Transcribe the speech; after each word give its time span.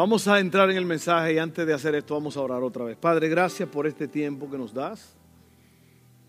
Vamos 0.00 0.26
a 0.28 0.40
entrar 0.40 0.70
en 0.70 0.78
el 0.78 0.86
mensaje 0.86 1.34
y 1.34 1.38
antes 1.38 1.66
de 1.66 1.74
hacer 1.74 1.94
esto 1.94 2.14
vamos 2.14 2.34
a 2.34 2.40
orar 2.40 2.62
otra 2.62 2.86
vez. 2.86 2.96
Padre, 2.96 3.28
gracias 3.28 3.68
por 3.68 3.86
este 3.86 4.08
tiempo 4.08 4.50
que 4.50 4.56
nos 4.56 4.72
das 4.72 5.14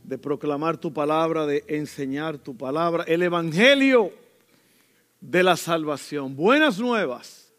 de 0.03 0.17
proclamar 0.17 0.75
tu 0.75 0.91
palabra, 0.91 1.45
de 1.45 1.63
enseñar 1.69 2.37
tu 2.37 2.53
palabra, 2.53 3.05
el 3.07 3.23
Evangelio 3.23 4.11
de 5.21 5.43
la 5.43 5.55
salvación. 5.55 6.35
Buenas 6.35 6.79
nuevas. 6.79 7.53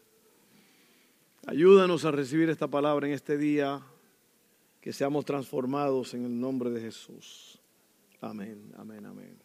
Ayúdanos 1.47 2.05
a 2.05 2.11
recibir 2.11 2.47
esta 2.47 2.67
palabra 2.67 3.07
en 3.07 3.13
este 3.13 3.35
día, 3.35 3.81
que 4.81 4.93
seamos 4.93 5.25
transformados 5.25 6.13
en 6.13 6.25
el 6.25 6.39
nombre 6.39 6.69
de 6.69 6.79
Jesús. 6.79 7.59
Amén, 8.21 8.71
amén, 8.77 9.03
amén. 9.03 9.35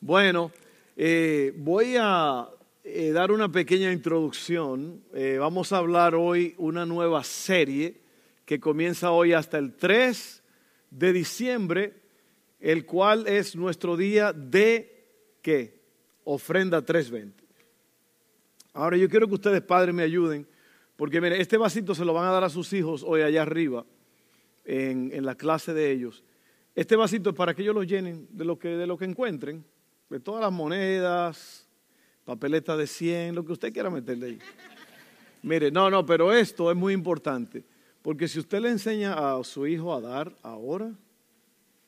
Bueno, 0.00 0.50
eh, 0.96 1.54
voy 1.56 1.94
a 2.00 2.48
eh, 2.82 3.12
dar 3.12 3.30
una 3.30 3.52
pequeña 3.52 3.92
introducción. 3.92 5.02
Eh, 5.12 5.36
vamos 5.38 5.72
a 5.72 5.78
hablar 5.78 6.14
hoy 6.14 6.54
una 6.56 6.86
nueva 6.86 7.22
serie 7.24 8.00
que 8.46 8.58
comienza 8.58 9.10
hoy 9.10 9.32
hasta 9.34 9.58
el 9.58 9.74
3 9.74 10.42
de 10.90 11.12
diciembre, 11.12 11.94
el 12.58 12.86
cual 12.86 13.26
es 13.26 13.54
nuestro 13.54 13.96
día 13.96 14.32
de 14.32 15.06
qué? 15.42 15.78
Ofrenda 16.24 16.82
320. 16.82 17.44
Ahora 18.72 18.96
yo 18.96 19.08
quiero 19.08 19.28
que 19.28 19.34
ustedes, 19.34 19.60
padres, 19.60 19.94
me 19.94 20.02
ayuden, 20.02 20.46
porque 20.96 21.20
mire, 21.20 21.40
este 21.40 21.56
vasito 21.56 21.94
se 21.94 22.04
lo 22.04 22.14
van 22.14 22.28
a 22.28 22.32
dar 22.32 22.44
a 22.44 22.50
sus 22.50 22.72
hijos 22.72 23.04
hoy 23.06 23.22
allá 23.22 23.42
arriba, 23.42 23.84
en, 24.64 25.10
en 25.12 25.26
la 25.26 25.34
clase 25.34 25.74
de 25.74 25.90
ellos. 25.90 26.24
Este 26.74 26.96
vasito 26.96 27.30
es 27.30 27.36
para 27.36 27.54
que 27.54 27.62
ellos 27.62 27.74
lo 27.74 27.82
llenen 27.82 28.26
de 28.30 28.44
lo 28.44 28.58
que, 28.58 28.68
de 28.68 28.86
lo 28.86 28.96
que 28.96 29.04
encuentren, 29.04 29.64
de 30.08 30.20
todas 30.20 30.40
las 30.40 30.52
monedas, 30.52 31.69
papeleta 32.24 32.76
de 32.76 32.86
100, 32.86 33.34
lo 33.34 33.44
que 33.44 33.52
usted 33.52 33.72
quiera 33.72 33.90
meterle 33.90 34.26
ahí. 34.26 34.38
Mire, 35.42 35.70
no, 35.70 35.90
no, 35.90 36.04
pero 36.04 36.32
esto 36.32 36.70
es 36.70 36.76
muy 36.76 36.92
importante, 36.92 37.64
porque 38.02 38.28
si 38.28 38.38
usted 38.38 38.60
le 38.60 38.70
enseña 38.70 39.14
a 39.14 39.42
su 39.44 39.66
hijo 39.66 39.94
a 39.94 40.00
dar 40.00 40.34
ahora, 40.42 40.92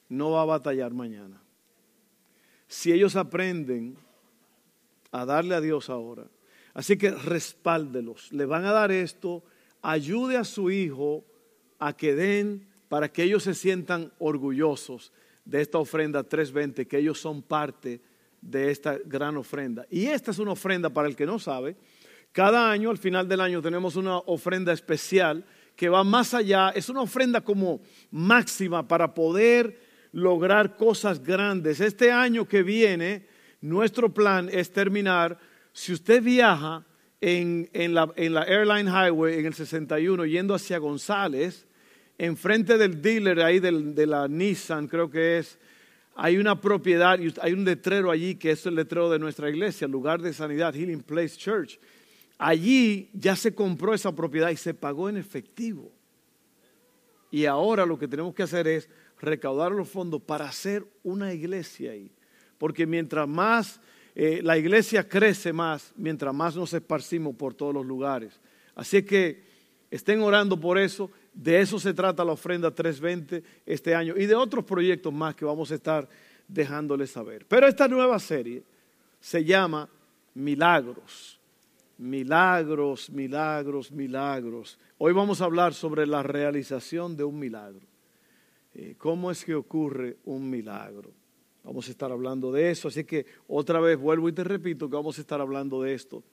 no 0.08 0.30
va 0.30 0.42
a 0.42 0.46
batallar 0.46 0.92
mañana. 0.92 1.40
Si 2.66 2.92
ellos 2.92 3.16
aprenden 3.16 3.96
a 5.10 5.24
darle 5.26 5.54
a 5.54 5.60
Dios 5.60 5.90
ahora, 5.90 6.26
así 6.74 6.96
que 6.96 7.10
respáldelos, 7.10 8.32
le 8.32 8.46
van 8.46 8.64
a 8.64 8.72
dar 8.72 8.90
esto, 8.90 9.42
ayude 9.82 10.38
a 10.38 10.44
su 10.44 10.70
hijo 10.70 11.24
a 11.78 11.94
que 11.94 12.14
den 12.14 12.66
para 12.88 13.10
que 13.10 13.22
ellos 13.22 13.42
se 13.42 13.54
sientan 13.54 14.12
orgullosos 14.18 15.12
de 15.44 15.60
esta 15.60 15.78
ofrenda 15.78 16.22
320, 16.22 16.86
que 16.86 16.98
ellos 16.98 17.20
son 17.20 17.42
parte 17.42 18.00
de 18.42 18.70
esta 18.70 18.98
gran 19.06 19.36
ofrenda. 19.38 19.86
Y 19.88 20.06
esta 20.06 20.32
es 20.32 20.38
una 20.38 20.52
ofrenda 20.52 20.90
para 20.90 21.08
el 21.08 21.16
que 21.16 21.24
no 21.24 21.38
sabe. 21.38 21.76
Cada 22.32 22.70
año, 22.70 22.90
al 22.90 22.98
final 22.98 23.28
del 23.28 23.40
año, 23.40 23.62
tenemos 23.62 23.96
una 23.96 24.18
ofrenda 24.18 24.72
especial 24.72 25.44
que 25.76 25.88
va 25.88 26.04
más 26.04 26.34
allá. 26.34 26.70
Es 26.70 26.88
una 26.88 27.02
ofrenda 27.02 27.40
como 27.40 27.80
máxima 28.10 28.86
para 28.86 29.14
poder 29.14 29.78
lograr 30.12 30.76
cosas 30.76 31.22
grandes. 31.22 31.80
Este 31.80 32.10
año 32.10 32.46
que 32.46 32.62
viene, 32.62 33.26
nuestro 33.60 34.12
plan 34.12 34.48
es 34.52 34.72
terminar, 34.72 35.38
si 35.72 35.92
usted 35.92 36.22
viaja 36.22 36.84
en, 37.20 37.68
la, 37.94 38.12
Airline 38.16 38.88
Highway, 38.88 39.38
en 39.38 39.46
el 39.46 39.54
61, 39.54 40.26
yendo 40.26 40.54
hacia 40.54 40.78
González, 40.78 41.66
enfrente 42.18 42.76
del 42.76 43.00
dealer 43.00 43.40
ahí 43.40 43.60
de 43.60 44.06
la 44.06 44.26
Nissan, 44.26 44.88
creo 44.88 45.10
que 45.10 45.38
es, 45.38 45.58
hay 46.14 46.36
una 46.36 46.60
propiedad, 46.60 47.18
hay 47.40 47.52
un 47.52 47.64
letrero 47.64 48.10
allí 48.10 48.34
que 48.34 48.50
es 48.50 48.66
el 48.66 48.74
letrero 48.74 49.10
de 49.10 49.18
nuestra 49.18 49.48
iglesia, 49.48 49.88
lugar 49.88 50.20
de 50.20 50.32
sanidad, 50.32 50.74
Healing 50.74 51.02
Place 51.02 51.36
Church. 51.36 51.78
Allí 52.38 53.08
ya 53.14 53.36
se 53.36 53.54
compró 53.54 53.94
esa 53.94 54.14
propiedad 54.14 54.50
y 54.50 54.56
se 54.56 54.74
pagó 54.74 55.08
en 55.08 55.16
efectivo. 55.16 55.90
Y 57.30 57.46
ahora 57.46 57.86
lo 57.86 57.98
que 57.98 58.08
tenemos 58.08 58.34
que 58.34 58.42
hacer 58.42 58.66
es 58.68 58.88
recaudar 59.20 59.72
los 59.72 59.88
fondos 59.88 60.20
para 60.20 60.46
hacer 60.46 60.84
una 61.02 61.32
iglesia 61.32 61.92
ahí. 61.92 62.10
Porque 62.58 62.86
mientras 62.86 63.26
más 63.26 63.80
eh, 64.14 64.40
la 64.42 64.58
iglesia 64.58 65.08
crece 65.08 65.52
más, 65.52 65.92
mientras 65.96 66.34
más 66.34 66.54
nos 66.54 66.74
esparcimos 66.74 67.34
por 67.34 67.54
todos 67.54 67.72
los 67.72 67.86
lugares. 67.86 68.38
Así 68.74 69.02
que 69.02 69.44
estén 69.90 70.20
orando 70.20 70.60
por 70.60 70.78
eso. 70.78 71.10
De 71.32 71.60
eso 71.60 71.78
se 71.78 71.94
trata 71.94 72.24
la 72.24 72.32
ofrenda 72.32 72.70
320 72.70 73.42
este 73.64 73.94
año 73.94 74.14
y 74.16 74.26
de 74.26 74.34
otros 74.34 74.64
proyectos 74.64 75.12
más 75.12 75.34
que 75.34 75.44
vamos 75.44 75.70
a 75.70 75.74
estar 75.74 76.08
dejándoles 76.46 77.10
saber. 77.10 77.46
Pero 77.46 77.66
esta 77.66 77.88
nueva 77.88 78.18
serie 78.18 78.62
se 79.20 79.44
llama 79.44 79.88
Milagros. 80.34 81.38
Milagros, 81.98 83.10
milagros, 83.10 83.92
milagros. 83.92 84.78
Hoy 84.98 85.12
vamos 85.12 85.40
a 85.40 85.44
hablar 85.44 85.72
sobre 85.72 86.06
la 86.06 86.22
realización 86.22 87.16
de 87.16 87.24
un 87.24 87.38
milagro. 87.38 87.86
Eh, 88.74 88.96
¿Cómo 88.98 89.30
es 89.30 89.44
que 89.44 89.54
ocurre 89.54 90.16
un 90.24 90.50
milagro? 90.50 91.12
Vamos 91.64 91.86
a 91.86 91.90
estar 91.92 92.10
hablando 92.10 92.50
de 92.50 92.70
eso. 92.70 92.88
Así 92.88 93.04
que 93.04 93.26
otra 93.46 93.80
vez 93.80 93.98
vuelvo 93.98 94.28
y 94.28 94.32
te 94.32 94.42
repito 94.42 94.90
que 94.90 94.96
vamos 94.96 95.18
a 95.18 95.20
estar 95.20 95.40
hablando 95.40 95.82
de 95.82 95.94
esto 95.94 96.24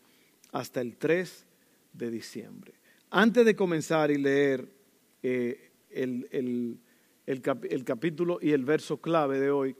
hasta 0.51 0.81
el 0.81 0.97
3 0.97 1.45
de 1.93 2.09
diciembre. 2.09 2.73
Antes 3.11 3.45
de 3.45 3.55
comenzar 3.55 4.11
y 4.11 4.17
leer 4.17 4.78
eh, 5.23 5.71
el, 5.89 6.79
el 7.25 7.83
capítulo 7.83 8.39
y 8.41 8.51
el 8.51 8.65
verso 8.65 8.97
clave 8.97 9.39
de 9.39 9.51
hoy, 9.51 9.75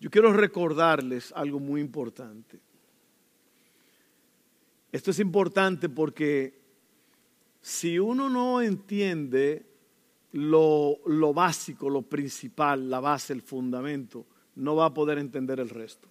yo 0.00 0.10
quiero 0.10 0.32
recordarles 0.32 1.32
algo 1.32 1.58
muy 1.58 1.80
importante. 1.80 2.60
Esto 4.92 5.10
es 5.10 5.18
importante 5.18 5.88
porque 5.88 6.60
si 7.62 7.98
uno 7.98 8.28
no 8.28 8.60
entiende 8.60 9.64
lo, 10.32 10.98
lo, 11.06 11.32
básico, 11.32 11.88
lo 11.88 12.02
principal, 12.02 12.90
la 12.90 13.00
base, 13.00 13.32
el 13.32 13.42
fundamento, 13.42 14.26
no 14.56 14.76
va 14.76 14.86
a 14.86 14.94
poder 14.94 15.18
entender 15.18 15.58
el 15.60 15.70
resto. 15.70 16.08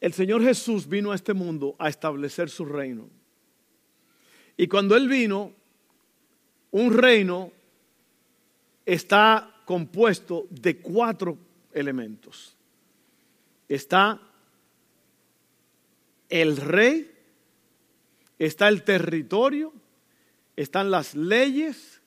El 0.00 0.12
Señor 0.12 0.42
Jesús 0.42 0.86
vino 0.86 1.10
a 1.10 1.14
este 1.14 1.34
mundo 1.34 1.74
a 1.78 1.88
establecer 1.88 2.48
su 2.48 2.64
reino. 2.64 3.08
Y 4.56 4.68
cuando 4.68 4.96
Él 4.96 5.08
vino, 5.08 5.52
un 6.70 6.92
reino 6.92 7.52
está 8.86 9.62
compuesto 9.64 10.46
de 10.50 10.78
cuatro 10.78 11.38
elementos. 11.72 12.56
Está 13.68 14.20
el 16.28 16.56
rey, 16.56 17.10
está 18.38 18.68
el 18.68 18.82
territorio, 18.82 19.72
están 20.56 20.90
las 20.90 21.14
leyes 21.14 22.00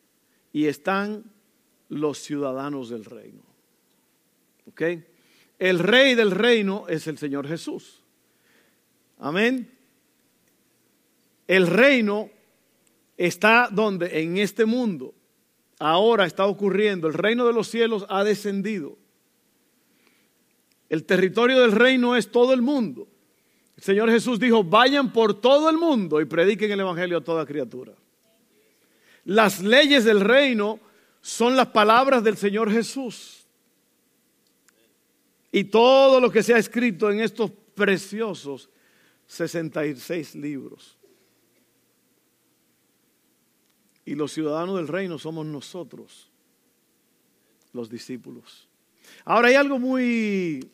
y 0.54 0.68
están 0.68 1.24
los 1.90 2.20
ciudadanos 2.20 2.90
del 2.90 3.06
reino. 3.06 3.44
¿Ok? 4.68 4.82
El 5.60 5.80
rey 5.80 6.14
del 6.16 6.32
reino 6.32 6.88
es 6.88 7.08
el 7.08 7.18
Señor 7.18 7.48
Jesús. 7.48 8.02
Amén. 9.20 9.72
El 11.48 11.68
reino 11.68 12.30
está 13.18 13.70
donde? 13.72 14.22
En 14.22 14.38
este 14.38 14.66
mundo. 14.66 15.14
Ahora 15.80 16.26
está 16.26 16.46
ocurriendo. 16.46 17.08
El 17.08 17.14
reino 17.14 17.46
de 17.46 17.54
los 17.54 17.68
cielos 17.68 18.06
ha 18.10 18.24
descendido. 18.24 18.98
El 20.90 21.04
territorio 21.04 21.60
del 21.60 21.74
reino 21.74 22.16
es 22.16 22.32
todo 22.32 22.54
el 22.54 22.62
mundo. 22.62 23.08
El 23.76 23.84
Señor 23.84 24.10
Jesús 24.10 24.40
dijo, 24.40 24.64
vayan 24.64 25.12
por 25.12 25.40
todo 25.40 25.70
el 25.70 25.78
mundo 25.78 26.20
y 26.22 26.26
prediquen 26.26 26.72
el 26.72 26.80
Evangelio 26.80 27.18
a 27.18 27.24
toda 27.24 27.46
criatura. 27.46 27.94
Las 29.26 29.62
leyes 29.62 30.06
del 30.06 30.22
reino 30.22 30.80
son 31.22 31.56
las 31.56 31.68
palabras 31.68 32.24
del 32.24 32.38
Señor 32.38 32.72
Jesús. 32.72 33.46
Y 35.52 35.66
todo 35.66 36.20
lo 36.20 36.32
que 36.32 36.42
se 36.42 36.54
ha 36.54 36.58
escrito 36.58 37.12
en 37.12 37.20
estos 37.20 37.52
preciosos 37.76 38.70
66 39.28 40.36
libros. 40.36 40.97
Y 44.08 44.16
los 44.16 44.32
ciudadanos 44.32 44.78
del 44.78 44.88
reino 44.88 45.20
somos 45.20 45.46
nosotros, 45.46 46.32
los 47.74 47.90
discípulos. 47.90 48.70
Ahora 49.26 49.50
hay 49.50 49.56
algo 49.56 49.80
muy, 49.80 50.66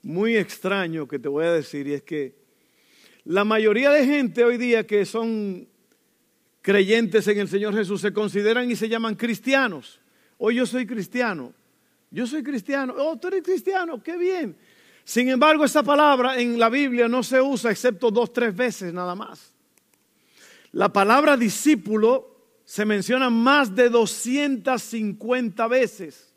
muy 0.00 0.36
extraño 0.36 1.08
que 1.08 1.18
te 1.18 1.26
voy 1.26 1.44
a 1.44 1.52
decir 1.52 1.88
y 1.88 1.94
es 1.94 2.02
que 2.04 2.36
la 3.24 3.44
mayoría 3.44 3.90
de 3.90 4.06
gente 4.06 4.44
hoy 4.44 4.58
día 4.58 4.86
que 4.86 5.04
son 5.04 5.66
creyentes 6.62 7.26
en 7.26 7.40
el 7.40 7.48
Señor 7.48 7.74
Jesús 7.74 8.00
se 8.00 8.12
consideran 8.12 8.70
y 8.70 8.76
se 8.76 8.88
llaman 8.88 9.16
cristianos. 9.16 9.98
Hoy 10.38 10.54
yo 10.54 10.64
soy 10.64 10.86
cristiano. 10.86 11.52
Yo 12.12 12.28
soy 12.28 12.44
cristiano. 12.44 12.94
Oh, 12.96 13.18
tú 13.18 13.26
eres 13.26 13.42
cristiano. 13.42 14.00
Qué 14.00 14.16
bien. 14.16 14.56
Sin 15.02 15.28
embargo, 15.28 15.64
esa 15.64 15.82
palabra 15.82 16.40
en 16.40 16.56
la 16.56 16.68
Biblia 16.68 17.08
no 17.08 17.24
se 17.24 17.40
usa 17.42 17.72
excepto 17.72 18.12
dos, 18.12 18.32
tres 18.32 18.54
veces 18.54 18.94
nada 18.94 19.16
más. 19.16 19.52
La 20.70 20.92
palabra 20.92 21.36
discípulo 21.36 22.37
se 22.68 22.84
menciona 22.84 23.30
más 23.30 23.74
de 23.74 23.88
250 23.88 25.68
veces. 25.68 26.34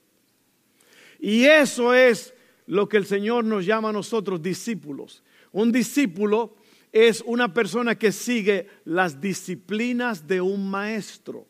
Y 1.20 1.44
eso 1.44 1.94
es 1.94 2.34
lo 2.68 2.88
que 2.88 2.96
el 2.96 3.06
Señor 3.06 3.44
nos 3.44 3.66
llama 3.66 3.90
a 3.90 3.92
nosotros 3.92 4.42
discípulos. 4.42 5.24
Un 5.52 5.74
discípulo 5.74 6.56
es 6.94 7.22
una 7.26 7.54
persona 7.54 8.00
que 8.00 8.14
sigue 8.14 8.70
las 8.86 9.20
disciplinas 9.20 10.26
de 10.26 10.40
un 10.40 10.72
maestro. 10.72 11.46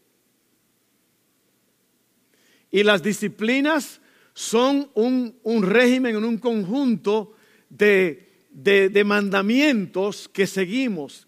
Y 2.72 2.81
las 2.81 3.04
disciplinas 3.04 4.01
son 4.34 4.89
un, 4.95 5.62
régimen, 5.62 6.16
un 6.16 6.39
conjunto 6.39 7.36
de, 7.69 8.48
de 8.50 9.04
mandamientos 9.04 10.27
que 10.27 10.48
seguimos 10.48 11.27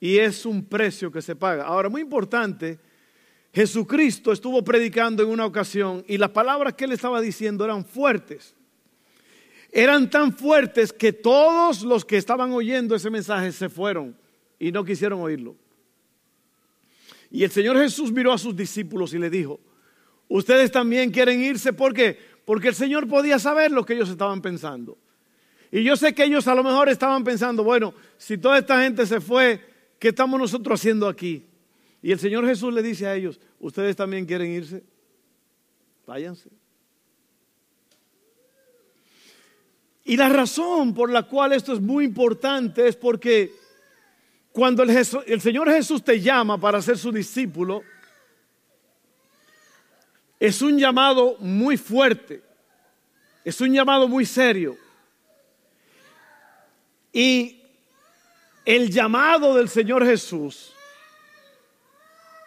y 0.00 0.18
es 0.18 0.44
un 0.44 0.64
precio 0.64 1.12
que 1.12 1.22
se 1.22 1.36
paga. 1.36 1.62
Ahora, 1.62 1.88
muy 1.88 2.02
importante, 2.02 2.87
Jesucristo 3.58 4.30
estuvo 4.30 4.62
predicando 4.62 5.20
en 5.20 5.30
una 5.30 5.44
ocasión 5.44 6.04
y 6.06 6.16
las 6.16 6.30
palabras 6.30 6.74
que 6.74 6.84
él 6.84 6.92
estaba 6.92 7.20
diciendo 7.20 7.64
eran 7.64 7.84
fuertes. 7.84 8.54
Eran 9.72 10.08
tan 10.08 10.32
fuertes 10.32 10.92
que 10.92 11.12
todos 11.12 11.82
los 11.82 12.04
que 12.04 12.18
estaban 12.18 12.52
oyendo 12.52 12.94
ese 12.94 13.10
mensaje 13.10 13.50
se 13.50 13.68
fueron 13.68 14.16
y 14.60 14.70
no 14.70 14.84
quisieron 14.84 15.20
oírlo. 15.20 15.56
Y 17.32 17.42
el 17.42 17.50
Señor 17.50 17.76
Jesús 17.78 18.12
miró 18.12 18.32
a 18.32 18.38
sus 18.38 18.54
discípulos 18.54 19.12
y 19.12 19.18
le 19.18 19.28
dijo, 19.28 19.58
ustedes 20.28 20.70
también 20.70 21.10
quieren 21.10 21.40
irse, 21.40 21.72
¿por 21.72 21.92
qué? 21.92 22.16
Porque 22.44 22.68
el 22.68 22.76
Señor 22.76 23.08
podía 23.08 23.40
saber 23.40 23.72
lo 23.72 23.84
que 23.84 23.94
ellos 23.94 24.08
estaban 24.08 24.40
pensando. 24.40 24.96
Y 25.72 25.82
yo 25.82 25.96
sé 25.96 26.14
que 26.14 26.22
ellos 26.22 26.46
a 26.46 26.54
lo 26.54 26.62
mejor 26.62 26.88
estaban 26.90 27.24
pensando, 27.24 27.64
bueno, 27.64 27.92
si 28.18 28.38
toda 28.38 28.56
esta 28.56 28.80
gente 28.84 29.04
se 29.04 29.20
fue, 29.20 29.60
¿qué 29.98 30.10
estamos 30.10 30.38
nosotros 30.38 30.78
haciendo 30.78 31.08
aquí? 31.08 31.47
Y 32.02 32.12
el 32.12 32.18
Señor 32.18 32.46
Jesús 32.46 32.72
le 32.72 32.82
dice 32.82 33.06
a 33.06 33.14
ellos, 33.14 33.40
¿ustedes 33.58 33.96
también 33.96 34.24
quieren 34.24 34.50
irse? 34.50 34.82
Váyanse. 36.06 36.50
Y 40.04 40.16
la 40.16 40.30
razón 40.30 40.94
por 40.94 41.10
la 41.10 41.24
cual 41.24 41.52
esto 41.52 41.74
es 41.74 41.80
muy 41.80 42.04
importante 42.04 42.88
es 42.88 42.96
porque 42.96 43.52
cuando 44.52 44.82
el, 44.82 45.40
Señor 45.40 45.70
Jesús 45.70 46.02
te 46.02 46.18
llama 46.18 46.58
para 46.58 46.80
ser 46.80 46.96
su 46.96 47.12
discípulo, 47.12 47.82
es 50.40 50.62
un 50.62 50.78
llamado 50.78 51.36
muy 51.40 51.76
fuerte, 51.76 52.42
es 53.44 53.60
un 53.60 53.72
llamado 53.72 54.08
muy 54.08 54.24
serio. 54.24 54.78
Y 57.12 57.60
el 58.64 58.90
llamado 58.90 59.54
del 59.56 59.68
Señor 59.68 60.06
Jesús, 60.06 60.72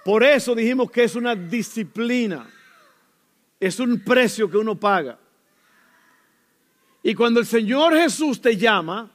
por 0.03 0.23
eso 0.23 0.55
dijimos 0.55 0.89
que 0.89 1.03
es 1.03 1.15
una 1.15 1.35
disciplina, 1.35 2.49
es 3.59 3.79
un 3.79 4.03
precio 4.03 4.49
que 4.49 4.57
uno 4.57 4.79
paga. 4.79 5.19
Y 7.03 7.13
cuando 7.15 7.39
el 7.39 7.45
Señor 7.45 7.93
Jesús 7.95 8.41
te 8.41 8.57
llama, 8.57 9.11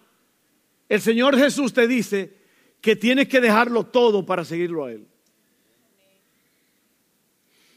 el 0.88 1.00
Señor 1.00 1.36
Jesús 1.36 1.72
te 1.72 1.86
dice 1.86 2.36
que 2.80 2.96
tienes 2.96 3.28
que 3.28 3.40
dejarlo 3.40 3.84
todo 3.84 4.24
para 4.24 4.44
seguirlo 4.44 4.84
a 4.84 4.92
Él. 4.92 5.06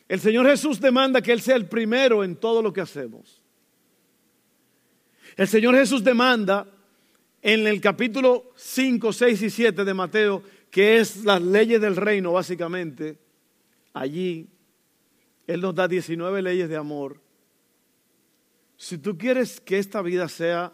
El 0.07 0.19
Señor 0.19 0.47
Jesús 0.47 0.79
demanda 0.79 1.21
que 1.21 1.31
Él 1.31 1.41
sea 1.41 1.55
el 1.55 1.67
primero 1.67 2.23
en 2.23 2.35
todo 2.35 2.61
lo 2.61 2.73
que 2.73 2.81
hacemos. 2.81 3.41
El 5.35 5.47
Señor 5.47 5.75
Jesús 5.75 6.03
demanda 6.03 6.67
en 7.41 7.67
el 7.67 7.79
capítulo 7.79 8.51
5, 8.55 9.13
6 9.13 9.41
y 9.43 9.49
7 9.49 9.85
de 9.85 9.93
Mateo, 9.93 10.43
que 10.69 10.97
es 10.99 11.23
las 11.23 11.41
leyes 11.41 11.81
del 11.81 11.95
reino 11.95 12.33
básicamente, 12.33 13.17
allí 13.93 14.47
Él 15.47 15.61
nos 15.61 15.75
da 15.75 15.87
19 15.87 16.41
leyes 16.41 16.69
de 16.69 16.75
amor 16.75 17.21
si 18.79 18.97
tú 18.97 19.17
quieres 19.17 19.59
que 19.59 19.77
esta 19.77 20.01
vida 20.01 20.29
sea 20.29 20.73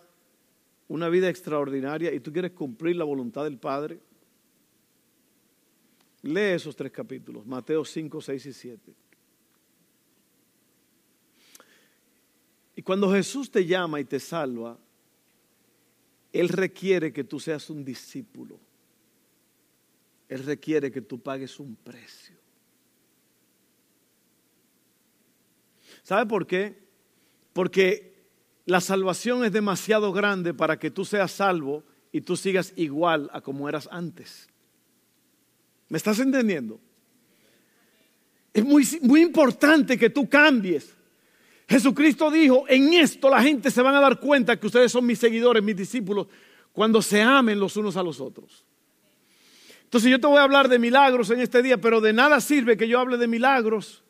una 0.87 1.09
vida 1.09 1.27
extraordinaria 1.27 2.13
y 2.13 2.19
tú 2.19 2.31
quieres 2.31 2.51
cumplir 2.51 2.95
la 2.97 3.03
voluntad 3.03 3.43
del 3.45 3.57
Padre, 3.57 3.99
lee 6.21 6.53
esos 6.53 6.75
tres 6.75 6.91
capítulos, 6.91 7.47
Mateo 7.47 7.83
5, 7.83 8.21
6 8.21 8.45
y 8.45 8.53
7. 8.53 8.93
Y 12.75 12.83
cuando 12.83 13.11
Jesús 13.11 13.49
te 13.49 13.65
llama 13.65 13.99
y 13.99 14.05
te 14.05 14.19
salva, 14.19 14.77
Él 16.31 16.49
requiere 16.49 17.11
que 17.11 17.23
tú 17.23 17.39
seas 17.39 17.71
un 17.71 17.83
discípulo. 17.83 18.59
Él 20.27 20.43
requiere 20.43 20.91
que 20.91 21.01
tú 21.01 21.19
pagues 21.19 21.59
un 21.59 21.75
precio. 21.75 22.35
¿Sabe 26.03 26.25
por 26.25 26.45
qué? 26.45 26.77
Porque 27.53 28.15
la 28.65 28.81
salvación 28.81 29.43
es 29.43 29.51
demasiado 29.51 30.11
grande 30.11 30.53
para 30.53 30.77
que 30.77 30.91
tú 30.91 31.05
seas 31.05 31.31
salvo 31.31 31.83
y 32.11 32.21
tú 32.21 32.35
sigas 32.37 32.73
igual 32.75 33.29
a 33.33 33.41
como 33.41 33.69
eras 33.69 33.87
antes. 33.91 34.47
¿Me 35.89 35.97
estás 35.97 36.19
entendiendo? 36.19 36.79
Es 38.53 38.63
muy, 38.63 38.87
muy 39.01 39.21
importante 39.21 39.97
que 39.97 40.09
tú 40.09 40.27
cambies. 40.29 40.95
Jesucristo 41.67 42.31
dijo, 42.31 42.65
en 42.67 42.93
esto 42.93 43.29
la 43.29 43.41
gente 43.41 43.69
se 43.69 43.81
van 43.81 43.95
a 43.95 43.99
dar 43.99 44.19
cuenta 44.19 44.59
que 44.59 44.67
ustedes 44.67 44.91
son 44.91 45.05
mis 45.05 45.19
seguidores, 45.19 45.63
mis 45.63 45.75
discípulos, 45.75 46.27
cuando 46.71 47.01
se 47.01 47.21
amen 47.21 47.59
los 47.59 47.75
unos 47.77 47.97
a 47.97 48.03
los 48.03 48.19
otros. 48.19 48.65
Entonces 49.95 50.11
yo 50.11 50.19
te 50.19 50.27
voy 50.27 50.39
a 50.39 50.43
hablar 50.43 50.67
de 50.67 50.77
milagros 50.77 51.29
en 51.29 51.39
este 51.39 51.63
día, 51.63 51.77
pero 51.77 52.01
de 52.01 52.11
nada 52.11 52.41
sirve 52.41 52.75
que 52.75 52.85
yo 52.85 52.99
hable 52.99 53.15
de 53.15 53.29
milagros 53.29 54.03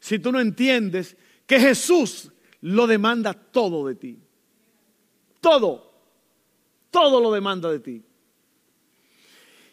si 0.00 0.18
tú 0.18 0.32
no 0.32 0.40
entiendes 0.40 1.16
que 1.46 1.60
Jesús 1.60 2.32
lo 2.60 2.88
demanda 2.88 3.34
todo 3.34 3.86
de 3.86 3.94
ti. 3.94 4.18
Todo. 5.40 5.92
Todo 6.90 7.20
lo 7.20 7.30
demanda 7.30 7.70
de 7.70 7.78
ti. 7.78 8.02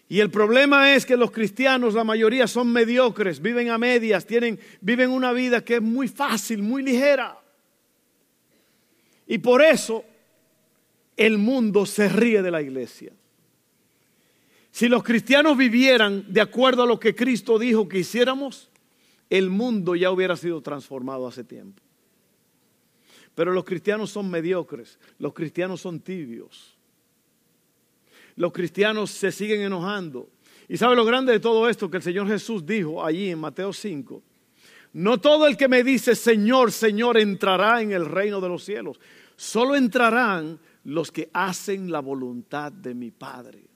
Y 0.08 0.20
el 0.20 0.30
problema 0.30 0.94
es 0.94 1.04
que 1.04 1.18
los 1.18 1.32
cristianos, 1.32 1.96
la 1.96 2.04
mayoría 2.04 2.46
son 2.46 2.72
mediocres, 2.72 3.42
viven 3.42 3.72
a 3.72 3.80
medias, 3.80 4.28
tienen, 4.28 4.60
viven 4.82 5.10
una 5.10 5.32
vida 5.32 5.66
que 5.66 5.78
es 5.78 5.82
muy 5.82 6.08
fácil, 6.08 6.62
muy 6.62 6.84
ligera. 6.84 7.40
Y 9.26 9.40
por 9.40 9.64
eso 9.64 10.06
el 11.18 11.40
mundo 11.40 11.88
se 11.88 12.08
ríe 12.08 12.44
de 12.44 12.52
la 12.52 12.62
iglesia. 12.62 13.14
Si 14.76 14.90
los 14.90 15.04
cristianos 15.04 15.56
vivieran 15.56 16.26
de 16.28 16.42
acuerdo 16.42 16.84
a 16.84 16.86
lo 16.86 17.00
que 17.00 17.16
Cristo 17.16 17.58
dijo 17.58 17.88
que 17.88 18.00
hiciéramos, 18.00 18.70
el 19.30 19.50
mundo 19.50 19.96
ya 19.96 20.12
hubiera 20.12 20.36
sido 20.36 20.60
transformado 20.60 21.26
hace 21.26 21.46
tiempo. 21.46 21.82
Pero 23.36 23.54
los 23.54 23.64
cristianos 23.64 24.12
son 24.12 24.30
mediocres, 24.30 25.00
los 25.18 25.34
cristianos 25.34 25.80
son 25.80 26.02
tibios. 26.02 26.76
Los 28.36 28.52
cristianos 28.52 29.12
se 29.12 29.32
siguen 29.32 29.62
enojando. 29.62 30.28
¿Y 30.68 30.76
sabe 30.76 30.98
lo 30.98 31.06
grande 31.06 31.32
de 31.32 31.40
todo 31.40 31.70
esto 31.70 31.90
que 31.90 31.96
el 31.96 32.04
Señor 32.04 32.28
Jesús 32.28 32.66
dijo 32.66 33.02
allí 33.02 33.30
en 33.30 33.40
Mateo 33.40 33.72
5? 33.72 34.22
No 34.92 35.22
todo 35.22 35.48
el 35.48 35.56
que 35.56 35.70
me 35.70 35.86
dice 35.86 36.16
Señor, 36.16 36.74
Señor 36.74 37.18
entrará 37.18 37.82
en 37.82 37.94
el 37.94 38.06
reino 38.06 38.42
de 38.42 38.50
los 38.50 38.66
cielos. 38.66 39.00
Solo 39.38 39.78
entrarán 39.78 40.60
los 40.84 41.14
que 41.14 41.30
hacen 41.32 41.90
la 41.90 42.02
voluntad 42.02 42.74
de 42.74 42.94
mi 42.94 43.12
Padre. 43.12 43.75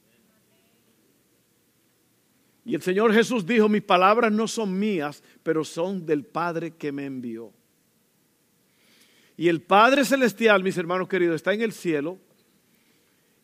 Y 2.70 2.76
el 2.76 2.84
Señor 2.84 3.12
Jesús 3.12 3.48
dijo, 3.48 3.68
mis 3.68 3.82
palabras 3.82 4.32
no 4.32 4.48
son 4.48 4.78
mías, 4.78 5.24
pero 5.42 5.66
son 5.66 6.06
del 6.06 6.24
Padre 6.24 6.76
que 6.76 6.92
me 6.92 7.04
envió. 7.04 7.52
Y 9.36 9.48
el 9.48 9.64
Padre 9.64 10.06
Celestial, 10.06 10.62
mis 10.62 10.78
hermanos 10.78 11.08
queridos, 11.08 11.38
está 11.38 11.52
en 11.52 11.64
el 11.64 11.72
cielo. 11.72 12.20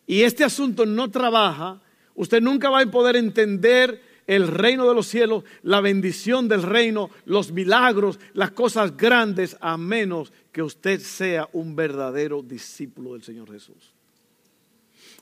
Y 0.05 0.21
este 0.21 0.43
asunto 0.43 0.85
no 0.85 1.09
trabaja. 1.09 1.81
Usted 2.13 2.39
nunca 2.39 2.69
va 2.69 2.81
a 2.81 2.85
poder 2.85 3.15
entender 3.15 3.99
el 4.27 4.47
reino 4.47 4.87
de 4.87 4.93
los 4.93 5.07
cielos, 5.07 5.43
la 5.63 5.81
bendición 5.81 6.47
del 6.47 6.61
reino, 6.61 7.09
los 7.25 7.51
milagros, 7.51 8.19
las 8.33 8.51
cosas 8.51 8.95
grandes, 8.95 9.57
a 9.59 9.75
menos 9.75 10.31
que 10.51 10.61
usted 10.61 10.99
sea 10.99 11.49
un 11.51 11.75
verdadero 11.75 12.43
discípulo 12.43 13.13
del 13.13 13.23
Señor 13.23 13.51
Jesús. 13.51 13.91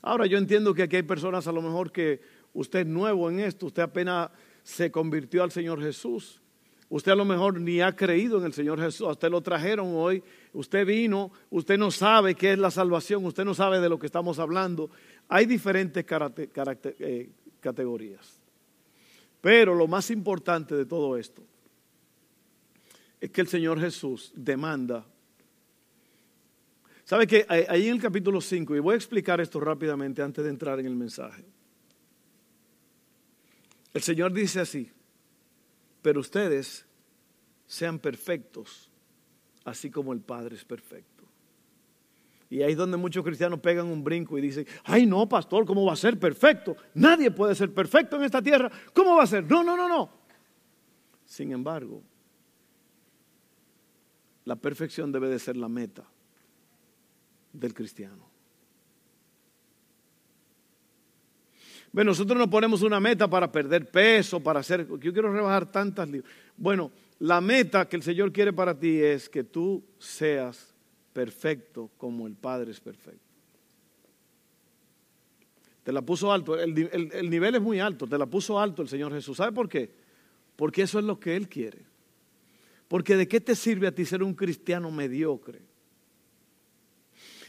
Ahora 0.02 0.26
yo 0.26 0.38
entiendo 0.38 0.74
que 0.74 0.84
aquí 0.84 0.98
hay 0.98 1.04
personas 1.04 1.48
a 1.48 1.54
lo 1.54 1.62
mejor 1.62 1.90
que 1.90 2.43
usted 2.54 2.80
es 2.80 2.88
nuevo 2.88 3.30
en 3.30 3.40
esto, 3.40 3.68
usted 3.68 3.84
apenas 3.84 4.30
se 4.64 4.92
convirtió 4.92 5.44
al 5.44 5.52
Señor 5.52 5.82
Jesús. 5.82 6.40
Usted 6.90 7.12
a 7.12 7.16
lo 7.16 7.26
mejor 7.26 7.60
ni 7.60 7.82
ha 7.82 7.96
creído 7.96 8.38
en 8.38 8.46
el 8.46 8.54
Señor 8.54 8.80
Jesús, 8.80 9.08
usted 9.10 9.30
lo 9.30 9.42
trajeron 9.42 9.96
hoy, 9.96 10.24
usted 10.54 10.86
vino, 10.86 11.32
usted 11.50 11.78
no 11.78 11.90
sabe 11.90 12.36
qué 12.36 12.54
es 12.54 12.60
la 12.60 12.70
salvación, 12.70 13.26
usted 13.26 13.44
no 13.44 13.56
sabe 13.56 13.80
de 13.80 13.90
lo 13.90 13.98
que 13.98 14.06
estamos 14.06 14.38
hablando. 14.38 14.92
Hay 15.28 15.48
diferentes 15.48 16.06
eh, 16.06 17.30
categorías. 17.60 18.40
Pero 19.42 19.74
lo 19.74 19.88
más 19.88 20.12
importante 20.12 20.76
de 20.76 20.86
todo 20.86 21.18
esto 21.18 21.44
es 23.20 23.32
que 23.32 23.42
el 23.42 23.48
Señor 23.48 23.80
Jesús 23.80 24.32
demanda. 24.36 25.06
¿Sabe 27.06 27.26
que 27.26 27.46
ahí 27.50 27.88
en 27.88 27.96
el 27.96 28.02
capítulo 28.02 28.40
5, 28.40 28.76
y 28.76 28.80
voy 28.80 28.94
a 28.94 28.98
explicar 28.98 29.42
esto 29.42 29.60
rápidamente 29.60 30.22
antes 30.22 30.44
de 30.44 30.50
entrar 30.50 30.80
en 30.80 30.86
el 30.86 30.96
mensaje. 30.96 31.44
El 33.94 34.02
Señor 34.02 34.34
dice 34.34 34.60
así, 34.60 34.92
pero 36.02 36.20
ustedes 36.20 36.86
sean 37.68 38.00
perfectos, 38.00 38.90
así 39.64 39.90
como 39.90 40.14
el 40.14 40.20
Padre 40.20 40.56
es 40.56 40.66
perfecto. 40.66 41.24
Y 42.50 42.62
ahí 42.62 42.74
es 42.74 42.78
donde 42.78 42.98
muchos 42.98 43.24
cristianos 43.24 43.60
pegan 43.60 43.88
un 43.88 44.04
brinco 44.04 44.38
y 44.38 44.42
dicen, 44.42 44.68
ay 44.84 45.06
no, 45.06 45.28
pastor, 45.28 45.66
¿cómo 45.66 45.86
va 45.86 45.94
a 45.94 45.96
ser 45.96 46.20
perfecto? 46.20 46.76
Nadie 46.94 47.32
puede 47.32 47.56
ser 47.56 47.74
perfecto 47.74 48.16
en 48.16 48.24
esta 48.24 48.42
tierra. 48.42 48.72
¿Cómo 48.94 49.16
va 49.16 49.24
a 49.24 49.28
ser? 49.28 49.44
No, 49.46 49.64
no, 49.64 49.76
no, 49.76 49.88
no. 49.88 50.10
Sin 51.26 51.52
embargo, 51.52 52.04
la 54.46 54.56
perfección 54.56 55.12
debe 55.12 55.30
de 55.30 55.40
ser 55.40 55.58
la 55.58 55.68
meta 55.68 56.04
del 57.54 57.74
cristiano. 57.74 58.33
Bueno, 61.94 62.10
nosotros 62.10 62.36
nos 62.36 62.48
ponemos 62.48 62.82
una 62.82 63.00
meta 63.00 63.30
para 63.30 63.52
perder 63.52 63.90
peso, 63.90 64.40
para 64.40 64.62
hacer, 64.62 64.88
yo 65.00 65.14
quiero 65.14 65.32
rebajar 65.32 65.72
tantas 65.72 66.10
libras. 66.10 66.34
Bueno, 66.58 66.92
la 67.20 67.40
meta 67.40 67.88
que 67.88 67.96
el 67.96 68.02
Señor 68.02 68.34
quiere 68.34 68.52
para 68.52 68.78
ti 68.78 69.00
es 69.00 69.30
que 69.30 69.44
tú 69.44 69.84
seas 70.00 70.74
perfecto 71.14 71.92
como 71.98 72.26
el 72.26 72.34
Padre 72.34 72.72
es 72.72 72.80
perfecto. 72.80 73.22
Te 75.84 75.92
la 75.92 76.02
puso 76.02 76.32
alto, 76.34 76.60
el, 76.60 76.76
el 77.14 77.30
nivel 77.30 77.56
es 77.56 77.62
muy 77.62 77.80
alto, 77.80 78.08
te 78.08 78.18
la 78.18 78.26
puso 78.26 78.60
alto 78.60 78.82
el 78.82 78.90
Señor 78.90 79.14
Jesús. 79.14 79.38
¿Sabe 79.38 79.52
por 79.52 79.70
qué? 79.70 79.92
Porque 80.56 80.82
eso 80.82 80.98
es 80.98 81.06
lo 81.06 81.20
que 81.20 81.36
Él 81.36 81.48
quiere. 81.48 81.80
Porque 82.88 83.16
de 83.16 83.28
qué 83.28 83.40
te 83.40 83.56
sirve 83.56 83.86
a 83.86 83.94
ti 83.94 84.04
ser 84.04 84.24
un 84.24 84.34
cristiano 84.34 84.90
mediocre? 84.90 85.62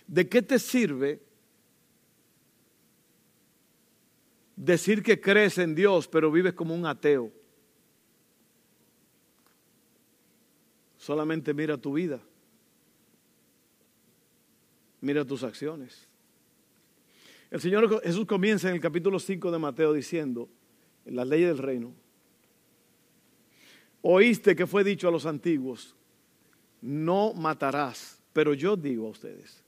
¿De 0.07 0.29
qué 0.29 0.43
te 0.43 0.59
sirve 0.59 1.23
decir 4.65 5.03
que 5.03 5.21
crees 5.21 5.59
en 5.59 5.75
Dios 5.75 6.09
pero 6.09 6.31
vives 6.31 6.55
como 6.55 6.75
un 6.75 6.87
ateo? 6.87 7.31
Solamente 10.97 11.53
mira 11.53 11.77
tu 11.77 11.93
vida. 11.93 12.21
Mira 15.01 15.25
tus 15.25 15.43
acciones. 15.43 16.09
El 17.51 17.61
Señor 17.61 18.03
Jesús 18.03 18.27
comienza 18.27 18.69
en 18.69 18.77
el 18.77 18.81
capítulo 18.81 19.19
5 19.19 19.51
de 19.51 19.59
Mateo 19.59 19.93
diciendo, 19.93 20.49
en 21.05 21.17
la 21.17 21.25
ley 21.25 21.43
del 21.43 21.59
reino, 21.59 21.93
oíste 24.01 24.57
que 24.57 24.67
fue 24.67 24.83
dicho 24.83 25.07
a 25.07 25.11
los 25.11 25.27
antiguos, 25.27 25.95
no 26.81 27.35
matarás, 27.35 28.19
pero 28.33 28.55
yo 28.55 28.77
digo 28.77 29.07
a 29.07 29.11
ustedes, 29.11 29.63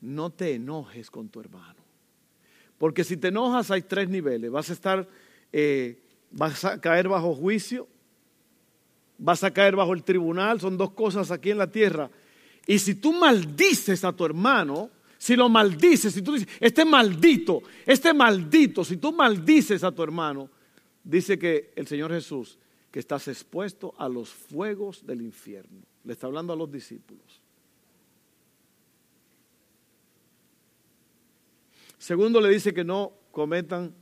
no 0.00 0.30
te 0.30 0.54
enojes 0.54 1.10
con 1.10 1.28
tu 1.28 1.40
hermano. 1.40 1.81
Porque 2.82 3.04
si 3.04 3.16
te 3.16 3.28
enojas 3.28 3.70
hay 3.70 3.82
tres 3.82 4.08
niveles. 4.08 4.50
Vas 4.50 4.68
a 4.68 4.72
estar, 4.72 5.08
eh, 5.52 6.02
vas 6.32 6.64
a 6.64 6.80
caer 6.80 7.06
bajo 7.06 7.32
juicio, 7.32 7.86
vas 9.18 9.44
a 9.44 9.52
caer 9.52 9.76
bajo 9.76 9.92
el 9.94 10.02
tribunal, 10.02 10.60
son 10.60 10.76
dos 10.76 10.90
cosas 10.90 11.30
aquí 11.30 11.52
en 11.52 11.58
la 11.58 11.70
tierra. 11.70 12.10
Y 12.66 12.80
si 12.80 12.96
tú 12.96 13.12
maldices 13.12 14.02
a 14.02 14.12
tu 14.12 14.24
hermano, 14.24 14.90
si 15.16 15.36
lo 15.36 15.48
maldices, 15.48 16.12
si 16.12 16.22
tú 16.22 16.32
dices, 16.32 16.48
este 16.58 16.84
maldito, 16.84 17.62
este 17.86 18.12
maldito, 18.12 18.84
si 18.84 18.96
tú 18.96 19.12
maldices 19.12 19.84
a 19.84 19.92
tu 19.92 20.02
hermano, 20.02 20.50
dice 21.04 21.38
que 21.38 21.72
el 21.76 21.86
Señor 21.86 22.10
Jesús, 22.10 22.58
que 22.90 22.98
estás 22.98 23.28
expuesto 23.28 23.94
a 23.96 24.08
los 24.08 24.28
fuegos 24.28 25.06
del 25.06 25.22
infierno. 25.22 25.82
Le 26.02 26.14
está 26.14 26.26
hablando 26.26 26.52
a 26.52 26.56
los 26.56 26.68
discípulos. 26.68 27.41
Segundo, 32.02 32.40
le 32.40 32.48
dice 32.48 32.74
que 32.74 32.82
no 32.82 33.12
cometan 33.30 33.94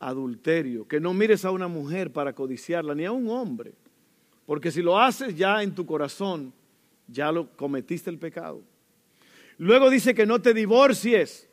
adulterio, 0.00 0.88
que 0.88 0.98
no 0.98 1.14
mires 1.14 1.44
a 1.44 1.52
una 1.52 1.68
mujer 1.68 2.12
para 2.12 2.32
codiciarla, 2.32 2.96
ni 2.96 3.04
a 3.04 3.12
un 3.12 3.28
hombre, 3.28 3.74
porque 4.44 4.72
si 4.72 4.82
lo 4.82 4.98
haces 4.98 5.36
ya 5.36 5.62
en 5.62 5.72
tu 5.72 5.86
corazón, 5.86 6.52
ya 7.06 7.30
lo 7.30 7.48
cometiste 7.50 8.10
el 8.10 8.18
pecado. 8.18 8.64
Luego 9.58 9.88
dice 9.88 10.16
que 10.16 10.26
no 10.26 10.42
te 10.42 10.52
divorcies. 10.52 11.48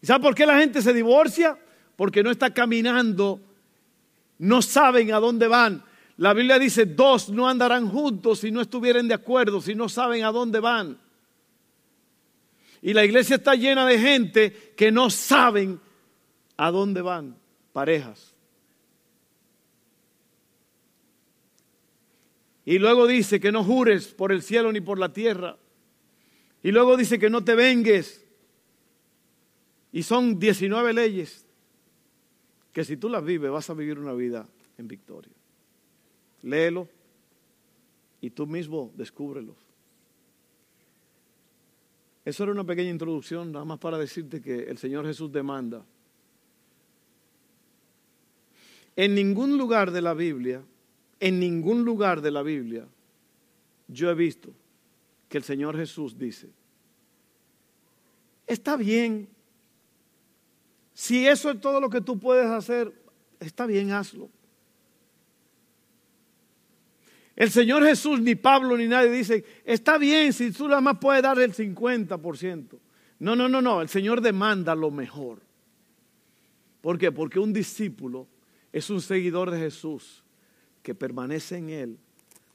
¿Y 0.00 0.06
sabes 0.06 0.22
por 0.22 0.34
qué 0.34 0.46
la 0.46 0.58
gente 0.58 0.80
se 0.80 0.94
divorcia? 0.94 1.58
Porque 1.96 2.22
no 2.22 2.30
está 2.30 2.48
caminando, 2.48 3.42
no 4.38 4.62
saben 4.62 5.12
a 5.12 5.20
dónde 5.20 5.48
van. 5.48 5.84
La 6.16 6.32
Biblia 6.32 6.58
dice, 6.58 6.86
dos 6.86 7.28
no 7.28 7.46
andarán 7.46 7.90
juntos 7.90 8.38
si 8.38 8.50
no 8.50 8.62
estuvieren 8.62 9.06
de 9.06 9.12
acuerdo, 9.12 9.60
si 9.60 9.74
no 9.74 9.90
saben 9.90 10.24
a 10.24 10.32
dónde 10.32 10.60
van. 10.60 11.03
Y 12.84 12.92
la 12.92 13.02
iglesia 13.02 13.36
está 13.36 13.54
llena 13.54 13.86
de 13.86 13.98
gente 13.98 14.74
que 14.76 14.92
no 14.92 15.08
saben 15.08 15.80
a 16.58 16.70
dónde 16.70 17.00
van, 17.00 17.34
parejas. 17.72 18.34
Y 22.66 22.78
luego 22.78 23.06
dice 23.06 23.40
que 23.40 23.50
no 23.50 23.64
jures 23.64 24.08
por 24.08 24.32
el 24.32 24.42
cielo 24.42 24.70
ni 24.70 24.82
por 24.82 24.98
la 24.98 25.14
tierra. 25.14 25.56
Y 26.62 26.72
luego 26.72 26.98
dice 26.98 27.18
que 27.18 27.30
no 27.30 27.42
te 27.42 27.54
vengues. 27.54 28.22
Y 29.90 30.02
son 30.02 30.38
19 30.38 30.92
leyes 30.92 31.46
que 32.70 32.84
si 32.84 32.98
tú 32.98 33.08
las 33.08 33.24
vives 33.24 33.50
vas 33.50 33.70
a 33.70 33.74
vivir 33.74 33.98
una 33.98 34.12
vida 34.12 34.46
en 34.76 34.88
victoria. 34.88 35.32
Léelo 36.42 36.86
y 38.20 38.28
tú 38.28 38.46
mismo 38.46 38.92
descúbrelo. 38.94 39.63
Eso 42.24 42.42
era 42.42 42.52
una 42.52 42.64
pequeña 42.64 42.90
introducción, 42.90 43.52
nada 43.52 43.64
más 43.64 43.78
para 43.78 43.98
decirte 43.98 44.40
que 44.40 44.64
el 44.64 44.78
Señor 44.78 45.04
Jesús 45.06 45.30
demanda. 45.30 45.84
En 48.96 49.14
ningún 49.14 49.58
lugar 49.58 49.90
de 49.90 50.00
la 50.00 50.14
Biblia, 50.14 50.62
en 51.20 51.38
ningún 51.38 51.84
lugar 51.84 52.20
de 52.20 52.30
la 52.30 52.42
Biblia, 52.42 52.86
yo 53.88 54.10
he 54.10 54.14
visto 54.14 54.52
que 55.28 55.38
el 55.38 55.44
Señor 55.44 55.76
Jesús 55.76 56.16
dice, 56.16 56.48
está 58.46 58.76
bien, 58.76 59.28
si 60.94 61.26
eso 61.26 61.50
es 61.50 61.60
todo 61.60 61.80
lo 61.80 61.90
que 61.90 62.00
tú 62.00 62.18
puedes 62.18 62.46
hacer, 62.46 62.92
está 63.40 63.66
bien, 63.66 63.90
hazlo. 63.90 64.30
El 67.36 67.50
Señor 67.50 67.84
Jesús, 67.84 68.20
ni 68.20 68.36
Pablo, 68.36 68.76
ni 68.76 68.86
nadie 68.86 69.10
dice, 69.10 69.44
está 69.64 69.98
bien 69.98 70.32
si 70.32 70.52
tú 70.52 70.68
nada 70.68 70.80
más 70.80 70.98
puedes 70.98 71.22
dar 71.22 71.38
el 71.38 71.52
50%. 71.52 72.78
No, 73.18 73.34
no, 73.34 73.48
no, 73.48 73.60
no, 73.60 73.82
el 73.82 73.88
Señor 73.88 74.20
demanda 74.20 74.74
lo 74.74 74.90
mejor. 74.90 75.40
¿Por 76.80 76.98
qué? 76.98 77.10
Porque 77.10 77.38
un 77.38 77.52
discípulo 77.52 78.28
es 78.72 78.90
un 78.90 79.00
seguidor 79.00 79.50
de 79.50 79.58
Jesús 79.58 80.22
que 80.82 80.94
permanece 80.94 81.56
en 81.56 81.70
Él 81.70 81.98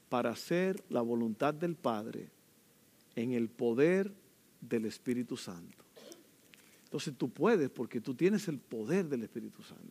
para 0.08 0.30
hacer 0.30 0.82
la 0.88 1.02
voluntad 1.02 1.52
del 1.52 1.74
Padre 1.74 2.28
en 3.16 3.32
el 3.32 3.48
poder 3.48 4.12
del 4.60 4.86
Espíritu 4.86 5.36
Santo. 5.36 5.84
Entonces 6.84 7.14
tú 7.16 7.28
puedes 7.28 7.70
porque 7.70 8.00
tú 8.00 8.14
tienes 8.14 8.48
el 8.48 8.58
poder 8.58 9.06
del 9.06 9.24
Espíritu 9.24 9.62
Santo. 9.62 9.84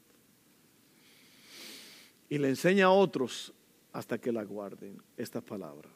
Y 2.29 2.38
le 2.38 2.50
enseña 2.50 2.86
a 2.86 2.91
otros 2.91 3.53
hasta 4.00 4.18
que 4.18 4.32
la 4.32 4.44
guarden 4.44 4.98
estas 5.18 5.44
palabras. 5.44 5.91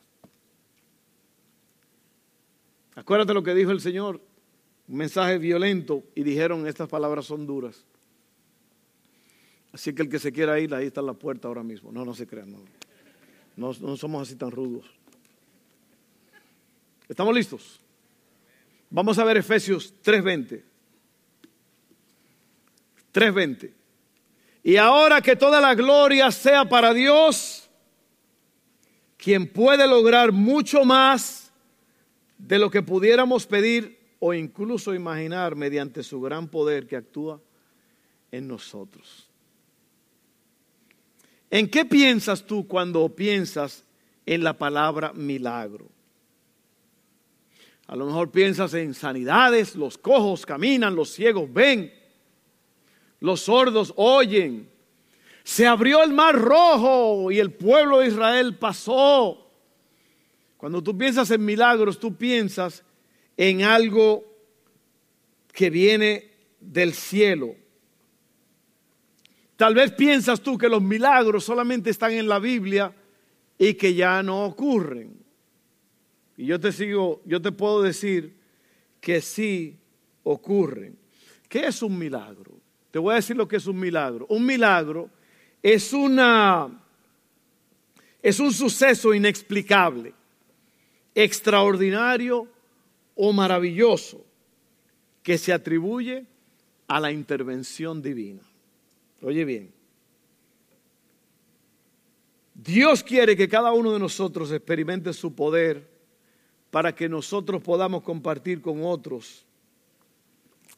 Acuérdate 2.96 3.34
lo 3.34 3.42
que 3.42 3.56
dijo 3.56 3.72
el 3.72 3.80
Señor, 3.80 4.20
un 4.90 4.98
mensaje 4.98 5.38
violento 5.38 6.04
y 6.14 6.24
dijeron 6.24 6.68
estas 6.68 6.90
palabras 6.90 7.26
son 7.26 7.48
duras. 7.48 7.86
Así 9.72 9.96
que 9.96 10.02
el 10.02 10.10
que 10.10 10.20
se 10.20 10.34
quiera 10.34 10.60
ir, 10.60 10.76
ahí 10.76 10.88
está 10.88 11.02
la 11.02 11.14
puerta 11.14 11.48
ahora 11.48 11.64
mismo. 11.64 11.94
No, 11.94 12.04
no 12.04 12.14
se 12.14 12.28
crean, 12.28 12.52
no. 12.52 12.60
No, 13.56 13.96
somos 13.96 14.28
así 14.28 14.36
tan 14.36 14.52
rudos. 14.52 14.86
¿Estamos 17.08 17.34
listos? 17.34 17.80
Vamos 18.90 19.18
a 19.18 19.24
ver 19.24 19.38
Efesios 19.38 19.94
3:20. 20.04 20.62
3:20. 23.14 23.74
Y 24.62 24.76
ahora 24.76 25.22
que 25.22 25.38
toda 25.38 25.62
la 25.62 25.74
gloria 25.74 26.32
sea 26.32 26.68
para 26.68 26.94
Dios, 26.94 27.62
quien 29.24 29.48
puede 29.48 29.88
lograr 29.88 30.34
mucho 30.34 30.84
más 30.84 31.50
de 32.38 32.60
lo 32.60 32.70
que 32.70 32.82
pudiéramos 32.82 33.48
pedir 33.48 33.98
o 34.20 34.34
incluso 34.34 34.94
imaginar 34.94 35.56
mediante 35.56 36.03
su 36.03 36.20
gran 36.20 36.50
poder 36.50 36.86
que 36.88 36.98
actúa 36.98 37.39
en 38.34 38.50
nosotros. 38.50 39.30
¿En 41.50 41.70
qué 41.70 41.86
piensas 41.86 42.46
tú 42.46 42.68
cuando 42.68 43.08
piensas 43.15 43.86
en 44.25 44.44
la 44.44 44.58
palabra 44.58 45.13
milagro? 45.13 45.88
A 47.88 47.96
lo 47.96 48.06
mejor 48.06 48.30
piensas 48.30 48.74
en 48.74 48.94
sanidades, 48.94 49.77
los 49.77 49.98
cojos 49.98 50.46
caminan, 50.46 50.98
los 50.98 51.13
ciegos 51.13 51.51
ven, 51.53 51.94
los 53.22 53.39
sordos 53.39 53.94
oyen, 53.96 54.70
se 55.44 55.68
abrió 55.68 56.04
el 56.04 56.14
mar 56.14 56.36
rojo 56.36 57.32
y 57.32 57.40
el 57.40 57.52
pueblo 57.52 58.00
de 58.00 58.08
Israel 58.08 58.58
pasó. 58.58 59.52
Cuando 60.58 60.82
tú 60.82 60.98
piensas 60.98 61.30
en 61.32 61.44
milagros, 61.44 62.00
tú 62.00 62.16
piensas 62.16 62.84
en 63.36 63.64
algo 63.64 64.24
que 65.52 65.70
viene 65.70 66.32
del 66.62 66.94
cielo. 66.94 67.56
Tal 69.58 69.76
vez 69.76 69.92
piensas 69.92 70.42
tú 70.42 70.58
que 70.58 70.70
los 70.70 70.82
milagros 70.82 71.44
solamente 71.44 71.90
están 71.90 72.14
en 72.14 72.28
la 72.28 72.40
Biblia 72.40 72.94
y 73.58 73.74
que 73.74 73.94
ya 73.94 74.24
no 74.24 74.46
ocurren. 74.46 75.22
Y 76.38 76.46
yo 76.46 76.60
te 76.60 76.72
sigo, 76.72 77.22
yo 77.26 77.42
te 77.42 77.52
puedo 77.52 77.82
decir 77.82 78.36
que 79.00 79.22
sí 79.22 79.78
ocurren. 80.24 80.98
¿Qué 81.50 81.68
es 81.68 81.84
un 81.84 81.98
milagro? 81.98 82.60
Te 82.90 83.00
voy 83.00 83.12
a 83.14 83.16
decir 83.16 83.36
lo 83.36 83.48
que 83.48 83.58
es 83.58 83.68
un 83.68 83.80
milagro. 83.80 84.26
Un 84.30 84.46
milagro 84.46 85.10
es 85.63 85.93
una 85.93 86.70
es 88.22 88.39
un 88.39 88.53
suceso 88.53 89.13
inexplicable, 89.13 90.13
extraordinario 91.13 92.48
o 93.15 93.34
maravilloso 93.34 94.24
que 95.22 95.38
se 95.38 95.51
atribuye 95.51 96.25
a 96.88 97.00
la 97.01 97.12
intervención 97.12 98.01
divina. 98.01 98.41
Oye 99.22 99.43
bien, 99.43 99.74
Dios 102.53 103.03
quiere 103.03 103.36
que 103.36 103.50
cada 103.50 103.74
uno 103.74 103.91
de 103.91 104.00
nosotros 104.00 104.51
experimente 104.51 105.12
su 105.12 105.34
poder 105.34 105.86
para 106.72 106.96
que 106.96 107.10
nosotros 107.10 107.62
podamos 107.62 108.03
compartir 108.03 108.62
con 108.62 108.84
otros 108.86 109.46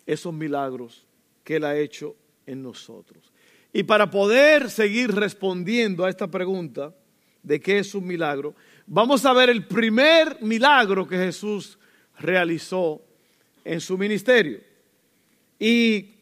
esos 0.06 0.34
milagros 0.34 1.06
que 1.44 1.58
Él 1.58 1.64
ha 1.64 1.78
hecho 1.78 2.16
en 2.46 2.64
nosotros. 2.64 3.32
Y 3.76 3.84
para 3.84 4.10
poder 4.10 4.72
seguir 4.72 5.14
respondiendo 5.14 6.06
a 6.06 6.10
esta 6.10 6.32
pregunta 6.32 6.96
de 7.44 7.60
qué 7.60 7.80
es 7.80 7.94
un 7.94 8.08
milagro, 8.08 8.56
vamos 8.88 9.26
a 9.26 9.34
ver 9.34 9.50
el 9.50 9.68
primer 9.68 10.42
milagro 10.42 11.06
que 11.06 11.18
Jesús 11.18 11.78
realizó 12.18 13.02
en 13.66 13.82
su 13.82 13.98
ministerio. 13.98 14.62
Y 15.60 16.14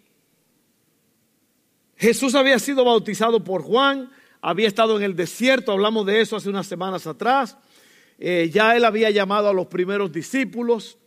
Jesús 1.95 2.33
había 2.33 2.57
sido 2.57 2.83
bautizado 2.85 3.43
por 3.43 3.61
Juan, 3.61 4.09
había 4.41 4.67
estado 4.67 4.97
en 4.97 5.03
el 5.03 5.15
desierto, 5.15 5.73
hablamos 5.73 6.07
de 6.07 6.21
eso 6.21 6.35
hace 6.35 6.49
unas 6.49 6.65
semanas 6.65 7.05
atrás. 7.05 7.55
Eh, 8.17 8.49
ya 8.51 8.75
él 8.75 8.83
había 8.83 9.11
llamado 9.11 9.49
a 9.49 9.53
los 9.53 9.67
primeros 9.67 10.11
discípulos. 10.11 10.97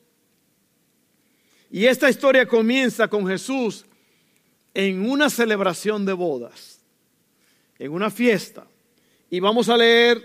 Y 1.72 1.86
esta 1.86 2.08
historia 2.08 2.46
comienza 2.46 3.08
con 3.08 3.26
Jesús 3.26 3.84
en 4.76 5.08
una 5.08 5.30
celebración 5.30 6.04
de 6.04 6.12
bodas, 6.12 6.82
en 7.78 7.92
una 7.92 8.10
fiesta. 8.10 8.66
Y 9.30 9.40
vamos 9.40 9.70
a 9.70 9.76
leer 9.78 10.22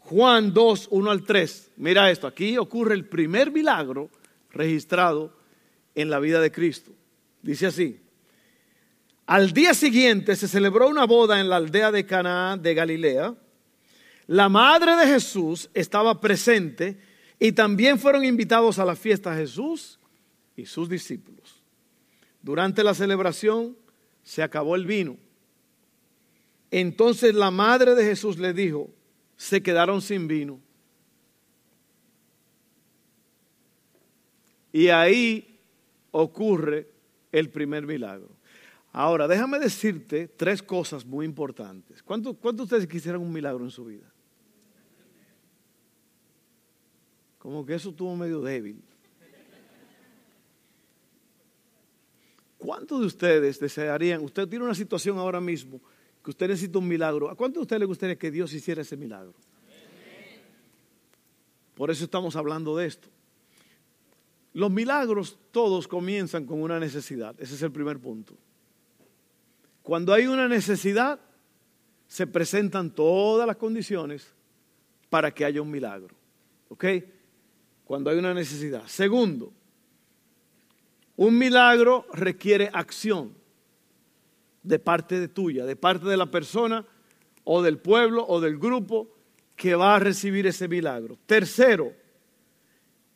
Juan 0.00 0.52
2, 0.52 0.88
1 0.90 1.10
al 1.10 1.24
3. 1.24 1.70
Mira 1.78 2.10
esto, 2.10 2.26
aquí 2.26 2.58
ocurre 2.58 2.94
el 2.94 3.06
primer 3.06 3.50
milagro 3.50 4.10
registrado 4.50 5.34
en 5.94 6.10
la 6.10 6.18
vida 6.18 6.42
de 6.42 6.52
Cristo. 6.52 6.92
Dice 7.40 7.68
así, 7.68 7.98
al 9.24 9.54
día 9.54 9.72
siguiente 9.72 10.36
se 10.36 10.46
celebró 10.46 10.86
una 10.86 11.06
boda 11.06 11.40
en 11.40 11.48
la 11.48 11.56
aldea 11.56 11.90
de 11.90 12.04
Canaá 12.04 12.58
de 12.58 12.74
Galilea. 12.74 13.34
La 14.26 14.50
madre 14.50 14.94
de 14.96 15.06
Jesús 15.06 15.70
estaba 15.72 16.20
presente 16.20 17.00
y 17.38 17.52
también 17.52 17.98
fueron 17.98 18.26
invitados 18.26 18.78
a 18.78 18.84
la 18.84 18.94
fiesta 18.94 19.34
Jesús 19.34 19.98
y 20.54 20.66
sus 20.66 20.86
discípulos. 20.86 21.59
Durante 22.42 22.82
la 22.82 22.94
celebración 22.94 23.76
se 24.22 24.42
acabó 24.42 24.76
el 24.76 24.86
vino. 24.86 25.16
Entonces 26.70 27.34
la 27.34 27.50
madre 27.50 27.94
de 27.94 28.04
Jesús 28.04 28.38
le 28.38 28.52
dijo, 28.52 28.90
se 29.36 29.62
quedaron 29.62 30.00
sin 30.00 30.28
vino. 30.28 30.60
Y 34.72 34.88
ahí 34.88 35.58
ocurre 36.10 36.88
el 37.32 37.50
primer 37.50 37.86
milagro. 37.86 38.28
Ahora, 38.92 39.28
déjame 39.28 39.58
decirte 39.58 40.28
tres 40.28 40.62
cosas 40.62 41.04
muy 41.04 41.24
importantes. 41.24 42.02
¿Cuántos 42.02 42.36
de 42.40 42.62
ustedes 42.62 42.86
quisieran 42.86 43.20
un 43.20 43.32
milagro 43.32 43.64
en 43.64 43.70
su 43.70 43.84
vida? 43.84 44.12
Como 47.38 47.64
que 47.64 47.74
eso 47.74 47.90
estuvo 47.90 48.14
medio 48.16 48.40
débil. 48.40 48.82
¿Cuántos 52.70 53.00
de 53.00 53.06
ustedes 53.06 53.58
desearían, 53.58 54.22
usted 54.22 54.46
tiene 54.46 54.64
una 54.64 54.76
situación 54.76 55.18
ahora 55.18 55.40
mismo 55.40 55.80
que 56.22 56.30
usted 56.30 56.46
necesita 56.46 56.78
un 56.78 56.86
milagro, 56.86 57.28
¿a 57.28 57.34
cuántos 57.34 57.56
de 57.56 57.62
ustedes 57.62 57.80
le 57.80 57.86
gustaría 57.86 58.16
que 58.16 58.30
Dios 58.30 58.52
hiciera 58.52 58.82
ese 58.82 58.96
milagro? 58.96 59.34
Por 61.74 61.90
eso 61.90 62.04
estamos 62.04 62.36
hablando 62.36 62.76
de 62.76 62.86
esto. 62.86 63.08
Los 64.52 64.70
milagros 64.70 65.36
todos 65.50 65.88
comienzan 65.88 66.46
con 66.46 66.62
una 66.62 66.78
necesidad, 66.78 67.34
ese 67.40 67.56
es 67.56 67.62
el 67.62 67.72
primer 67.72 67.98
punto. 67.98 68.34
Cuando 69.82 70.14
hay 70.14 70.28
una 70.28 70.46
necesidad, 70.46 71.18
se 72.06 72.28
presentan 72.28 72.94
todas 72.94 73.48
las 73.48 73.56
condiciones 73.56 74.32
para 75.08 75.34
que 75.34 75.44
haya 75.44 75.60
un 75.60 75.72
milagro. 75.72 76.14
¿Ok? 76.68 76.84
Cuando 77.84 78.10
hay 78.10 78.18
una 78.18 78.32
necesidad. 78.32 78.86
Segundo, 78.86 79.52
un 81.20 81.36
milagro 81.36 82.06
requiere 82.14 82.70
acción 82.72 83.34
de 84.62 84.78
parte 84.78 85.20
de 85.20 85.28
tuya, 85.28 85.66
de 85.66 85.76
parte 85.76 86.06
de 86.06 86.16
la 86.16 86.30
persona 86.30 86.82
o 87.44 87.60
del 87.60 87.76
pueblo 87.76 88.24
o 88.26 88.40
del 88.40 88.58
grupo 88.58 89.06
que 89.54 89.74
va 89.74 89.96
a 89.96 89.98
recibir 89.98 90.46
ese 90.46 90.66
milagro. 90.66 91.18
Tercero, 91.26 91.92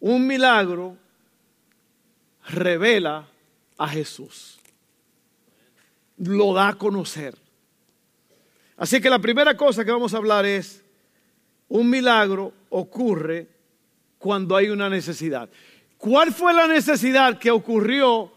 un 0.00 0.26
milagro 0.26 0.98
revela 2.46 3.26
a 3.78 3.88
Jesús 3.88 4.60
lo 6.18 6.52
da 6.52 6.68
a 6.68 6.74
conocer. 6.74 7.34
Así 8.76 9.00
que 9.00 9.08
la 9.08 9.18
primera 9.18 9.56
cosa 9.56 9.82
que 9.82 9.90
vamos 9.90 10.12
a 10.12 10.18
hablar 10.18 10.44
es, 10.44 10.84
un 11.68 11.88
milagro 11.88 12.52
ocurre 12.68 13.48
cuando 14.18 14.56
hay 14.56 14.68
una 14.68 14.90
necesidad. 14.90 15.48
¿Cuál 16.04 16.34
fue 16.34 16.52
la 16.52 16.68
necesidad 16.68 17.38
que 17.38 17.50
ocurrió 17.50 18.30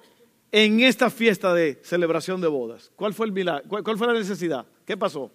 en 0.54 0.80
esta 0.80 1.10
fiesta 1.10 1.54
de 1.54 1.82
celebración 1.84 2.40
de 2.40 2.48
bodas? 2.48 2.94
¿Cuál 2.96 3.14
fue 3.14 3.26
el 3.26 3.34
milagro? 3.34 3.68
¿Cuál, 3.84 3.98
fue 3.98 4.08
la 4.08 4.14
necesidad? 4.14 4.66
¿Qué 4.86 4.96
pasó? 4.96 5.30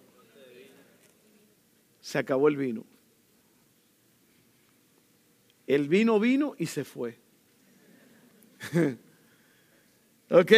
Se 2.01 2.17
acabó 2.17 2.47
el 2.47 2.57
vino. 2.57 2.87
El 5.67 5.87
vino 5.87 6.19
vino 6.19 6.55
y 6.57 6.65
se 6.65 6.83
fue. 6.83 7.19
¿Ok? 10.31 10.51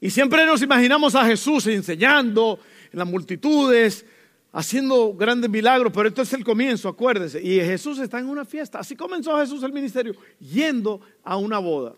Y 0.00 0.10
siempre 0.10 0.44
nos 0.46 0.62
imaginamos 0.62 1.14
a 1.14 1.24
Jesús 1.24 1.68
enseñando 1.68 2.58
en 2.92 2.98
las 2.98 3.06
multitudes, 3.06 4.04
haciendo 4.52 5.14
grandes 5.14 5.50
milagros, 5.50 5.92
pero 5.94 6.08
esto 6.08 6.22
es 6.22 6.32
el 6.32 6.44
comienzo, 6.44 6.88
acuérdense. 6.88 7.40
Y 7.42 7.60
Jesús 7.60 7.98
está 7.98 8.18
en 8.18 8.28
una 8.28 8.44
fiesta. 8.44 8.78
Así 8.78 8.96
comenzó 8.96 9.36
Jesús 9.38 9.62
el 9.62 9.72
ministerio, 9.72 10.14
yendo 10.40 11.00
a 11.22 11.36
una 11.36 11.58
boda. 11.58 11.94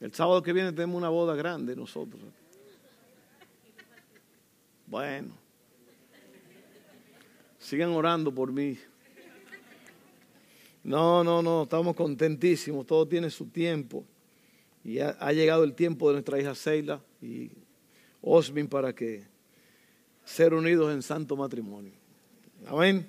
El 0.00 0.12
sábado 0.12 0.42
que 0.42 0.52
viene 0.52 0.72
tenemos 0.72 0.96
una 0.96 1.08
boda 1.08 1.34
grande 1.34 1.74
nosotros. 1.74 2.20
Bueno, 4.86 5.32
sigan 7.58 7.90
orando 7.90 8.32
por 8.32 8.52
mí. 8.52 8.78
No, 10.82 11.24
no, 11.24 11.42
no, 11.42 11.62
estamos 11.62 11.96
contentísimos, 11.96 12.86
todo 12.86 13.08
tiene 13.08 13.30
su 13.30 13.46
tiempo. 13.46 14.04
Y 14.84 14.98
ha, 14.98 15.32
llegado 15.32 15.64
el 15.64 15.74
tiempo 15.74 16.08
de 16.08 16.14
nuestra 16.14 16.38
hija 16.38 16.54
Seila 16.54 17.00
y 17.22 17.50
Osmin 18.20 18.68
para 18.68 18.94
que 18.94 19.24
ser 20.24 20.54
unidos 20.54 20.92
en 20.92 21.02
santo 21.02 21.36
matrimonio. 21.36 21.92
Amén. 22.66 23.06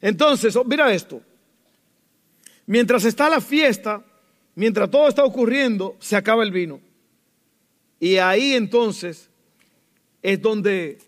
Entonces, 0.00 0.54
oh, 0.56 0.64
mira 0.64 0.92
esto. 0.92 1.20
Mientras 2.66 3.04
está 3.04 3.28
la 3.28 3.40
fiesta, 3.40 4.04
mientras 4.54 4.90
todo 4.90 5.08
está 5.08 5.24
ocurriendo, 5.24 5.96
se 6.00 6.16
acaba 6.16 6.42
el 6.42 6.50
vino. 6.50 6.80
Y 7.98 8.16
ahí 8.16 8.54
entonces 8.54 9.30
es 10.22 10.40
donde, 10.40 10.98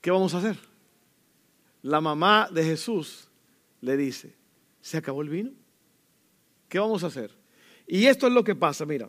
¿qué 0.00 0.10
vamos 0.10 0.34
a 0.34 0.38
hacer? 0.38 0.58
La 1.82 2.00
mamá 2.00 2.48
de 2.52 2.64
Jesús 2.64 3.28
le 3.80 3.96
dice, 3.96 4.34
¿se 4.80 4.98
acabó 4.98 5.22
el 5.22 5.30
vino? 5.30 5.50
¿Qué 6.68 6.78
vamos 6.78 7.02
a 7.02 7.08
hacer? 7.08 7.34
Y 7.86 8.06
esto 8.06 8.26
es 8.26 8.32
lo 8.32 8.44
que 8.44 8.54
pasa, 8.54 8.84
mira. 8.86 9.08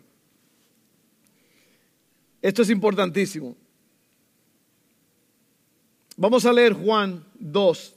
Esto 2.41 2.61
es 2.61 2.69
importantísimo. 2.69 3.55
Vamos 6.17 6.45
a 6.45 6.53
leer 6.53 6.73
Juan 6.73 7.23
2, 7.35 7.95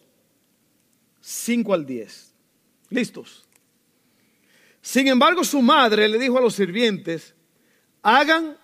5 1.20 1.74
al 1.74 1.86
10. 1.86 2.32
¿Listos? 2.90 3.44
Sin 4.80 5.08
embargo, 5.08 5.44
su 5.44 5.62
madre 5.62 6.08
le 6.08 6.18
dijo 6.18 6.38
a 6.38 6.40
los 6.42 6.54
sirvientes, 6.54 7.34
hagan 8.02 8.56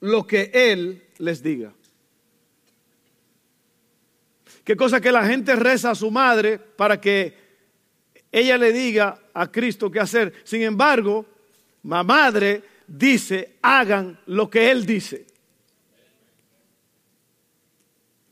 lo 0.00 0.26
que 0.26 0.50
él 0.54 1.02
les 1.18 1.42
diga. 1.42 1.72
Qué 4.62 4.76
cosa 4.76 5.00
que 5.00 5.12
la 5.12 5.26
gente 5.26 5.56
reza 5.56 5.90
a 5.90 5.94
su 5.94 6.10
madre 6.10 6.58
para 6.58 7.00
que 7.00 7.36
ella 8.32 8.56
le 8.56 8.72
diga 8.72 9.20
a 9.34 9.50
Cristo 9.50 9.90
qué 9.90 10.00
hacer. 10.00 10.32
Sin 10.44 10.62
embargo, 10.62 11.26
la 11.82 12.02
madre 12.02 12.62
dice, 12.86 13.56
hagan 13.62 14.18
lo 14.26 14.48
que 14.48 14.70
Él 14.70 14.86
dice. 14.86 15.26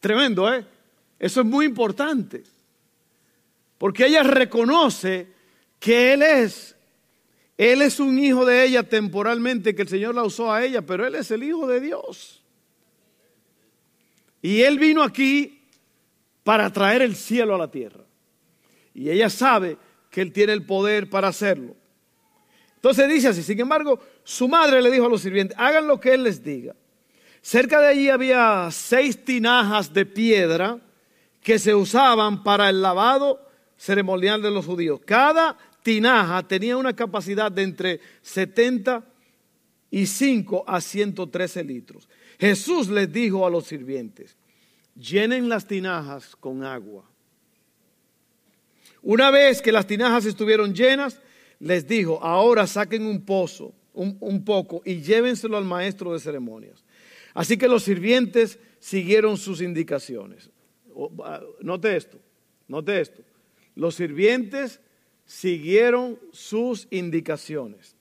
Tremendo, 0.01 0.53
¿eh? 0.53 0.67
Eso 1.19 1.41
es 1.41 1.47
muy 1.47 1.67
importante. 1.67 2.43
Porque 3.79 4.07
ella 4.07 4.23
reconoce 4.23 5.29
que 5.79 6.13
Él 6.13 6.23
es. 6.23 6.77
Él 7.57 7.83
es 7.83 8.01
un 8.01 8.19
hijo 8.19 8.45
de 8.45 8.65
ella 8.65 8.83
temporalmente, 8.83 9.75
que 9.75 9.83
el 9.83 9.89
Señor 9.89 10.15
la 10.15 10.25
usó 10.25 10.53
a 10.53 10.65
ella, 10.65 10.83
pero 10.83 11.07
Él 11.07 11.15
es 11.15 11.31
el 11.31 11.45
hijo 11.45 11.67
de 11.67 11.81
Dios. 11.81 12.43
Y 14.41 14.63
Él 14.63 14.79
vino 14.79 15.03
aquí 15.03 15.63
para 16.43 16.73
traer 16.73 17.03
el 17.03 17.15
cielo 17.15 17.55
a 17.55 17.59
la 17.59 17.71
tierra. 17.71 18.05
Y 18.95 19.11
ella 19.11 19.31
sabe 19.31 19.77
que 20.11 20.21
Él 20.21 20.33
tiene 20.33 20.53
el 20.53 20.67
poder 20.67 21.09
para 21.09 21.29
hacerlo. 21.29 21.77
Entonces 22.75 23.09
dice 23.09 23.29
así, 23.29 23.45
sin 23.45 23.61
embargo, 23.61 24.01
su 24.25 24.49
madre 24.49 24.83
le 24.83 24.91
dijo 24.91 25.07
a 25.07 25.09
los 25.09 25.23
sirvientes, 25.23 25.57
hagan 25.59 25.87
lo 25.87 26.01
que 26.01 26.15
Él 26.15 26.25
les 26.25 26.43
diga. 26.43 26.75
Cerca 27.41 27.81
de 27.81 27.87
allí 27.89 28.09
había 28.09 28.69
seis 28.71 29.25
tinajas 29.25 29.93
de 29.93 30.07
piedra 30.07 30.79
que 31.43 31.59
se 31.59 31.75
usaban 31.75 32.45
para 32.45 32.71
el 32.71 32.81
lavado 32.81 33.45
ceremonial 33.77 34.41
de 34.41 34.53
los 34.53 34.65
judíos. 34.65 35.01
Cada 35.05 35.59
tinaja 35.83 36.47
tenía 36.47 36.77
una 36.77 36.95
capacidad 36.95 37.51
de 37.51 37.63
entre 37.63 37.99
75 38.23 40.63
a 40.67 40.81
113 40.81 41.65
litros. 41.65 42.09
Jesús 42.39 42.89
les 42.89 43.13
dijo 43.13 43.45
a 43.45 43.51
los 43.51 43.67
sirvientes, 43.67 44.37
llenen 44.95 45.49
las 45.49 45.67
tinajas 45.67 46.37
con 46.37 46.63
agua. 46.63 47.03
Una 49.03 49.33
vez 49.33 49.61
que 49.61 49.73
las 49.73 49.89
tinajas 49.89 50.25
estuvieron 50.27 50.73
llenas, 50.75 51.19
les 51.59 51.89
dijo, 51.89 52.23
ahora 52.23 52.69
saquen 52.69 53.05
un 53.05 53.25
pozo, 53.25 53.75
un, 53.95 54.45
poco, 54.45 54.83
y 54.85 55.01
llévenselo 55.03 55.57
al 55.57 55.65
maestro 55.65 56.13
de 56.13 56.21
ceremonias. 56.21 56.85
Así 57.35 57.57
que 57.57 57.69
los 57.69 57.83
sirvientes 57.83 58.59
siguieron 58.79 59.37
sus 59.37 59.61
indicaciones. 59.61 60.51
Note 61.61 61.97
esto, 61.97 62.19
note 62.69 63.01
esto. 63.01 63.23
Los 63.75 63.95
sirvientes 63.95 64.81
siguieron 65.25 66.19
sus 66.33 66.89
indicaciones. 66.91 67.97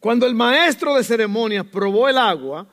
Cuando 0.00 0.26
el 0.26 0.34
maestro 0.34 0.94
de 0.96 1.04
ceremonias 1.04 1.66
probó 1.66 2.08
el 2.08 2.18
agua, 2.18 2.68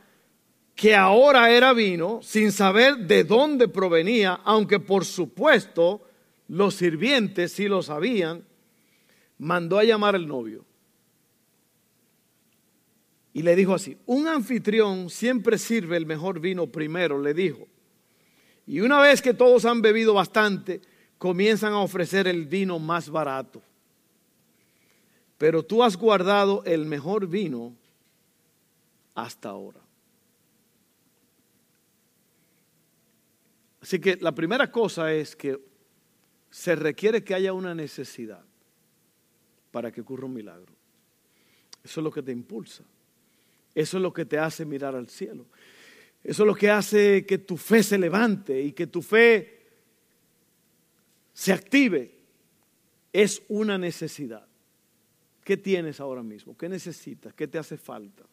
que 0.76 0.96
ahora 0.96 1.52
era 1.52 1.74
vino, 1.74 2.20
sin 2.22 2.52
saber 2.52 2.98
de 2.98 3.24
dónde 3.24 3.68
provenía, 3.68 4.42
aunque 4.44 4.80
por 4.80 5.06
supuesto 5.06 6.02
los 6.48 6.76
sirvientes 6.76 7.54
sí 7.54 7.68
lo 7.68 7.82
sabían, 7.82 8.44
mandó 9.38 9.80
a 9.80 9.84
llamar 9.84 10.16
al 10.16 10.28
novio. 10.28 10.66
Y 13.34 13.44
le 13.44 13.56
dijo 13.56 13.74
así, 13.74 13.98
un 14.06 14.28
anfitrión 14.28 15.10
siempre 15.10 15.58
sirve 15.58 15.98
el 15.98 16.06
mejor 16.06 16.40
vino 16.40 16.68
primero, 16.68 17.22
le 17.22 17.34
dijo. 17.34 17.68
Y 18.68 18.82
una 18.82 19.00
vez 19.00 19.22
que 19.22 19.34
todos 19.34 19.66
han 19.66 19.82
bebido 19.82 20.14
bastante, 20.14 20.82
comienzan 21.18 21.74
a 21.74 21.80
ofrecer 21.80 22.28
el 22.28 22.46
vino 22.46 22.78
más 22.80 23.10
barato. 23.10 23.62
Pero 25.38 25.64
tú 25.64 25.84
has 25.84 25.96
guardado 25.98 26.64
el 26.66 26.86
mejor 26.86 27.28
vino 27.28 27.76
hasta 29.16 29.50
ahora. 29.50 29.80
Así 33.82 34.00
que 34.00 34.18
la 34.18 34.34
primera 34.34 34.72
cosa 34.72 35.12
es 35.12 35.36
que 35.36 35.60
se 36.52 36.76
requiere 36.76 37.24
que 37.24 37.34
haya 37.34 37.54
una 37.54 37.74
necesidad 37.74 38.44
para 39.72 39.92
que 39.92 40.02
ocurra 40.02 40.26
un 40.26 40.34
milagro. 40.34 40.74
Eso 41.84 42.00
es 42.02 42.04
lo 42.04 42.12
que 42.12 42.22
te 42.22 42.32
impulsa. 42.32 42.84
Eso 43.74 43.98
es 43.98 44.04
lo 44.04 44.14
que 44.14 44.26
te 44.26 44.38
hace 44.38 44.66
mirar 44.66 44.96
al 44.96 45.10
cielo. 45.10 45.46
Eso 46.24 46.44
es 46.44 46.48
lo 46.48 46.56
que 46.56 46.70
hace 46.70 47.26
que 47.26 47.38
tu 47.38 47.58
fe 47.58 47.84
se 47.84 47.98
levante 47.98 48.62
y 48.62 48.74
que 48.74 48.88
tu 48.88 49.02
fe 49.02 49.62
se 51.34 51.54
active. 51.54 52.12
Es 53.12 53.42
una 53.50 53.78
necesidad. 53.78 54.46
¿Qué 55.44 55.58
tienes 55.58 56.00
ahora 56.00 56.22
mismo? 56.22 56.56
¿Qué 56.56 56.70
necesitas? 56.70 57.34
¿Qué 57.34 57.48
te 57.48 57.58
hace 57.58 57.78
falta? 57.78 58.24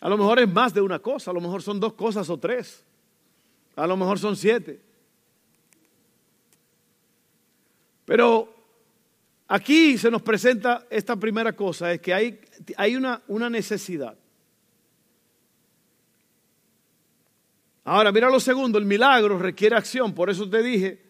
A 0.00 0.08
lo 0.08 0.18
mejor 0.18 0.40
es 0.40 0.48
más 0.48 0.74
de 0.74 0.80
una 0.80 0.98
cosa, 0.98 1.30
a 1.30 1.34
lo 1.34 1.40
mejor 1.40 1.62
son 1.62 1.78
dos 1.78 1.92
cosas 1.92 2.28
o 2.28 2.36
tres, 2.36 2.84
a 3.76 3.86
lo 3.86 3.96
mejor 3.96 4.18
son 4.18 4.36
siete. 4.36 4.80
Pero 8.04 8.61
aquí 9.48 9.98
se 9.98 10.10
nos 10.10 10.22
presenta 10.22 10.86
esta 10.90 11.16
primera 11.16 11.52
cosa, 11.54 11.92
es 11.92 12.00
que 12.00 12.14
hay, 12.14 12.40
hay 12.76 12.96
una, 12.96 13.22
una 13.28 13.50
necesidad. 13.50 14.16
Ahora, 17.84 18.12
mira 18.12 18.30
lo 18.30 18.38
segundo, 18.38 18.78
el 18.78 18.84
milagro 18.84 19.38
requiere 19.38 19.76
acción, 19.76 20.14
por 20.14 20.30
eso 20.30 20.48
te 20.48 20.62
dije 20.62 21.02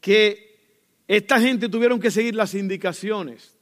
que 0.00 0.50
esta 1.06 1.40
gente 1.40 1.68
tuvieron 1.68 2.00
que 2.00 2.10
seguir 2.10 2.34
las 2.34 2.54
indicaciones. 2.54 3.56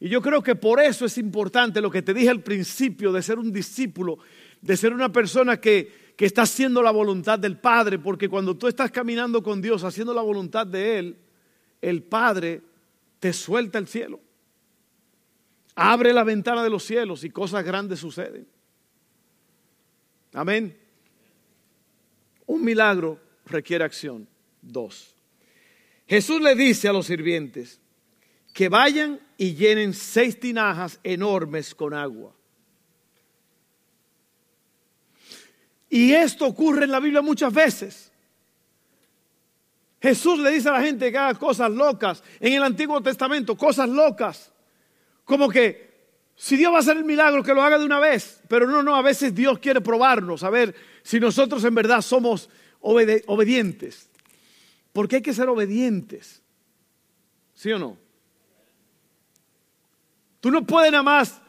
Y 0.00 0.08
yo 0.08 0.22
creo 0.22 0.42
que 0.42 0.54
por 0.54 0.80
eso 0.80 1.06
es 1.06 1.18
importante 1.18 1.80
lo 1.80 1.90
que 1.90 2.02
te 2.02 2.14
dije 2.14 2.28
al 2.28 2.42
principio 2.42 3.12
de 3.12 3.22
ser 3.22 3.38
un 3.38 3.52
discípulo, 3.52 4.18
de 4.60 4.76
ser 4.76 4.92
una 4.92 5.10
persona 5.10 5.58
que, 5.58 6.12
que 6.16 6.26
está 6.26 6.42
haciendo 6.42 6.82
la 6.82 6.90
voluntad 6.90 7.38
del 7.38 7.58
Padre, 7.58 7.98
porque 7.98 8.28
cuando 8.28 8.56
tú 8.56 8.68
estás 8.68 8.90
caminando 8.90 9.42
con 9.42 9.60
Dios, 9.60 9.84
haciendo 9.84 10.14
la 10.14 10.22
voluntad 10.22 10.66
de 10.66 10.98
Él, 10.98 11.16
el 11.80 12.02
Padre 12.02 12.60
te 13.20 13.32
suelta 13.32 13.78
el 13.78 13.88
cielo. 13.88 14.20
Abre 15.74 16.12
la 16.12 16.24
ventana 16.24 16.62
de 16.62 16.70
los 16.70 16.84
cielos 16.84 17.24
y 17.24 17.30
cosas 17.30 17.64
grandes 17.64 18.00
suceden. 18.00 18.46
Amén. 20.32 20.76
Un 22.46 22.64
milagro 22.64 23.20
requiere 23.46 23.84
acción. 23.84 24.28
Dos. 24.60 25.14
Jesús 26.06 26.40
le 26.40 26.54
dice 26.54 26.88
a 26.88 26.92
los 26.92 27.06
sirvientes 27.06 27.80
que 28.52 28.68
vayan 28.68 29.20
y 29.36 29.54
llenen 29.54 29.94
seis 29.94 30.40
tinajas 30.40 30.98
enormes 31.04 31.74
con 31.74 31.94
agua. 31.94 32.34
Y 35.90 36.12
esto 36.12 36.46
ocurre 36.46 36.84
en 36.84 36.90
la 36.90 37.00
Biblia 37.00 37.22
muchas 37.22 37.52
veces. 37.52 38.12
Jesús 40.00 40.38
le 40.38 40.50
dice 40.50 40.68
a 40.68 40.72
la 40.72 40.80
gente 40.80 41.10
que 41.10 41.18
haga 41.18 41.38
cosas 41.38 41.70
locas 41.70 42.22
en 42.40 42.52
el 42.52 42.62
Antiguo 42.62 43.00
Testamento, 43.00 43.56
cosas 43.56 43.88
locas. 43.88 44.52
Como 45.24 45.48
que 45.48 45.88
si 46.36 46.56
Dios 46.56 46.72
va 46.72 46.76
a 46.76 46.80
hacer 46.80 46.96
el 46.96 47.04
milagro, 47.04 47.42
que 47.42 47.52
lo 47.52 47.62
haga 47.62 47.78
de 47.78 47.84
una 47.84 47.98
vez. 47.98 48.40
Pero 48.48 48.66
no, 48.68 48.82
no, 48.82 48.94
a 48.94 49.02
veces 49.02 49.34
Dios 49.34 49.58
quiere 49.58 49.80
probarnos, 49.80 50.44
a 50.44 50.50
ver 50.50 50.74
si 51.02 51.18
nosotros 51.18 51.64
en 51.64 51.74
verdad 51.74 52.00
somos 52.00 52.48
obedientes. 52.80 54.08
Porque 54.92 55.16
hay 55.16 55.22
que 55.22 55.34
ser 55.34 55.48
obedientes. 55.48 56.42
¿Sí 57.54 57.72
o 57.72 57.78
no? 57.78 57.98
Tú 60.40 60.52
no 60.52 60.64
puedes 60.64 60.92
nada 60.92 61.02
más 61.02 61.40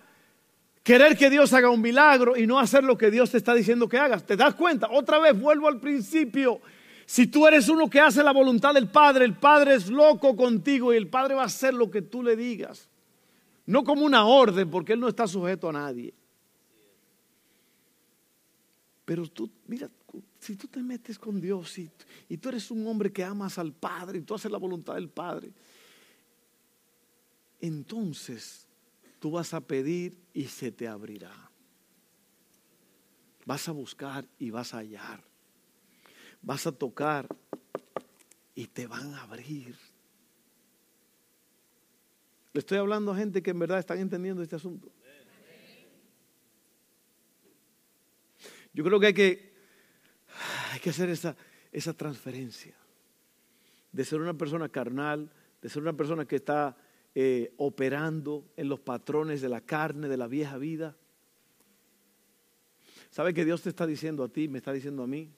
querer 0.81 1.15
que 1.15 1.29
Dios 1.29 1.53
haga 1.53 1.69
un 1.69 1.81
milagro 1.81 2.35
y 2.35 2.47
no 2.47 2.57
hacer 2.57 2.83
lo 2.83 2.97
que 2.97 3.11
Dios 3.11 3.29
te 3.29 3.37
está 3.37 3.53
diciendo 3.53 3.87
que 3.87 3.99
hagas. 3.99 4.25
¿Te 4.25 4.35
das 4.35 4.55
cuenta? 4.55 4.87
Otra 4.89 5.19
vez 5.19 5.39
vuelvo 5.39 5.67
al 5.67 5.79
principio. 5.79 6.61
Si 7.09 7.25
tú 7.25 7.47
eres 7.47 7.67
uno 7.69 7.89
que 7.89 7.99
hace 7.99 8.21
la 8.21 8.31
voluntad 8.31 8.71
del 8.71 8.87
Padre, 8.87 9.25
el 9.25 9.35
Padre 9.35 9.73
es 9.73 9.89
loco 9.89 10.35
contigo 10.35 10.93
y 10.93 10.97
el 10.97 11.07
Padre 11.07 11.33
va 11.33 11.41
a 11.41 11.47
hacer 11.47 11.73
lo 11.73 11.89
que 11.89 12.03
tú 12.03 12.21
le 12.21 12.35
digas. 12.35 12.87
No 13.65 13.83
como 13.83 14.05
una 14.05 14.27
orden, 14.27 14.69
porque 14.69 14.93
Él 14.93 14.99
no 14.99 15.07
está 15.07 15.25
sujeto 15.25 15.67
a 15.67 15.73
nadie. 15.73 16.13
Pero 19.05 19.25
tú, 19.25 19.49
mira, 19.65 19.89
si 20.37 20.55
tú 20.55 20.67
te 20.67 20.83
metes 20.83 21.17
con 21.17 21.41
Dios 21.41 21.79
y, 21.79 21.89
tú 22.37 22.49
eres 22.49 22.69
un 22.69 22.85
hombre 22.85 23.11
que 23.11 23.23
amas 23.23 23.57
al 23.57 23.73
Padre 23.73 24.19
y 24.19 24.21
tú 24.21 24.35
haces 24.35 24.51
la 24.51 24.59
voluntad 24.59 24.93
del 24.93 25.09
Padre, 25.09 25.51
entonces 27.59 28.67
tú 29.17 29.31
vas 29.31 29.55
a 29.55 29.61
pedir 29.61 30.15
y 30.31 30.43
se 30.43 30.71
te 30.71 30.87
abrirá. 30.87 31.33
Vas 33.47 33.67
a 33.67 33.71
buscar 33.71 34.27
y 34.37 34.51
vas 34.51 34.75
a 34.75 34.77
hallar 34.77 35.28
vas 36.41 36.67
a 36.67 36.71
tocar 36.71 37.27
y 38.55 38.67
te 38.67 38.87
van 38.87 39.13
a 39.13 39.23
abrir. 39.23 39.75
Le 42.53 42.59
estoy 42.59 42.77
hablando 42.77 43.11
a 43.11 43.15
gente 43.15 43.41
que 43.41 43.51
en 43.51 43.59
verdad 43.59 43.79
están 43.79 43.99
entendiendo 43.99 44.41
este 44.41 44.55
asunto. 44.55 44.91
Yo 48.73 48.83
creo 48.83 48.99
que 48.99 49.07
hay 49.07 49.13
que, 49.13 49.53
hay 50.71 50.79
que 50.79 50.89
hacer 50.89 51.09
esa, 51.09 51.35
esa 51.71 51.93
transferencia 51.93 52.75
de 53.91 54.05
ser 54.05 54.21
una 54.21 54.35
persona 54.35 54.69
carnal, 54.69 55.31
de 55.61 55.69
ser 55.69 55.81
una 55.81 55.93
persona 55.93 56.25
que 56.25 56.37
está 56.37 56.77
eh, 57.15 57.53
operando 57.57 58.51
en 58.55 58.69
los 58.69 58.79
patrones 58.79 59.41
de 59.41 59.49
la 59.49 59.61
carne, 59.61 60.07
de 60.07 60.17
la 60.17 60.27
vieja 60.27 60.57
vida. 60.57 60.95
¿Sabe 63.09 63.33
que 63.33 63.45
Dios 63.45 63.63
te 63.63 63.69
está 63.69 63.87
diciendo 63.87 64.23
a 64.23 64.29
ti, 64.29 64.47
me 64.47 64.59
está 64.59 64.71
diciendo 64.71 65.03
a 65.03 65.07
mí? 65.07 65.33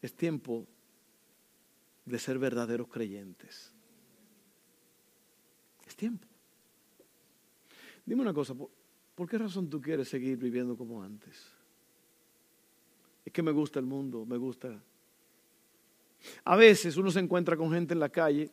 Es 0.00 0.14
tiempo 0.14 0.66
de 2.04 2.18
ser 2.18 2.38
verdaderos 2.38 2.88
creyentes. 2.88 3.72
Es 5.86 5.96
tiempo. 5.96 6.26
Dime 8.04 8.22
una 8.22 8.32
cosa, 8.32 8.54
¿por, 8.54 9.28
qué 9.28 9.36
razón 9.36 9.68
tú 9.68 9.80
quieres 9.80 10.08
seguir 10.08 10.38
viviendo 10.38 10.76
como 10.76 11.02
antes? 11.02 11.46
Es 13.24 13.32
que 13.32 13.42
me 13.42 13.50
gusta 13.50 13.78
el 13.78 13.84
mundo, 13.84 14.24
me 14.24 14.38
gusta. 14.38 14.82
A 16.44 16.56
veces 16.56 16.96
uno 16.96 17.10
se 17.10 17.20
encuentra 17.20 17.56
con 17.56 17.70
gente 17.70 17.92
en 17.92 18.00
la 18.00 18.08
calle 18.08 18.50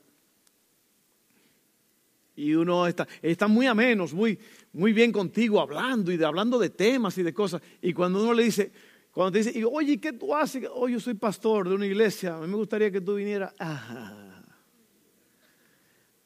y 2.36 2.53
uno 2.53 2.86
está, 2.86 3.08
está 3.21 3.47
muy 3.47 3.65
amenos, 3.65 4.13
muy, 4.13 4.38
muy 4.73 4.91
bien 4.91 5.13
contigo, 5.13 5.62
hablando 5.62 6.12
y 6.12 6.17
de, 6.17 6.25
hablando 6.25 6.60
de 6.60 6.69
temas 6.69 7.17
y 7.17 7.23
de 7.23 7.34
cosas. 7.34 7.62
Y 7.81 7.93
cuando 7.93 8.21
uno 8.21 8.34
le 8.34 8.43
dice, 8.43 8.73
cuando 9.15 9.32
te 9.32 9.38
dice, 9.38 9.63
oye, 9.63 9.97
¿qué 9.97 10.12
tú 10.12 10.36
haces? 10.36 10.67
Oye, 10.73 10.95
yo 10.95 10.99
soy 10.99 11.13
pastor 11.13 11.69
de 11.69 11.75
una 11.75 11.86
iglesia, 11.86 12.36
a 12.36 12.41
mí 12.41 12.47
me 12.47 12.58
gustaría 12.58 12.91
que 12.91 12.99
tú 12.99 13.15
vinieras. 13.15 13.54
Ah. 13.58 14.43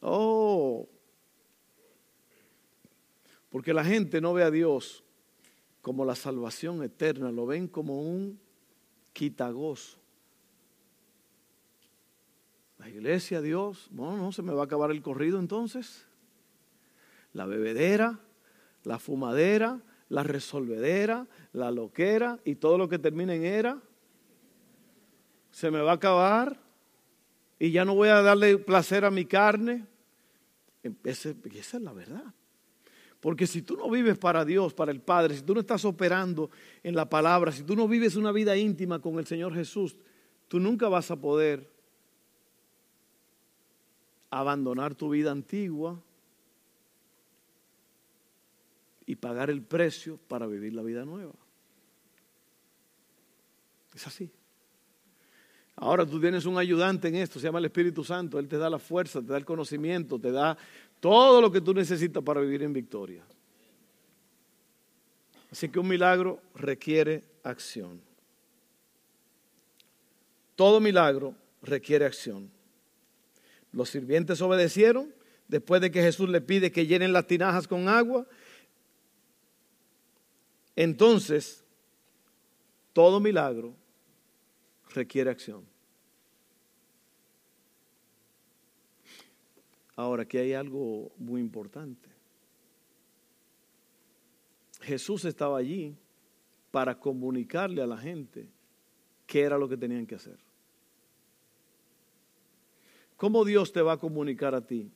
Oh. 0.01 0.89
Porque 3.49 3.75
la 3.75 3.85
gente 3.85 4.19
no 4.19 4.33
ve 4.33 4.41
a 4.41 4.49
Dios 4.49 5.03
como 5.83 6.03
la 6.03 6.15
salvación 6.15 6.81
eterna, 6.81 7.31
lo 7.31 7.45
ven 7.45 7.67
como 7.67 8.01
un 8.01 8.39
quitagozo. 9.13 9.99
La 12.79 12.89
iglesia, 12.89 13.39
Dios, 13.39 13.87
bueno, 13.91 14.17
no, 14.17 14.31
se 14.31 14.41
me 14.41 14.51
va 14.51 14.63
a 14.63 14.65
acabar 14.65 14.89
el 14.89 15.03
corrido 15.03 15.37
entonces. 15.37 16.07
La 17.33 17.45
bebedera, 17.45 18.19
la 18.83 18.97
fumadera, 18.97 19.79
la 20.09 20.23
resolvedera, 20.23 21.27
la 21.53 21.71
loquera 21.71 22.39
y 22.43 22.55
todo 22.55 22.77
lo 22.77 22.89
que 22.89 22.99
termine 22.99 23.35
en 23.35 23.45
era, 23.45 23.81
se 25.51 25.71
me 25.71 25.79
va 25.81 25.91
a 25.91 25.95
acabar 25.95 26.59
y 27.57 27.71
ya 27.71 27.85
no 27.85 27.95
voy 27.95 28.09
a 28.09 28.21
darle 28.21 28.57
placer 28.57 29.05
a 29.05 29.11
mi 29.11 29.25
carne. 29.25 29.85
Esa, 31.03 31.33
esa 31.53 31.77
es 31.77 31.83
la 31.83 31.93
verdad. 31.93 32.33
Porque 33.19 33.45
si 33.45 33.61
tú 33.61 33.75
no 33.75 33.89
vives 33.89 34.17
para 34.17 34.45
Dios, 34.45 34.73
para 34.73 34.91
el 34.91 35.01
Padre, 35.01 35.35
si 35.35 35.41
tú 35.41 35.53
no 35.53 35.59
estás 35.59 35.83
operando 35.83 36.49
en 36.83 36.95
la 36.95 37.09
palabra, 37.09 37.51
si 37.51 37.63
tú 37.63 37.75
no 37.75 37.87
vives 37.87 38.15
una 38.15 38.31
vida 38.31 38.55
íntima 38.55 38.99
con 38.99 39.19
el 39.19 39.27
Señor 39.27 39.53
Jesús, 39.53 39.97
tú 40.47 40.59
nunca 40.59 40.87
vas 40.87 41.11
a 41.11 41.17
poder 41.17 41.69
abandonar 44.29 44.95
tu 44.95 45.09
vida 45.09 45.31
antigua 45.31 46.01
y 49.05 49.08
pagar 49.19 49.49
el 49.49 49.61
precio 49.61 50.17
para 50.27 50.47
vivir 50.47 50.73
la 50.73 50.81
vida 50.81 51.05
nueva. 51.05 51.33
Es 53.93 54.07
así. 54.07 54.31
Ahora 55.75 56.05
tú 56.05 56.19
tienes 56.19 56.45
un 56.45 56.57
ayudante 56.57 57.07
en 57.07 57.15
esto, 57.15 57.39
se 57.39 57.47
llama 57.47 57.59
el 57.59 57.65
Espíritu 57.65 58.03
Santo. 58.03 58.37
Él 58.37 58.47
te 58.47 58.57
da 58.57 58.69
la 58.69 58.79
fuerza, 58.79 59.21
te 59.21 59.27
da 59.27 59.37
el 59.37 59.45
conocimiento, 59.45 60.19
te 60.19 60.31
da 60.31 60.57
todo 60.99 61.41
lo 61.41 61.51
que 61.51 61.61
tú 61.61 61.73
necesitas 61.73 62.21
para 62.21 62.41
vivir 62.41 62.63
en 62.63 62.73
victoria. 62.73 63.23
Así 65.51 65.69
que 65.69 65.79
un 65.79 65.87
milagro 65.87 66.41
requiere 66.53 67.23
acción. 67.43 68.01
Todo 70.55 70.79
milagro 70.81 71.33
requiere 71.61 72.05
acción. 72.05 72.51
Los 73.71 73.89
sirvientes 73.89 74.41
obedecieron 74.41 75.13
después 75.47 75.81
de 75.81 75.91
que 75.91 76.01
Jesús 76.01 76.29
le 76.29 76.41
pide 76.41 76.71
que 76.71 76.87
llenen 76.87 77.13
las 77.13 77.25
tinajas 77.25 77.67
con 77.67 77.87
agua 77.87 78.27
entonces, 80.79 81.65
todo 82.93 83.19
milagro 83.19 83.75
requiere 84.93 85.29
acción. 85.29 85.65
Ahora, 89.97 90.23
aquí 90.23 90.37
hay 90.37 90.53
algo 90.53 91.11
muy 91.17 91.41
importante. 91.41 92.07
Jesús 94.79 95.25
estaba 95.25 95.57
allí 95.57 95.97
para 96.71 96.97
comunicarle 96.97 97.81
a 97.81 97.87
la 97.87 97.97
gente 97.97 98.47
qué 99.27 99.41
era 99.41 99.57
lo 99.57 99.67
que 99.67 99.75
tenían 99.75 100.07
que 100.07 100.15
hacer. 100.15 100.39
¿Cómo 103.17 103.43
Dios 103.43 103.73
te 103.73 103.81
va 103.81 103.91
a 103.91 103.97
comunicar 103.97 104.55
a 104.55 104.65
ti 104.65 104.89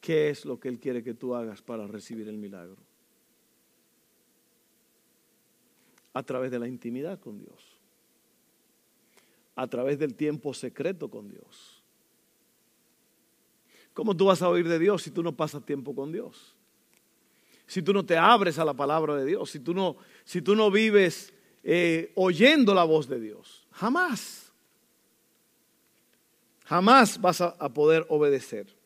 qué 0.00 0.30
es 0.30 0.44
lo 0.44 0.58
que 0.58 0.68
Él 0.68 0.80
quiere 0.80 1.04
que 1.04 1.14
tú 1.14 1.36
hagas 1.36 1.62
para 1.62 1.86
recibir 1.86 2.28
el 2.28 2.38
milagro? 2.38 2.87
A 6.12 6.22
través 6.22 6.50
de 6.50 6.58
la 6.58 6.68
intimidad 6.68 7.18
con 7.20 7.38
Dios. 7.38 7.78
A 9.54 9.66
través 9.66 9.98
del 9.98 10.14
tiempo 10.14 10.54
secreto 10.54 11.10
con 11.10 11.28
Dios. 11.28 11.82
¿Cómo 13.94 14.16
tú 14.16 14.26
vas 14.26 14.42
a 14.42 14.48
oír 14.48 14.68
de 14.68 14.78
Dios 14.78 15.02
si 15.02 15.10
tú 15.10 15.22
no 15.22 15.36
pasas 15.36 15.64
tiempo 15.64 15.94
con 15.94 16.12
Dios? 16.12 16.54
Si 17.66 17.82
tú 17.82 17.92
no 17.92 18.06
te 18.06 18.16
abres 18.16 18.58
a 18.58 18.64
la 18.64 18.72
palabra 18.72 19.16
de 19.16 19.24
Dios, 19.24 19.50
si 19.50 19.60
tú 19.60 19.74
no, 19.74 19.96
si 20.24 20.40
tú 20.40 20.54
no 20.54 20.70
vives 20.70 21.34
eh, 21.64 22.12
oyendo 22.14 22.72
la 22.72 22.84
voz 22.84 23.08
de 23.08 23.20
Dios. 23.20 23.66
Jamás. 23.72 24.52
Jamás 26.64 27.20
vas 27.20 27.40
a 27.40 27.68
poder 27.74 28.06
obedecer. 28.08 28.77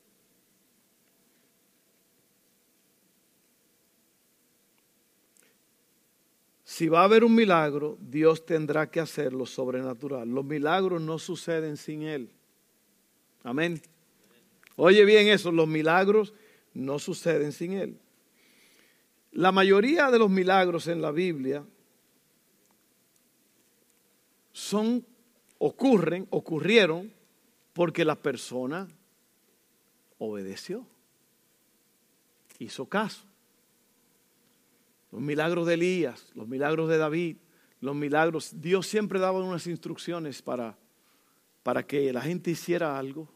Si 6.73 6.89
va 6.89 7.03
a 7.03 7.05
haber 7.05 7.23
un 7.23 7.35
milagro, 7.35 7.99
Dios 8.01 8.47
tendrá 8.47 8.91
que 8.91 8.99
hacerlo 8.99 9.45
sobrenatural. 9.45 10.27
Los 10.27 10.43
milagros 10.43 11.03
no 11.03 11.19
suceden 11.19 11.77
sin 11.77 12.01
Él. 12.01 12.31
Amén. 13.43 13.83
Oye 14.77 15.05
bien 15.05 15.29
eso, 15.29 15.53
los 15.53 15.69
milagros 15.69 16.33
no 16.73 16.99
suceden 16.99 17.53
sin 17.53 17.75
Él. 17.75 18.01
La 19.33 19.53
mayoría 19.53 20.11
de 20.11 20.19
los 20.19 20.31
milagros 20.31 20.87
en 20.87 21.03
la 21.03 21.11
Biblia 21.11 21.63
son, 24.55 25.05
ocurren, 25.59 26.27
ocurrieron 26.31 27.13
porque 27.75 28.03
la 28.03 28.17
persona 28.17 28.89
obedeció, 30.17 30.87
hizo 32.59 32.87
caso. 32.87 33.32
Los 35.13 35.21
milagros 35.21 35.67
de 35.67 35.75
Elías, 35.75 36.33
los 36.35 36.49
milagros 36.49 36.89
de 36.89 36.97
David, 36.97 37.37
los 37.81 37.95
milagros. 37.95 38.61
Dios 38.61 38.87
siempre 38.87 39.21
daba 39.21 39.43
unas 39.43 39.67
instrucciones 39.67 40.41
para, 40.41 40.79
para 41.63 41.87
que 41.87 42.13
la 42.13 42.23
gente 42.23 42.51
hiciera 42.51 42.99
algo 42.99 43.29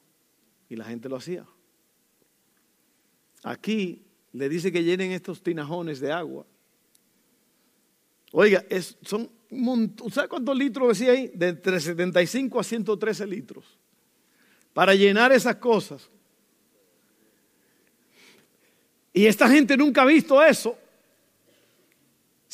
y 0.68 0.76
la 0.76 0.86
gente 0.86 1.08
lo 1.08 1.16
hacía. 1.16 1.46
Aquí 3.42 4.02
le 4.32 4.48
dice 4.48 4.72
que 4.72 4.82
llenen 4.82 5.12
estos 5.12 5.42
tinajones 5.42 6.00
de 6.00 6.10
agua. 6.10 6.46
Oiga, 8.32 8.64
es, 8.68 8.96
son 9.02 9.30
¿sabe 10.10 10.28
cuántos 10.28 10.56
litros 10.56 10.88
decía 10.88 11.12
ahí? 11.12 11.30
De 11.34 11.48
entre 11.48 11.78
75 11.78 12.58
a 12.58 12.64
113 12.64 13.26
litros. 13.26 13.78
Para 14.72 14.94
llenar 14.94 15.32
esas 15.32 15.56
cosas. 15.56 16.10
Y 19.12 19.26
esta 19.26 19.48
gente 19.48 19.76
nunca 19.76 20.02
ha 20.02 20.06
visto 20.06 20.42
eso. 20.42 20.76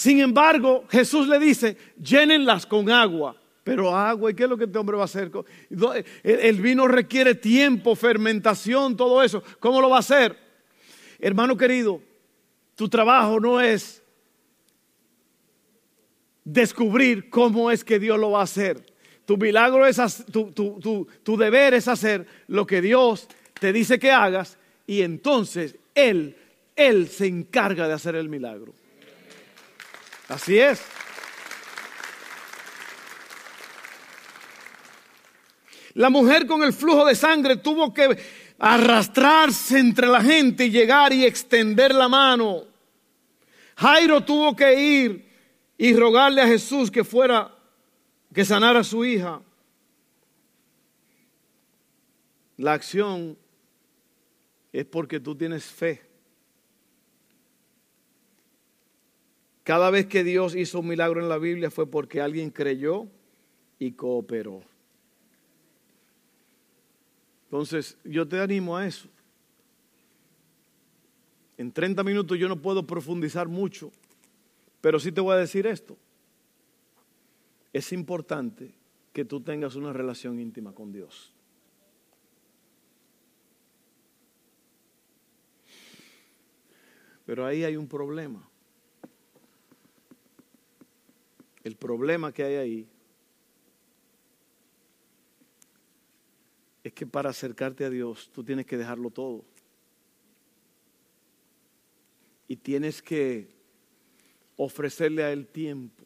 Sin 0.02 0.18
embargo, 0.18 0.84
Jesús 0.90 1.28
le 1.28 1.38
dice, 1.38 1.76
llénenlas 2.02 2.66
con 2.66 2.90
agua. 2.90 3.36
Pero 3.62 3.94
agua, 3.94 4.32
¿y 4.32 4.34
qué 4.34 4.42
es 4.42 4.48
lo 4.48 4.58
que 4.58 4.64
este 4.64 4.76
hombre 4.76 4.96
va 4.96 5.02
a 5.02 5.04
hacer? 5.04 5.30
El 6.24 6.60
vino 6.60 6.88
requiere 6.88 7.36
tiempo, 7.36 7.94
fermentación, 7.94 8.96
todo 8.96 9.22
eso. 9.22 9.44
¿Cómo 9.60 9.80
lo 9.80 9.88
va 9.88 9.98
a 9.98 10.00
hacer? 10.00 10.36
Hermano 11.20 11.56
querido, 11.56 12.02
tu 12.74 12.88
trabajo 12.88 13.38
no 13.38 13.60
es 13.60 14.02
descubrir 16.42 17.30
cómo 17.30 17.70
es 17.70 17.84
que 17.84 18.00
Dios 18.00 18.18
lo 18.18 18.32
va 18.32 18.40
a 18.40 18.42
hacer. 18.42 18.84
Tu 19.24 19.36
milagro 19.36 19.86
es, 19.86 20.00
tu, 20.32 21.06
tu 21.22 21.36
deber 21.36 21.74
es 21.74 21.86
hacer 21.86 22.26
lo 22.48 22.66
que 22.66 22.82
Dios 22.82 23.28
te 23.60 23.72
dice 23.72 24.00
que 24.00 24.10
hagas 24.10 24.58
y 24.84 25.02
entonces 25.02 25.76
Él, 25.94 26.36
Él 26.74 27.06
se 27.06 27.28
encarga 27.28 27.86
de 27.86 27.94
hacer 27.94 28.16
el 28.16 28.28
milagro. 28.28 28.74
Así 30.32 30.58
es. 30.58 30.82
La 35.92 36.08
mujer 36.08 36.46
con 36.46 36.62
el 36.62 36.72
flujo 36.72 37.04
de 37.04 37.14
sangre 37.14 37.56
tuvo 37.56 37.92
que 37.92 38.16
arrastrarse 38.58 39.78
entre 39.78 40.06
la 40.06 40.22
gente 40.22 40.64
y 40.64 40.70
llegar 40.70 41.12
y 41.12 41.26
extender 41.26 41.94
la 41.94 42.08
mano. 42.08 42.62
Jairo 43.76 44.24
tuvo 44.24 44.56
que 44.56 44.74
ir 44.74 45.28
y 45.76 45.94
rogarle 45.94 46.40
a 46.40 46.46
Jesús 46.46 46.90
que 46.90 47.04
fuera, 47.04 47.54
que 48.32 48.46
sanara 48.46 48.80
a 48.80 48.84
su 48.84 49.04
hija. 49.04 49.42
La 52.56 52.72
acción 52.72 53.36
es 54.72 54.86
porque 54.86 55.20
tú 55.20 55.34
tienes 55.36 55.64
fe. 55.64 56.11
Cada 59.64 59.90
vez 59.90 60.06
que 60.06 60.24
Dios 60.24 60.56
hizo 60.56 60.80
un 60.80 60.88
milagro 60.88 61.20
en 61.20 61.28
la 61.28 61.38
Biblia 61.38 61.70
fue 61.70 61.86
porque 61.86 62.20
alguien 62.20 62.50
creyó 62.50 63.06
y 63.78 63.92
cooperó. 63.92 64.62
Entonces, 67.44 67.96
yo 68.04 68.26
te 68.26 68.40
animo 68.40 68.76
a 68.76 68.86
eso. 68.86 69.08
En 71.58 71.70
30 71.70 72.02
minutos 72.02 72.38
yo 72.38 72.48
no 72.48 72.60
puedo 72.60 72.86
profundizar 72.86 73.46
mucho, 73.46 73.92
pero 74.80 74.98
sí 74.98 75.12
te 75.12 75.20
voy 75.20 75.34
a 75.34 75.38
decir 75.38 75.66
esto. 75.66 75.96
es 77.72 77.92
importante 77.92 78.74
que 79.12 79.24
tú 79.24 79.40
tengas 79.40 79.76
una 79.76 79.92
relación 79.92 80.40
íntima 80.40 80.74
con 80.74 80.92
Dios. 80.92 81.32
Pero 87.24 87.46
ahí 87.46 87.64
hay 87.64 87.76
un 87.76 87.86
problema. 87.86 88.51
El 91.64 91.76
problema 91.76 92.32
que 92.32 92.42
hay 92.42 92.54
ahí 92.56 92.88
es 96.82 96.92
que 96.92 97.06
para 97.06 97.30
acercarte 97.30 97.84
a 97.84 97.90
Dios 97.90 98.30
tú 98.32 98.42
tienes 98.42 98.66
que 98.66 98.76
dejarlo 98.76 99.10
todo. 99.10 99.44
Y 102.48 102.56
tienes 102.56 103.00
que 103.00 103.48
ofrecerle 104.56 105.22
a 105.22 105.32
Él 105.32 105.46
tiempo. 105.46 106.04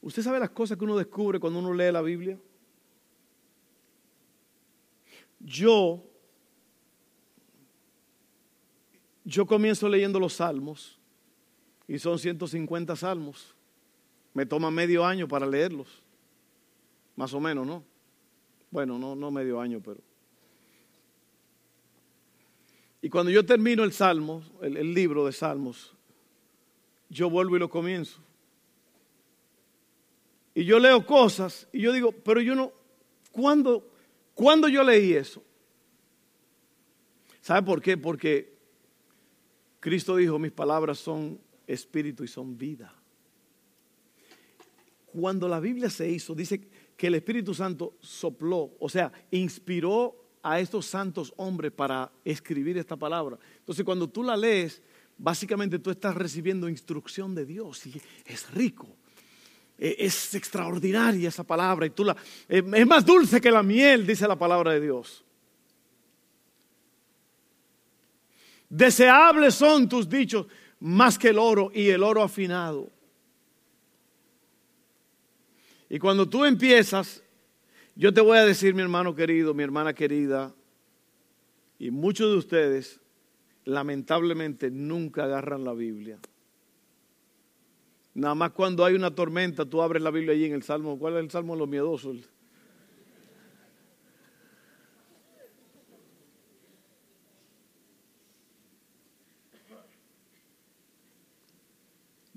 ¿Usted 0.00 0.22
sabe 0.22 0.38
las 0.38 0.50
cosas 0.50 0.78
que 0.78 0.84
uno 0.84 0.96
descubre 0.96 1.38
cuando 1.38 1.58
uno 1.58 1.72
lee 1.74 1.92
la 1.92 2.02
Biblia? 2.02 2.38
Yo, 5.40 6.02
yo 9.24 9.46
comienzo 9.46 9.88
leyendo 9.88 10.18
los 10.18 10.34
salmos 10.34 10.95
y 11.88 11.98
son 11.98 12.18
150 12.18 12.96
salmos. 12.96 13.54
Me 14.34 14.44
toma 14.46 14.70
medio 14.70 15.04
año 15.04 15.28
para 15.28 15.46
leerlos. 15.46 16.02
Más 17.14 17.32
o 17.32 17.40
menos, 17.40 17.66
¿no? 17.66 17.82
Bueno, 18.70 18.98
no, 18.98 19.14
no 19.14 19.30
medio 19.30 19.60
año, 19.60 19.80
pero. 19.82 20.00
Y 23.00 23.08
cuando 23.08 23.30
yo 23.30 23.46
termino 23.46 23.84
el 23.84 23.92
salmo, 23.92 24.42
el, 24.60 24.76
el 24.76 24.92
libro 24.92 25.24
de 25.24 25.32
salmos, 25.32 25.94
yo 27.08 27.30
vuelvo 27.30 27.56
y 27.56 27.60
lo 27.60 27.70
comienzo. 27.70 28.20
Y 30.54 30.64
yo 30.64 30.78
leo 30.78 31.04
cosas 31.04 31.68
y 31.72 31.82
yo 31.82 31.92
digo, 31.92 32.12
pero 32.12 32.40
yo 32.40 32.54
no, 32.54 32.72
¿cuándo, 33.30 33.86
¿cuándo 34.34 34.68
yo 34.68 34.82
leí 34.82 35.12
eso? 35.12 35.42
¿Sabe 37.42 37.62
por 37.62 37.80
qué? 37.80 37.96
Porque 37.96 38.56
Cristo 39.80 40.16
dijo, 40.16 40.38
mis 40.38 40.52
palabras 40.52 40.98
son 40.98 41.38
espíritu 41.66 42.24
y 42.24 42.28
son 42.28 42.56
vida. 42.56 42.94
Cuando 45.06 45.48
la 45.48 45.60
Biblia 45.60 45.88
se 45.88 46.08
hizo, 46.08 46.34
dice 46.34 46.60
que 46.96 47.06
el 47.06 47.14
Espíritu 47.14 47.54
Santo 47.54 47.96
sopló, 48.00 48.74
o 48.78 48.88
sea, 48.88 49.12
inspiró 49.30 50.14
a 50.42 50.60
estos 50.60 50.86
santos 50.86 51.32
hombres 51.36 51.72
para 51.72 52.10
escribir 52.24 52.78
esta 52.78 52.96
palabra. 52.96 53.38
Entonces, 53.58 53.84
cuando 53.84 54.08
tú 54.08 54.22
la 54.22 54.36
lees, 54.36 54.82
básicamente 55.18 55.78
tú 55.78 55.90
estás 55.90 56.14
recibiendo 56.14 56.68
instrucción 56.68 57.34
de 57.34 57.44
Dios 57.44 57.86
y 57.86 58.00
es 58.24 58.50
rico. 58.52 58.88
E, 59.78 59.96
es 59.98 60.34
extraordinaria 60.34 61.28
esa 61.28 61.44
palabra 61.44 61.86
y 61.86 61.90
tú 61.90 62.04
la 62.04 62.16
es 62.48 62.86
más 62.86 63.04
dulce 63.04 63.40
que 63.40 63.50
la 63.50 63.62
miel, 63.62 64.06
dice 64.06 64.26
la 64.28 64.36
palabra 64.36 64.72
de 64.72 64.80
Dios. 64.80 65.24
Deseables 68.68 69.54
son 69.54 69.88
tus 69.88 70.08
dichos 70.08 70.46
más 70.80 71.18
que 71.18 71.28
el 71.28 71.38
oro 71.38 71.70
y 71.74 71.88
el 71.88 72.02
oro 72.02 72.22
afinado. 72.22 72.90
Y 75.88 75.98
cuando 75.98 76.28
tú 76.28 76.44
empiezas, 76.44 77.22
yo 77.94 78.12
te 78.12 78.20
voy 78.20 78.38
a 78.38 78.44
decir, 78.44 78.74
mi 78.74 78.82
hermano 78.82 79.14
querido, 79.14 79.54
mi 79.54 79.62
hermana 79.62 79.94
querida, 79.94 80.54
y 81.78 81.90
muchos 81.90 82.30
de 82.30 82.36
ustedes 82.36 83.00
lamentablemente 83.64 84.70
nunca 84.70 85.24
agarran 85.24 85.64
la 85.64 85.74
Biblia. 85.74 86.18
Nada 88.14 88.34
más 88.34 88.52
cuando 88.52 88.84
hay 88.84 88.94
una 88.94 89.14
tormenta, 89.14 89.66
tú 89.66 89.82
abres 89.82 90.02
la 90.02 90.10
Biblia 90.10 90.32
allí 90.32 90.46
en 90.46 90.54
el 90.54 90.62
Salmo. 90.62 90.98
¿Cuál 90.98 91.16
es 91.16 91.24
el 91.24 91.30
Salmo 91.30 91.52
de 91.52 91.58
los 91.58 91.68
miedosos? 91.68 92.30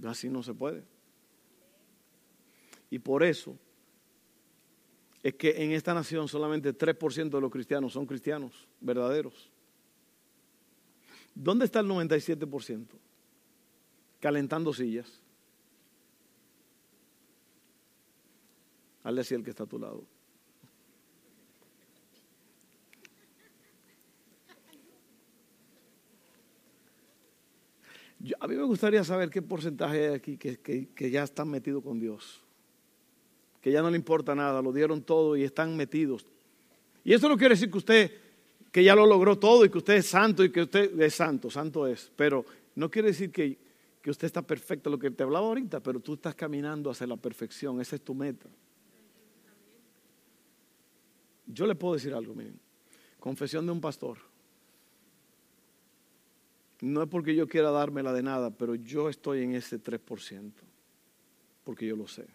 Así 0.06 0.30
no 0.30 0.44
se 0.44 0.54
puede. 0.54 0.84
Y 2.90 3.00
por 3.00 3.24
eso 3.24 3.58
es 5.22 5.36
que 5.36 5.64
en 5.64 5.72
esta 5.72 5.94
nación 5.94 6.28
solamente 6.28 6.76
3% 6.76 7.30
de 7.30 7.42
los 7.42 7.52
cristianos 7.52 7.94
son 7.94 8.06
cristianos 8.06 8.68
verdaderos. 8.80 9.52
¿Dónde 11.36 11.66
está 11.66 11.82
el 11.82 11.88
97%? 11.88 12.88
Calentando 14.20 14.74
sillas. 14.74 15.22
Hazle 19.04 19.22
así 19.22 19.36
el 19.36 19.44
que 19.44 19.50
está 19.50 19.64
a 19.64 19.68
tu 19.68 19.80
lado. 19.80 20.06
A 28.40 28.48
mí 28.48 28.56
me 28.56 28.64
gustaría 28.64 29.04
saber 29.04 29.30
qué 29.30 29.42
porcentaje 29.42 30.10
hay 30.10 30.14
aquí 30.14 30.38
que, 30.38 31.12
ya 31.12 31.24
están 31.24 31.50
metidos 31.50 31.84
con 31.84 32.00
Dios. 32.00 32.42
Que 33.62 33.72
ya 33.72 33.82
no 33.82 33.90
le 33.90 33.98
importa 33.98 34.36
nada, 34.36 34.62
lo 34.62 34.74
dieron 34.74 35.02
todo 35.02 35.38
y 35.38 35.44
están 35.44 35.76
metidos. 35.76 36.26
Y 37.04 37.14
eso 37.14 37.30
no 37.30 37.38
quiere 37.38 37.54
decir 37.54 37.72
que 37.72 37.78
usted, 37.78 38.12
que 38.72 38.84
ya 38.84 38.96
lo 38.96 39.06
logró 39.06 39.38
todo 39.38 39.64
y 39.64 39.70
que 39.70 39.78
usted 39.78 39.96
es 39.96 40.08
santo 40.08 40.44
y 40.44 40.52
que 40.52 40.62
usted 40.62 41.00
es 41.00 41.16
santo, 41.16 41.50
santo 41.50 41.88
es. 41.88 42.12
Pero 42.16 42.46
no 42.76 42.90
quiere 42.90 43.10
decir 43.10 43.32
que, 43.32 43.58
que 44.02 44.12
usted 44.12 44.28
está 44.28 44.42
perfecto, 44.42 44.90
lo 44.90 45.00
que 45.00 45.12
te 45.12 45.24
hablaba 45.24 45.48
ahorita, 45.48 45.80
pero 45.80 46.00
tú 46.00 46.16
estás 46.16 46.36
caminando 46.36 46.90
hacia 46.90 47.08
la 47.08 47.18
perfección, 47.18 47.80
esa 47.80 47.96
es 47.96 48.02
tu 48.02 48.14
meta. 48.14 48.50
Yo 51.48 51.66
le 51.66 51.76
puedo 51.76 51.96
decir 51.96 52.14
algo, 52.14 52.36
miren. 52.36 52.60
Confesión 53.20 53.66
de 53.66 53.72
un 53.72 53.82
pastor. 53.82 54.29
No 56.82 57.04
es 57.04 57.10
porque 57.10 57.36
yo 57.36 57.48
quiera 57.48 57.72
dármela 57.72 58.14
de 58.14 58.24
nada, 58.24 58.52
pero 58.52 58.76
yo 58.76 59.10
estoy 59.10 59.44
en 59.44 59.56
ese 59.56 59.82
3%, 59.82 60.52
porque 61.64 61.86
yo 61.86 61.96
lo 61.96 62.08
sé. 62.08 62.26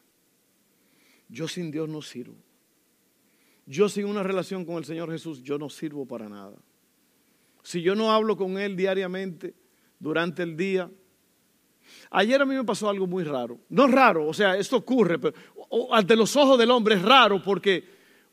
Yo 1.29 1.49
sin 1.49 1.71
Dios 1.71 1.89
no 1.89 2.03
sirvo. 2.03 2.37
Yo 3.67 3.89
sin 3.89 4.05
una 4.05 4.23
relación 4.23 4.65
con 4.65 4.77
el 4.77 4.85
Señor 4.85 5.11
Jesús, 5.11 5.43
yo 5.43 5.59
no 5.59 5.71
sirvo 5.71 6.07
para 6.07 6.29
nada. 6.29 6.57
Si 7.63 7.81
yo 7.81 7.95
no 7.95 8.13
hablo 8.13 8.37
con 8.37 8.59
Él 8.59 8.77
diariamente, 8.77 9.55
durante 9.99 10.43
el 10.43 10.57
día. 10.57 10.91
Ayer 12.11 12.41
a 12.41 12.45
mí 12.45 12.55
me 12.55 12.65
pasó 12.65 12.89
algo 12.89 13.07
muy 13.07 13.25
raro. 13.25 13.59
No 13.71 13.87
raro, 13.87 14.27
o 14.27 14.35
sea, 14.35 14.57
esto 14.57 14.77
ocurre, 14.77 15.19
pero 15.19 15.35
ante 15.91 16.15
los 16.15 16.37
ojos 16.37 16.59
del 16.59 16.71
hombre 16.71 16.97
es 16.97 17.03
raro 17.03 17.43
porque 17.43 17.85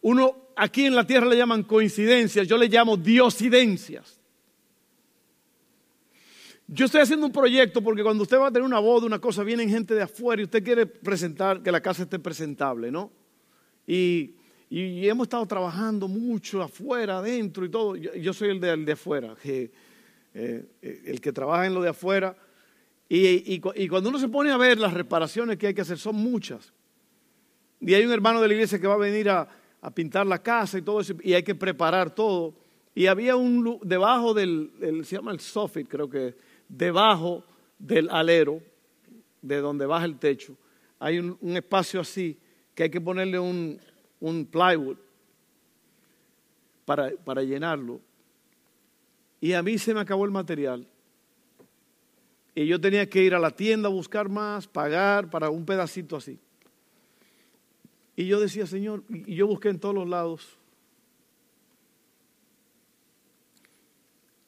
uno 0.01 0.49
aquí 0.55 0.85
en 0.85 0.95
la 0.95 1.07
tierra 1.07 1.27
le 1.27 1.37
llaman 1.37 1.63
coincidencias, 1.63 2.47
yo 2.47 2.57
le 2.57 2.67
llamo 2.67 2.97
diosidencias. 2.97 4.20
Yo 6.73 6.85
estoy 6.85 7.01
haciendo 7.01 7.25
un 7.25 7.33
proyecto 7.33 7.83
porque 7.83 8.01
cuando 8.01 8.23
usted 8.23 8.39
va 8.39 8.47
a 8.47 8.51
tener 8.51 8.65
una 8.65 8.79
boda, 8.79 9.05
una 9.05 9.19
cosa, 9.19 9.43
vienen 9.43 9.69
gente 9.69 9.93
de 9.93 10.03
afuera 10.03 10.41
y 10.41 10.45
usted 10.45 10.63
quiere 10.63 10.85
presentar, 10.85 11.61
que 11.61 11.69
la 11.69 11.81
casa 11.81 12.03
esté 12.03 12.17
presentable, 12.17 12.89
¿no? 12.89 13.11
Y, 13.85 14.35
hemos 14.69 15.25
estado 15.25 15.45
trabajando 15.45 16.07
mucho 16.07 16.61
afuera, 16.61 17.17
adentro 17.17 17.65
y 17.65 17.69
todo. 17.69 17.97
Yo, 17.97 18.31
soy 18.31 18.51
el 18.51 18.61
de, 18.61 18.77
de 18.77 18.91
afuera, 18.93 19.35
que, 19.43 19.69
eh, 20.33 20.65
el 20.81 21.19
que 21.19 21.33
trabaja 21.33 21.65
en 21.65 21.73
lo 21.73 21.81
de 21.81 21.89
afuera. 21.89 22.37
Y, 23.09 23.53
y, 23.53 23.87
cuando 23.89 24.07
uno 24.07 24.17
se 24.17 24.29
pone 24.29 24.49
a 24.49 24.55
ver 24.55 24.79
las 24.79 24.93
reparaciones 24.93 25.57
que 25.57 25.67
hay 25.67 25.73
que 25.73 25.81
hacer, 25.81 25.97
son 25.97 26.15
muchas. 26.15 26.71
Y 27.81 27.93
hay 27.93 28.05
un 28.05 28.13
hermano 28.13 28.39
de 28.39 28.47
la 28.47 28.53
iglesia 28.53 28.79
que 28.79 28.87
va 28.87 28.93
a 28.93 28.97
venir 28.97 29.29
a, 29.29 29.45
a 29.81 29.91
pintar 29.93 30.25
la 30.25 30.41
casa 30.41 30.77
y 30.77 30.83
todo 30.83 31.01
eso, 31.01 31.15
y 31.21 31.33
hay 31.33 31.43
que 31.43 31.53
preparar 31.53 32.15
todo. 32.15 32.55
Y 32.95 33.07
había 33.07 33.35
un, 33.35 33.79
debajo 33.83 34.33
del, 34.33 34.71
se 35.03 35.17
llama 35.17 35.33
el 35.33 35.41
soffit, 35.41 35.89
creo 35.89 36.09
que 36.09 36.33
debajo 36.71 37.43
del 37.77 38.09
alero, 38.09 38.61
de 39.41 39.59
donde 39.59 39.85
baja 39.85 40.05
el 40.05 40.17
techo, 40.17 40.55
hay 40.99 41.19
un, 41.19 41.37
espacio 41.55 41.99
así 41.99 42.37
que 42.73 42.83
hay 42.83 42.89
que 42.89 43.01
ponerle 43.01 43.39
un, 43.39 43.79
plywood 44.49 44.97
para, 46.85 47.11
para 47.23 47.43
llenarlo. 47.43 47.99
Y 49.39 49.53
a 49.53 49.63
mí 49.63 49.77
se 49.77 49.93
me 49.93 49.99
acabó 49.99 50.25
el 50.25 50.31
material. 50.31 50.87
Y 52.53 52.67
yo 52.67 52.79
tenía 52.79 53.09
que 53.09 53.23
ir 53.23 53.33
a 53.33 53.39
la 53.39 53.51
tienda 53.51 53.89
a 53.89 53.91
buscar 53.91 54.29
más, 54.29 54.67
pagar 54.67 55.29
para 55.29 55.49
un 55.49 55.65
pedacito 55.65 56.15
así. 56.15 56.39
Y 58.15 58.27
yo 58.27 58.39
decía, 58.39 58.67
Señor, 58.67 59.03
y 59.09 59.35
yo 59.35 59.47
busqué 59.47 59.69
en 59.69 59.79
todos 59.79 59.95
los 59.95 60.07
lados. 60.07 60.57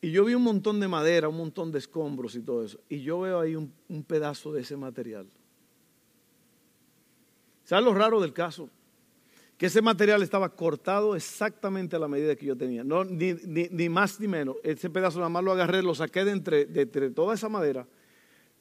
Y 0.04 0.12
yo 0.12 0.26
vi 0.26 0.36
un 0.36 0.43
montón 0.43 0.82
de 0.82 0.89
madera, 0.89 1.30
un 1.30 1.38
montón 1.38 1.72
de 1.72 1.80
escombros 1.80 2.36
y 2.36 2.41
todo 2.41 2.66
eso. 2.66 2.78
Y 2.89 3.04
yo 3.04 3.22
veo 3.22 3.39
ahí 3.39 3.56
un, 3.56 3.72
pedazo 4.06 4.51
de 4.51 4.60
ese 4.60 4.76
material. 4.76 5.26
¿Sabes 7.64 7.86
lo 7.86 7.93
raro 7.93 8.20
del 8.20 8.34
caso? 8.34 8.70
Que 9.58 9.68
ese 9.68 9.82
material 9.82 10.22
estaba 10.22 10.49
cortado 10.49 11.16
exactamente 11.16 11.95
a 11.95 11.99
la 11.99 12.10
medida 12.10 12.36
que 12.36 12.45
yo 12.45 12.58
tenía. 12.58 12.84
Ni, 12.84 13.88
más 13.88 14.20
ni 14.20 14.28
menos. 14.28 14.58
Ese 14.62 14.89
pedazo 14.89 15.20
nada 15.20 15.30
más 15.30 15.41
lo 15.41 15.54
agarré, 15.54 15.82
lo 15.82 15.95
saqué 15.95 16.26
de 16.26 16.32
entre, 16.32 17.10
toda 17.12 17.34
esa 17.36 17.47
madera. 17.47 17.88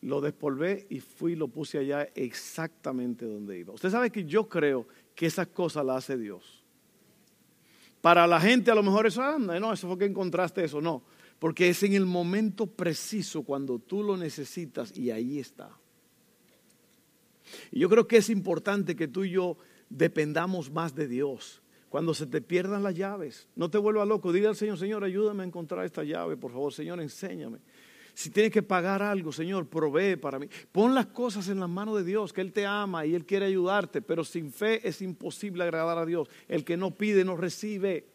lo 0.00 0.20
despolvé 0.20 0.86
y 0.90 1.00
fui 1.00 1.32
y 1.32 1.36
lo 1.36 1.48
puse 1.48 1.76
allá 1.76 2.06
exactamente 2.14 3.26
donde 3.26 3.58
iba. 3.58 3.72
Usted 3.72 3.90
sabe 3.90 4.10
que 4.10 4.24
yo 4.24 4.48
creo 4.48 4.86
que 5.16 5.26
esas 5.26 5.48
cosas 5.48 5.84
las 5.84 6.04
hace 6.04 6.16
Dios. 6.16 6.62
Para 8.00 8.28
la 8.28 8.40
gente 8.40 8.70
a 8.70 8.76
lo 8.76 8.84
mejor 8.84 9.08
eso 9.08 9.24
anda, 9.24 9.58
no, 9.58 9.72
eso 9.72 9.88
fue 9.88 9.98
que 9.98 10.04
encontraste 10.04 10.62
eso, 10.62 10.80
no. 10.80 11.02
Porque 11.42 11.68
es 11.68 11.82
en 11.82 11.94
el 11.94 12.06
momento 12.06 12.68
preciso 12.68 13.42
cuando 13.42 13.80
tú 13.80 14.04
lo 14.04 14.16
necesitas 14.16 14.96
y 14.96 15.10
ahí 15.10 15.40
está. 15.40 15.76
Y 17.72 17.80
yo 17.80 17.88
creo 17.88 18.06
que 18.06 18.18
es 18.18 18.30
importante 18.30 18.94
que 18.94 19.08
tú 19.08 19.24
y 19.24 19.30
yo 19.30 19.56
dependamos 19.90 20.70
más 20.70 20.94
de 20.94 21.08
Dios. 21.08 21.60
Cuando 21.88 22.14
se 22.14 22.28
te 22.28 22.42
pierdan 22.42 22.84
las 22.84 22.94
llaves, 22.94 23.48
no 23.56 23.68
te 23.68 23.78
vuelvas 23.78 24.06
loco. 24.06 24.32
Diga 24.32 24.50
al 24.50 24.54
Señor, 24.54 24.78
Señor, 24.78 25.02
ayúdame 25.02 25.42
a 25.42 25.46
encontrar 25.46 25.84
esta 25.84 26.04
llave, 26.04 26.36
por 26.36 26.52
favor. 26.52 26.72
Señor, 26.72 27.00
enséñame. 27.00 27.58
Si 28.14 28.30
tienes 28.30 28.52
que 28.52 28.62
pagar 28.62 29.02
algo, 29.02 29.32
Señor, 29.32 29.66
provee 29.66 30.14
para 30.14 30.38
mí. 30.38 30.46
Pon 30.70 30.94
las 30.94 31.06
cosas 31.06 31.48
en 31.48 31.58
las 31.58 31.68
manos 31.68 31.96
de 31.96 32.04
Dios, 32.04 32.32
que 32.32 32.40
Él 32.40 32.52
te 32.52 32.66
ama 32.66 33.04
y 33.04 33.16
Él 33.16 33.26
quiere 33.26 33.46
ayudarte, 33.46 34.00
pero 34.00 34.22
sin 34.22 34.52
fe 34.52 34.86
es 34.88 35.02
imposible 35.02 35.64
agradar 35.64 35.98
a 35.98 36.06
Dios. 36.06 36.28
El 36.46 36.64
que 36.64 36.76
no 36.76 36.92
pide 36.92 37.24
no 37.24 37.36
recibe. 37.36 38.06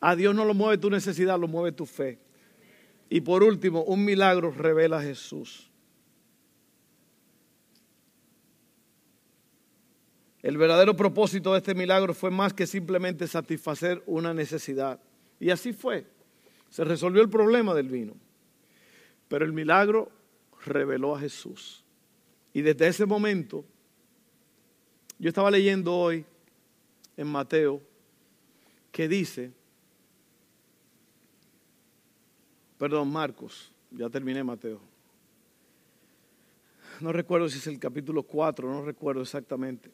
A 0.00 0.14
Dios 0.14 0.34
no 0.34 0.44
lo 0.44 0.52
mueve 0.52 0.76
tu 0.76 0.90
necesidad, 0.90 1.40
lo 1.40 1.48
mueve 1.48 1.72
tu 1.72 1.86
fe. 1.86 2.25
Y 3.08 3.20
por 3.20 3.42
último, 3.42 3.82
un 3.84 4.04
milagro 4.04 4.50
revela 4.50 4.98
a 4.98 5.02
Jesús. 5.02 5.70
El 10.42 10.58
verdadero 10.58 10.94
propósito 10.94 11.52
de 11.52 11.58
este 11.58 11.74
milagro 11.74 12.14
fue 12.14 12.30
más 12.30 12.52
que 12.52 12.66
simplemente 12.66 13.26
satisfacer 13.26 14.02
una 14.06 14.32
necesidad. 14.32 15.00
Y 15.40 15.50
así 15.50 15.72
fue. 15.72 16.06
Se 16.70 16.84
resolvió 16.84 17.22
el 17.22 17.28
problema 17.28 17.74
del 17.74 17.88
vino. 17.88 18.14
Pero 19.28 19.44
el 19.44 19.52
milagro 19.52 20.10
reveló 20.64 21.16
a 21.16 21.20
Jesús. 21.20 21.84
Y 22.52 22.62
desde 22.62 22.88
ese 22.88 23.06
momento, 23.06 23.64
yo 25.18 25.28
estaba 25.28 25.50
leyendo 25.50 25.94
hoy 25.94 26.24
en 27.16 27.26
Mateo 27.26 27.82
que 28.92 29.08
dice, 29.08 29.52
perdón, 32.78 33.10
Marcos, 33.10 33.72
ya 33.90 34.08
terminé 34.08 34.42
Mateo. 34.42 34.80
No 37.00 37.12
recuerdo 37.12 37.48
si 37.48 37.58
es 37.58 37.66
el 37.66 37.78
capítulo 37.78 38.22
4, 38.22 38.70
no 38.70 38.82
recuerdo 38.82 39.22
exactamente. 39.22 39.90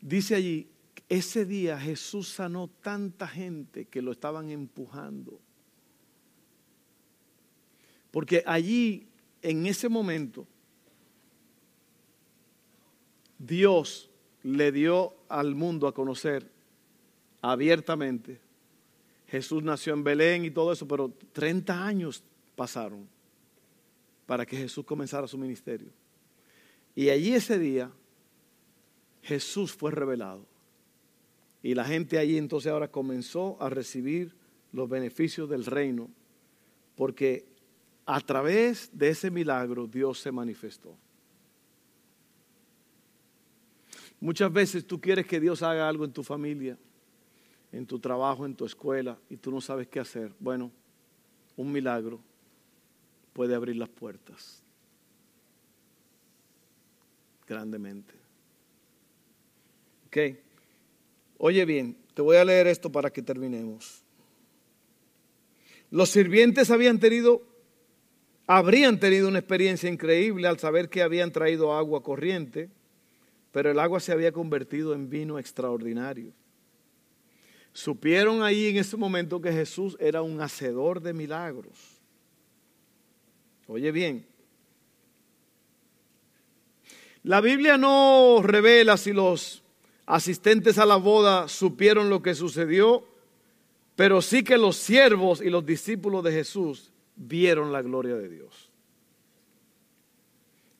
Dice 0.00 0.34
allí, 0.34 0.68
ese 1.08 1.44
día 1.44 1.78
Jesús 1.78 2.28
sanó 2.28 2.68
tanta 2.68 3.28
gente 3.28 3.86
que 3.86 4.02
lo 4.02 4.12
estaban 4.12 4.50
empujando 4.50 5.40
porque 8.14 8.44
allí, 8.46 9.08
en 9.42 9.66
ese 9.66 9.88
momento, 9.88 10.46
Dios 13.36 14.08
le 14.44 14.70
dio 14.70 15.16
al 15.28 15.56
mundo 15.56 15.88
a 15.88 15.92
conocer 15.92 16.48
abiertamente. 17.42 18.38
Jesús 19.34 19.64
nació 19.64 19.94
en 19.94 20.04
Belén 20.04 20.44
y 20.44 20.52
todo 20.52 20.72
eso, 20.72 20.86
pero 20.86 21.12
30 21.32 21.84
años 21.84 22.22
pasaron 22.54 23.08
para 24.26 24.46
que 24.46 24.56
Jesús 24.56 24.84
comenzara 24.84 25.26
su 25.26 25.36
ministerio. 25.36 25.88
Y 26.94 27.08
allí 27.08 27.34
ese 27.34 27.58
día 27.58 27.90
Jesús 29.22 29.72
fue 29.72 29.90
revelado. 29.90 30.46
Y 31.64 31.74
la 31.74 31.84
gente 31.84 32.16
allí 32.16 32.38
entonces 32.38 32.70
ahora 32.70 32.92
comenzó 32.92 33.60
a 33.60 33.68
recibir 33.68 34.36
los 34.70 34.88
beneficios 34.88 35.50
del 35.50 35.64
reino, 35.64 36.08
porque 36.94 37.44
a 38.06 38.20
través 38.20 38.96
de 38.96 39.08
ese 39.08 39.32
milagro 39.32 39.88
Dios 39.88 40.20
se 40.20 40.30
manifestó. 40.30 40.96
Muchas 44.20 44.52
veces 44.52 44.86
tú 44.86 45.00
quieres 45.00 45.26
que 45.26 45.40
Dios 45.40 45.60
haga 45.64 45.88
algo 45.88 46.04
en 46.04 46.12
tu 46.12 46.22
familia, 46.22 46.78
en 47.74 47.86
tu 47.86 47.98
trabajo, 47.98 48.46
en 48.46 48.54
tu 48.54 48.64
escuela, 48.64 49.18
y 49.28 49.36
tú 49.36 49.50
no 49.50 49.60
sabes 49.60 49.88
qué 49.88 49.98
hacer. 49.98 50.32
Bueno, 50.38 50.70
un 51.56 51.72
milagro 51.72 52.20
puede 53.32 53.54
abrir 53.54 53.76
las 53.76 53.88
puertas 53.88 54.62
grandemente. 57.46 58.14
Ok. 60.06 60.38
Oye 61.38 61.64
bien, 61.64 61.96
te 62.14 62.22
voy 62.22 62.36
a 62.36 62.44
leer 62.44 62.68
esto 62.68 62.90
para 62.90 63.10
que 63.10 63.22
terminemos. 63.22 64.02
Los 65.90 66.10
sirvientes 66.10 66.70
habían 66.70 66.98
tenido 66.98 67.42
habrían 68.46 69.00
tenido 69.00 69.26
una 69.26 69.38
experiencia 69.38 69.88
increíble 69.88 70.46
al 70.46 70.58
saber 70.58 70.90
que 70.90 71.02
habían 71.02 71.32
traído 71.32 71.72
agua 71.72 72.02
corriente, 72.02 72.68
pero 73.52 73.70
el 73.70 73.78
agua 73.78 74.00
se 74.00 74.12
había 74.12 74.32
convertido 74.32 74.94
en 74.94 75.08
vino 75.08 75.38
extraordinario. 75.38 76.32
Supieron 77.74 78.44
ahí 78.44 78.68
en 78.68 78.76
ese 78.76 78.96
momento 78.96 79.40
que 79.40 79.52
Jesús 79.52 79.96
era 79.98 80.22
un 80.22 80.40
hacedor 80.40 81.02
de 81.02 81.12
milagros. 81.12 81.76
Oye 83.66 83.90
bien, 83.90 84.24
la 87.24 87.40
Biblia 87.40 87.76
no 87.76 88.40
revela 88.42 88.96
si 88.96 89.12
los 89.12 89.62
asistentes 90.06 90.78
a 90.78 90.86
la 90.86 90.96
boda 90.96 91.48
supieron 91.48 92.10
lo 92.10 92.22
que 92.22 92.36
sucedió, 92.36 93.04
pero 93.96 94.22
sí 94.22 94.44
que 94.44 94.56
los 94.56 94.76
siervos 94.76 95.40
y 95.40 95.50
los 95.50 95.66
discípulos 95.66 96.22
de 96.22 96.30
Jesús 96.30 96.92
vieron 97.16 97.72
la 97.72 97.82
gloria 97.82 98.14
de 98.14 98.28
Dios. 98.28 98.70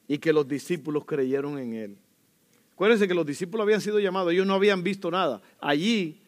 Y 0.07 0.19
que 0.19 0.33
los 0.33 0.47
discípulos 0.47 1.05
creyeron 1.07 1.59
en 1.59 1.75
Él. 1.75 1.97
Acuérdense 2.75 3.09
que 3.09 3.15
los 3.15 3.27
discípulos 3.27 3.65
habían 3.65 3.81
sido 3.81 3.99
llamados, 3.99 4.33
ellos 4.33 4.47
no 4.47 4.55
habían 4.55 4.85
visto 4.85 5.11
nada. 5.11 5.41
Allí 5.61 6.21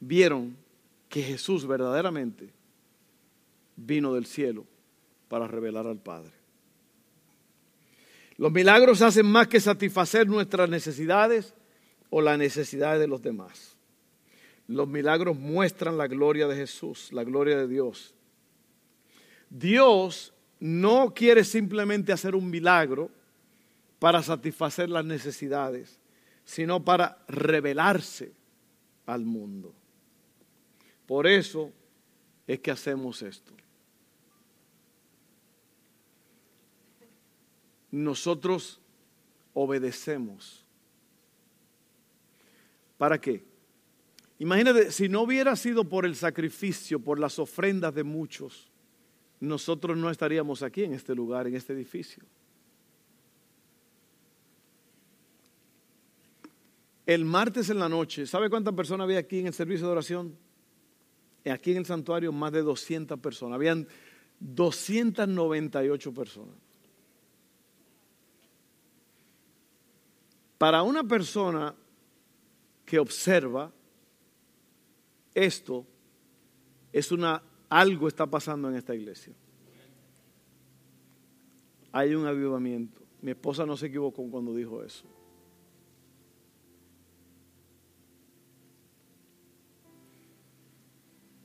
vieron 0.00 0.56
que 1.08 1.22
Jesús 1.22 1.66
verdaderamente 1.66 2.50
vino 3.76 4.14
del 4.14 4.26
cielo 4.26 4.66
para 5.28 5.46
revelar 5.46 5.86
al 5.86 5.98
Padre. 5.98 6.32
Los 8.36 8.50
milagros 8.50 9.02
hacen 9.02 9.26
más 9.26 9.48
que 9.48 9.60
satisfacer 9.60 10.26
nuestras 10.26 10.68
necesidades 10.68 11.54
o 12.08 12.20
las 12.22 12.38
necesidades 12.38 13.00
de 13.00 13.06
los 13.06 13.22
demás. 13.22 13.76
Los 14.66 14.88
milagros 14.88 15.36
muestran 15.36 15.98
la 15.98 16.06
gloria 16.06 16.46
de 16.46 16.56
Jesús, 16.56 17.12
la 17.12 17.24
gloria 17.24 17.58
de 17.58 17.68
Dios. 17.68 18.14
Dios 19.50 20.32
no 20.58 21.12
quiere 21.12 21.44
simplemente 21.44 22.12
hacer 22.12 22.34
un 22.34 22.48
milagro 22.48 23.10
para 23.98 24.22
satisfacer 24.22 24.88
las 24.88 25.04
necesidades, 25.04 26.00
sino 26.44 26.84
para 26.84 27.22
revelarse 27.28 28.32
al 29.06 29.24
mundo. 29.24 29.74
Por 31.10 31.26
eso 31.26 31.72
es 32.46 32.60
que 32.60 32.70
hacemos 32.70 33.20
esto. 33.22 33.52
Nosotros 37.90 38.80
obedecemos. 39.52 40.64
¿Para 42.96 43.20
qué? 43.20 43.42
Imagínate, 44.38 44.92
si 44.92 45.08
no 45.08 45.22
hubiera 45.22 45.56
sido 45.56 45.82
por 45.82 46.06
el 46.06 46.14
sacrificio, 46.14 47.00
por 47.00 47.18
las 47.18 47.40
ofrendas 47.40 47.92
de 47.92 48.04
muchos, 48.04 48.70
nosotros 49.40 49.98
no 49.98 50.10
estaríamos 50.10 50.62
aquí 50.62 50.84
en 50.84 50.94
este 50.94 51.12
lugar, 51.16 51.48
en 51.48 51.56
este 51.56 51.72
edificio. 51.72 52.22
El 57.04 57.24
martes 57.24 57.68
en 57.68 57.80
la 57.80 57.88
noche, 57.88 58.26
¿sabe 58.26 58.48
cuántas 58.48 58.74
personas 58.74 59.06
había 59.06 59.18
aquí 59.18 59.40
en 59.40 59.48
el 59.48 59.52
servicio 59.54 59.86
de 59.86 59.92
oración? 59.92 60.49
Aquí 61.46 61.72
en 61.72 61.78
el 61.78 61.86
santuario 61.86 62.32
más 62.32 62.52
de 62.52 62.62
200 62.62 63.18
personas. 63.20 63.56
Habían 63.56 63.86
298 64.40 66.12
personas. 66.12 66.54
Para 70.58 70.82
una 70.82 71.04
persona 71.04 71.74
que 72.84 72.98
observa 72.98 73.72
esto, 75.34 75.86
es 76.92 77.12
una 77.12 77.42
algo 77.70 78.08
está 78.08 78.26
pasando 78.26 78.68
en 78.68 78.74
esta 78.74 78.94
iglesia. 78.94 79.32
Hay 81.92 82.14
un 82.14 82.26
avivamiento. 82.26 83.00
Mi 83.22 83.30
esposa 83.30 83.64
no 83.64 83.76
se 83.76 83.86
equivocó 83.86 84.28
cuando 84.30 84.54
dijo 84.54 84.82
eso. 84.82 85.06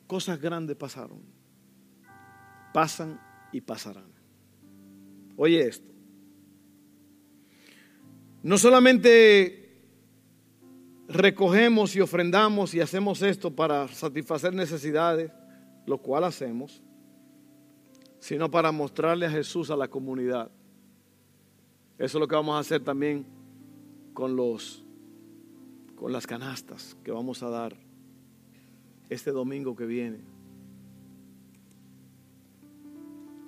Cosas 0.08 0.40
grandes 0.40 0.76
pasaron. 0.76 1.22
Pasan 2.74 3.20
y 3.52 3.62
pasarán. 3.62 4.12
Oye 5.38 5.68
esto. 5.68 5.92
No 8.44 8.58
solamente 8.58 9.66
recogemos 11.08 11.96
y 11.96 12.02
ofrendamos 12.02 12.74
y 12.74 12.82
hacemos 12.82 13.22
esto 13.22 13.56
para 13.56 13.88
satisfacer 13.88 14.54
necesidades, 14.54 15.32
lo 15.86 15.98
cual 15.98 16.24
hacemos, 16.24 16.84
sino 18.20 18.50
para 18.50 18.72
mostrarle 18.72 19.26
a 19.26 19.32
Jesús 19.32 19.70
a 19.70 19.76
la 19.76 19.88
comunidad. 19.88 20.52
Eso 21.98 22.18
es 22.18 22.20
lo 22.20 22.28
que 22.28 22.36
vamos 22.36 22.56
a 22.56 22.60
hacer 22.60 22.84
también 22.84 23.26
con 24.14 24.36
los 24.36 24.82
con 25.96 26.12
las 26.12 26.28
canastas 26.28 26.98
que 27.04 27.12
vamos 27.12 27.42
a 27.42 27.50
dar 27.50 27.85
este 29.10 29.32
domingo 29.32 29.76
que 29.76 29.86
viene. 29.86 30.20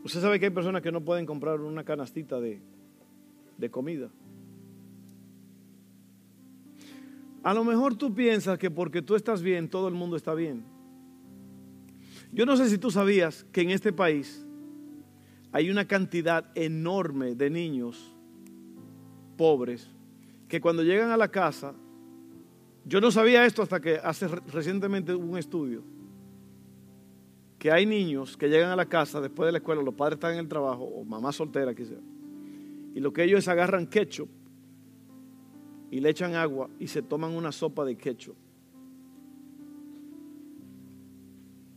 Usted 0.04 0.22
sabe 0.22 0.40
que 0.40 0.46
hay 0.46 0.52
personas 0.52 0.82
que 0.82 0.92
no 0.92 1.04
pueden 1.04 1.26
comprar 1.26 1.60
una 1.60 1.84
canastita 1.84 2.40
de, 2.40 2.62
de 3.58 3.70
comida. 3.70 4.10
A 7.44 7.54
lo 7.54 7.64
mejor 7.64 7.96
tú 7.96 8.14
piensas 8.14 8.58
que 8.58 8.72
porque 8.72 9.02
tú 9.02 9.16
estás 9.16 9.42
bien, 9.42 9.70
todo 9.70 9.88
el 9.88 9.94
mundo 9.94 10.16
está 10.16 10.34
bien. 10.34 10.64
Yo 12.32 12.46
no 12.46 12.58
sé 12.58 12.70
si 12.70 12.78
tú 12.78 12.92
sabías 12.92 13.46
que 13.52 13.62
en 13.62 13.72
este 13.72 13.94
país 13.94 14.46
hay 15.52 15.70
una 15.70 15.86
cantidad 15.86 16.52
enorme 16.56 17.36
de 17.36 17.50
niños 17.50 18.14
pobres 19.38 19.90
que 20.48 20.62
cuando 20.62 20.84
llegan 20.84 21.12
a 21.12 21.18
la 21.18 21.30
casa, 21.30 21.74
yo 22.88 23.02
no 23.02 23.12
sabía 23.12 23.46
esto 23.46 23.62
hasta 23.62 23.82
que 23.82 23.98
hace 23.98 24.28
recientemente 24.28 25.14
hubo 25.14 25.26
un 25.26 25.38
estudio, 25.38 25.84
que 27.60 27.72
hay 27.72 27.86
niños 27.86 28.38
que 28.38 28.48
llegan 28.48 28.70
a 28.70 28.76
la 28.76 28.86
casa 28.86 29.20
después 29.20 29.48
de 29.48 29.52
la 29.52 29.58
escuela, 29.58 29.82
los 29.82 29.94
padres 29.94 30.16
están 30.16 30.34
en 30.34 30.40
el 30.40 30.48
trabajo, 30.48 30.86
o 30.86 31.04
mamá 31.04 31.34
soltera 31.34 31.76
quizá, 31.76 31.96
y 32.96 33.00
lo 33.00 33.12
que 33.12 33.24
ellos 33.24 33.40
es 33.40 33.48
agarran 33.50 33.88
ketchup 33.88 34.30
y 35.92 36.00
le 36.00 36.10
echan 36.10 36.36
agua 36.36 36.70
y 36.80 36.88
se 36.88 37.02
toman 37.02 37.32
una 37.34 37.52
sopa 37.52 37.84
de 37.84 37.98
ketchup. 37.98 38.36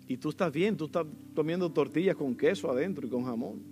Y 0.06 0.16
tú 0.16 0.30
estás 0.30 0.52
bien, 0.52 0.76
tú 0.76 0.86
estás 0.86 1.06
comiendo 1.36 1.70
tortillas 1.70 2.16
con 2.16 2.34
queso 2.34 2.68
adentro 2.68 3.06
y 3.06 3.10
con 3.10 3.24
jamón. 3.24 3.62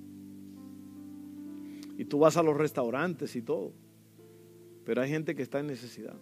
Y 1.97 2.05
tú 2.05 2.20
vas 2.20 2.36
a 2.36 2.45
los 2.45 2.57
restaurantes 2.57 3.34
y 3.34 3.43
todo. 3.43 3.72
Pero 4.84 5.03
hay 5.03 5.11
gente 5.11 5.34
que 5.34 5.43
está 5.43 5.59
en 5.59 5.66
necesidad. 5.66 6.14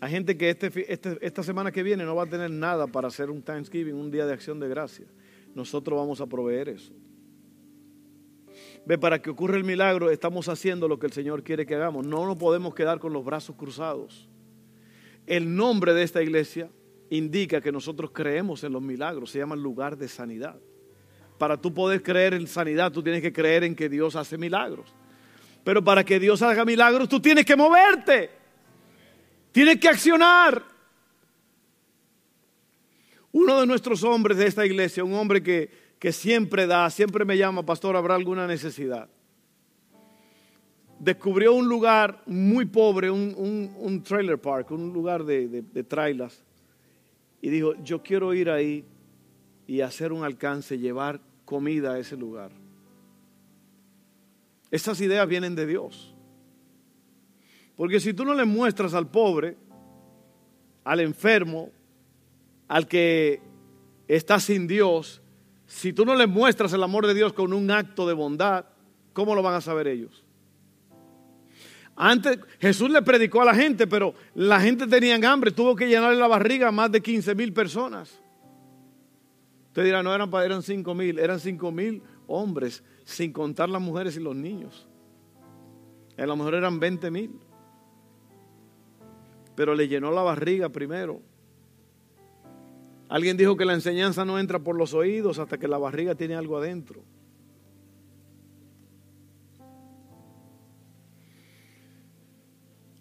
Hay 0.00 0.10
gente 0.10 0.36
que 0.36 0.48
este, 0.48 0.92
este, 0.92 1.18
esta 1.20 1.42
semana 1.42 1.70
que 1.70 1.82
viene 1.82 2.04
no 2.04 2.14
va 2.14 2.22
a 2.22 2.26
tener 2.26 2.50
nada 2.50 2.86
para 2.86 3.08
hacer 3.08 3.28
un 3.28 3.42
Thanksgiving, 3.42 3.94
un 3.94 4.10
día 4.10 4.24
de 4.24 4.32
acción 4.32 4.58
de 4.58 4.66
gracia. 4.66 5.06
Nosotros 5.54 5.98
vamos 5.98 6.22
a 6.22 6.26
proveer 6.26 6.70
eso. 6.70 6.92
Ve, 8.86 8.96
para 8.96 9.20
que 9.20 9.28
ocurra 9.28 9.58
el 9.58 9.64
milagro, 9.64 10.10
estamos 10.10 10.48
haciendo 10.48 10.88
lo 10.88 10.98
que 10.98 11.06
el 11.06 11.12
Señor 11.12 11.42
quiere 11.42 11.66
que 11.66 11.74
hagamos. 11.74 12.06
No 12.06 12.24
nos 12.24 12.36
podemos 12.36 12.74
quedar 12.74 12.98
con 12.98 13.12
los 13.12 13.24
brazos 13.24 13.56
cruzados. 13.56 14.26
El 15.26 15.54
nombre 15.54 15.92
de 15.92 16.02
esta 16.02 16.22
iglesia 16.22 16.70
indica 17.10 17.60
que 17.60 17.70
nosotros 17.70 18.10
creemos 18.12 18.64
en 18.64 18.72
los 18.72 18.80
milagros, 18.80 19.30
se 19.30 19.38
llama 19.38 19.54
lugar 19.54 19.98
de 19.98 20.08
sanidad. 20.08 20.58
Para 21.36 21.60
tú 21.60 21.74
poder 21.74 22.02
creer 22.02 22.32
en 22.34 22.46
sanidad, 22.46 22.90
tú 22.90 23.02
tienes 23.02 23.20
que 23.20 23.32
creer 23.32 23.64
en 23.64 23.74
que 23.74 23.88
Dios 23.88 24.16
hace 24.16 24.38
milagros. 24.38 24.94
Pero 25.62 25.84
para 25.84 26.04
que 26.04 26.18
Dios 26.18 26.40
haga 26.40 26.64
milagros, 26.64 27.08
tú 27.08 27.20
tienes 27.20 27.44
que 27.44 27.56
moverte. 27.56 28.39
Tienes 29.52 29.78
que 29.80 29.88
accionar. 29.88 30.64
Uno 33.32 33.60
de 33.60 33.66
nuestros 33.66 34.02
hombres 34.02 34.38
de 34.38 34.46
esta 34.46 34.66
iglesia, 34.66 35.04
un 35.04 35.14
hombre 35.14 35.42
que, 35.42 35.70
que 35.98 36.12
siempre 36.12 36.66
da, 36.66 36.88
siempre 36.90 37.24
me 37.24 37.36
llama, 37.36 37.64
pastor, 37.64 37.96
habrá 37.96 38.14
alguna 38.14 38.46
necesidad. 38.46 39.08
Descubrió 40.98 41.54
un 41.54 41.68
lugar 41.68 42.22
muy 42.26 42.64
pobre, 42.66 43.10
un, 43.10 44.02
trailer 44.04 44.38
park, 44.38 44.70
un 44.72 44.92
lugar 44.92 45.24
de, 45.24 45.62
de, 45.62 45.84
trailers 45.84 46.42
y 47.40 47.48
dijo, 47.48 47.74
yo 47.82 48.02
quiero 48.02 48.34
ir 48.34 48.50
ahí 48.50 48.84
y 49.66 49.80
hacer 49.80 50.12
un 50.12 50.24
alcance, 50.24 50.78
llevar 50.78 51.20
comida 51.44 51.94
a 51.94 51.98
ese 51.98 52.16
lugar. 52.16 52.50
Estas 54.70 55.00
ideas 55.00 55.26
vienen 55.26 55.54
de 55.54 55.66
Dios. 55.66 56.09
Porque 57.80 57.98
si 57.98 58.12
tú 58.12 58.26
no 58.26 58.34
le 58.34 58.44
muestras 58.44 58.92
al 58.92 59.10
pobre, 59.10 59.56
al 60.84 61.00
enfermo, 61.00 61.70
al 62.68 62.86
que 62.86 63.40
está 64.06 64.38
sin 64.38 64.66
Dios, 64.66 65.22
si 65.64 65.94
tú 65.94 66.04
no 66.04 66.14
le 66.14 66.26
muestras 66.26 66.74
el 66.74 66.82
amor 66.82 67.06
de 67.06 67.14
Dios 67.14 67.32
con 67.32 67.54
un 67.54 67.70
acto 67.70 68.06
de 68.06 68.12
bondad, 68.12 68.66
¿cómo 69.14 69.34
lo 69.34 69.40
van 69.40 69.54
a 69.54 69.62
saber 69.62 69.88
ellos? 69.88 70.26
Antes 71.96 72.38
Jesús 72.58 72.90
le 72.90 73.00
predicó 73.00 73.40
a 73.40 73.46
la 73.46 73.54
gente, 73.54 73.86
pero 73.86 74.12
la 74.34 74.60
gente 74.60 74.86
tenía 74.86 75.16
hambre, 75.32 75.50
tuvo 75.50 75.74
que 75.74 75.88
llenarle 75.88 76.18
la 76.18 76.28
barriga 76.28 76.68
a 76.68 76.72
más 76.72 76.92
de 76.92 77.00
15 77.00 77.34
mil 77.34 77.54
personas. 77.54 78.20
Usted 79.68 79.84
dirá, 79.84 80.02
no 80.02 80.14
eran, 80.14 80.30
eran 80.44 80.62
5 80.62 80.94
mil, 80.94 81.18
eran 81.18 81.40
5 81.40 81.72
mil 81.72 82.02
hombres, 82.26 82.84
sin 83.04 83.32
contar 83.32 83.70
las 83.70 83.80
mujeres 83.80 84.18
y 84.18 84.20
los 84.20 84.36
niños. 84.36 84.86
A 86.18 86.26
lo 86.26 86.36
mejor 86.36 86.56
eran 86.56 86.78
20 86.78 87.10
mil. 87.10 87.40
Pero 89.54 89.74
le 89.74 89.88
llenó 89.88 90.10
la 90.10 90.22
barriga 90.22 90.68
primero. 90.68 91.20
Alguien 93.08 93.36
dijo 93.36 93.56
que 93.56 93.64
la 93.64 93.74
enseñanza 93.74 94.24
no 94.24 94.38
entra 94.38 94.60
por 94.60 94.76
los 94.76 94.94
oídos 94.94 95.40
hasta 95.40 95.58
que 95.58 95.66
la 95.66 95.78
barriga 95.78 96.14
tiene 96.14 96.36
algo 96.36 96.56
adentro. 96.56 97.02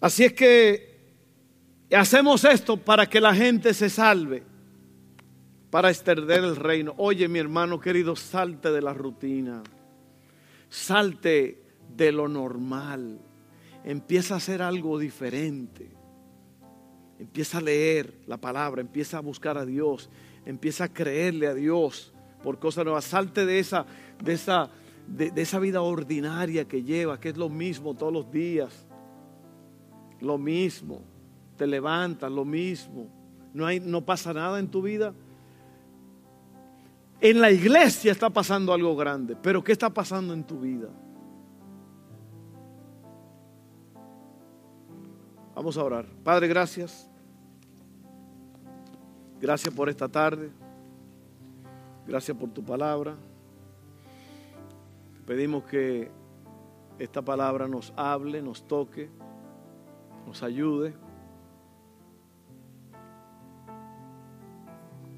Así 0.02 0.24
es 0.24 0.34
que 0.34 0.90
hacemos 1.92 2.44
esto 2.46 2.78
para 2.78 3.08
que 3.08 3.20
la 3.20 3.36
gente 3.36 3.74
se 3.74 3.90
salve, 3.90 4.44
para 5.70 5.90
extender 5.90 6.44
el 6.44 6.56
reino. 6.56 6.96
Oye, 6.98 7.28
mi 7.28 7.38
hermano 7.40 7.80
querido, 7.80 8.16
salte 8.16 8.72
de 8.72 8.82
la 8.82 8.94
rutina, 8.94 9.62
salte 10.70 11.62
de 11.96 12.12
lo 12.12 12.28
normal, 12.28 13.20
empieza 13.84 14.36
a 14.36 14.38
hacer 14.38 14.62
algo 14.62 14.98
diferente. 14.98 15.99
Empieza 17.20 17.58
a 17.58 17.62
leer 17.62 18.14
la 18.28 18.38
palabra, 18.38 18.82
empieza 18.82 19.18
a 19.18 19.22
buscar 19.22 19.58
a 19.58 19.66
Dios, 19.66 20.10
empieza 20.46 20.86
a 20.86 20.94
creerle 20.94 21.48
a 21.48 21.54
Dios 21.54 22.14
por 22.42 22.58
cosas 22.60 22.86
nuevas. 22.86 23.06
Salte 23.06 23.46
de 23.46 23.60
esa, 23.60 23.86
de 24.24 24.34
esa, 24.34 24.70
de 25.08 25.42
esa 25.42 25.60
vida 25.60 25.82
ordinaria 25.82 26.66
que 26.66 26.82
lleva, 26.82 27.20
que 27.20 27.30
es 27.30 27.38
lo 27.38 27.50
mismo 27.50 27.94
todos 27.94 28.14
los 28.14 28.32
días 28.32 28.88
lo 30.22 30.38
mismo. 30.38 31.02
Te 31.58 31.68
levantas, 31.68 32.32
lo 32.32 32.46
mismo. 32.46 33.08
No, 33.54 33.66
hay, 33.66 33.80
no 33.80 34.06
pasa 34.06 34.34
nada 34.34 34.60
en 34.60 34.70
tu 34.70 34.82
vida. 34.82 35.14
En 37.22 37.42
la 37.42 37.52
iglesia 37.52 38.12
está 38.12 38.30
pasando 38.30 38.72
algo 38.74 38.96
grande, 38.96 39.36
pero 39.36 39.62
¿qué 39.62 39.74
está 39.74 39.90
pasando 39.90 40.34
en 40.34 40.46
tu 40.46 40.60
vida? 40.60 40.88
Vamos 45.54 45.78
a 45.78 45.84
orar. 45.84 46.06
Padre, 46.24 46.48
gracias. 46.48 47.09
Gracias 49.40 49.74
por 49.74 49.90
esta 49.90 50.08
tarde. 50.08 50.50
Gracias 52.08 52.36
por 52.36 52.50
tu 52.50 52.64
palabra. 52.64 53.16
Pedimos 55.26 55.64
que 55.64 56.12
esta 56.98 57.22
palabra 57.22 57.68
nos 57.68 57.94
hable, 57.96 58.42
nos 58.42 58.68
toque 58.68 59.10
nos 60.30 60.44
ayude, 60.44 60.94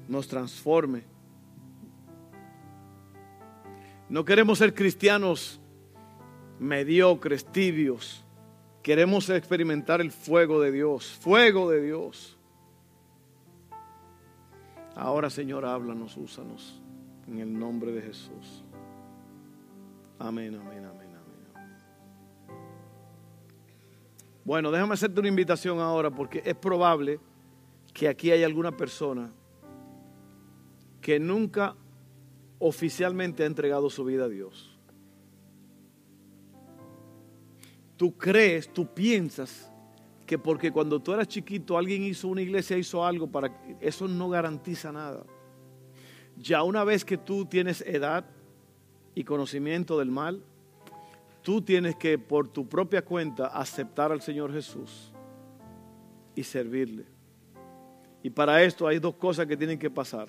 nos 0.08 0.26
transforme. 0.26 1.02
No 4.08 4.24
queremos 4.24 4.56
ser 4.56 4.72
cristianos 4.74 5.60
mediocres, 6.58 7.44
tibios. 7.44 8.24
Queremos 8.82 9.28
experimentar 9.28 10.00
el 10.00 10.10
fuego 10.10 10.62
de 10.62 10.72
Dios, 10.72 11.12
fuego 11.20 11.70
de 11.70 11.82
Dios. 11.82 12.38
Ahora, 14.94 15.30
Señor, 15.30 15.64
háblanos, 15.64 16.16
úsanos 16.16 16.80
en 17.26 17.38
el 17.38 17.58
nombre 17.58 17.92
de 17.92 18.02
Jesús. 18.02 18.64
Amén, 20.18 20.54
amén, 20.54 20.84
amén. 20.84 21.02
Bueno, 24.44 24.70
déjame 24.70 24.94
hacerte 24.94 25.20
una 25.20 25.28
invitación 25.28 25.78
ahora 25.78 26.10
porque 26.10 26.42
es 26.44 26.54
probable 26.54 27.20
que 27.94 28.08
aquí 28.08 28.30
hay 28.30 28.42
alguna 28.42 28.76
persona 28.76 29.30
que 31.00 31.20
nunca 31.20 31.76
oficialmente 32.58 33.44
ha 33.44 33.46
entregado 33.46 33.88
su 33.88 34.04
vida 34.04 34.24
a 34.24 34.28
Dios. 34.28 34.78
Tú 37.96 38.16
crees, 38.16 38.72
tú 38.72 38.86
piensas 38.92 39.71
que 40.32 40.38
porque 40.38 40.72
cuando 40.72 41.00
tú 41.00 41.12
eras 41.12 41.28
chiquito 41.28 41.76
alguien 41.76 42.02
hizo 42.04 42.28
una 42.28 42.40
iglesia, 42.40 42.78
hizo 42.78 43.04
algo 43.04 43.30
para 43.30 43.54
eso 43.80 44.08
no 44.08 44.28
garantiza 44.28 44.90
nada. 44.90 45.24
Ya 46.36 46.62
una 46.62 46.84
vez 46.84 47.04
que 47.04 47.18
tú 47.18 47.44
tienes 47.44 47.82
edad 47.82 48.24
y 49.14 49.24
conocimiento 49.24 49.98
del 49.98 50.10
mal, 50.10 50.42
Tú 51.42 51.60
tienes 51.60 51.96
que 51.96 52.18
por 52.18 52.48
tu 52.48 52.68
propia 52.68 53.04
cuenta 53.04 53.48
aceptar 53.48 54.12
al 54.12 54.22
Señor 54.22 54.52
Jesús 54.52 55.12
y 56.36 56.44
servirle. 56.44 57.04
Y 58.22 58.30
para 58.30 58.62
esto 58.62 58.86
hay 58.86 59.00
dos 59.00 59.16
cosas 59.16 59.46
que 59.46 59.56
tienen 59.56 59.78
que 59.78 59.90
pasar. 59.90 60.28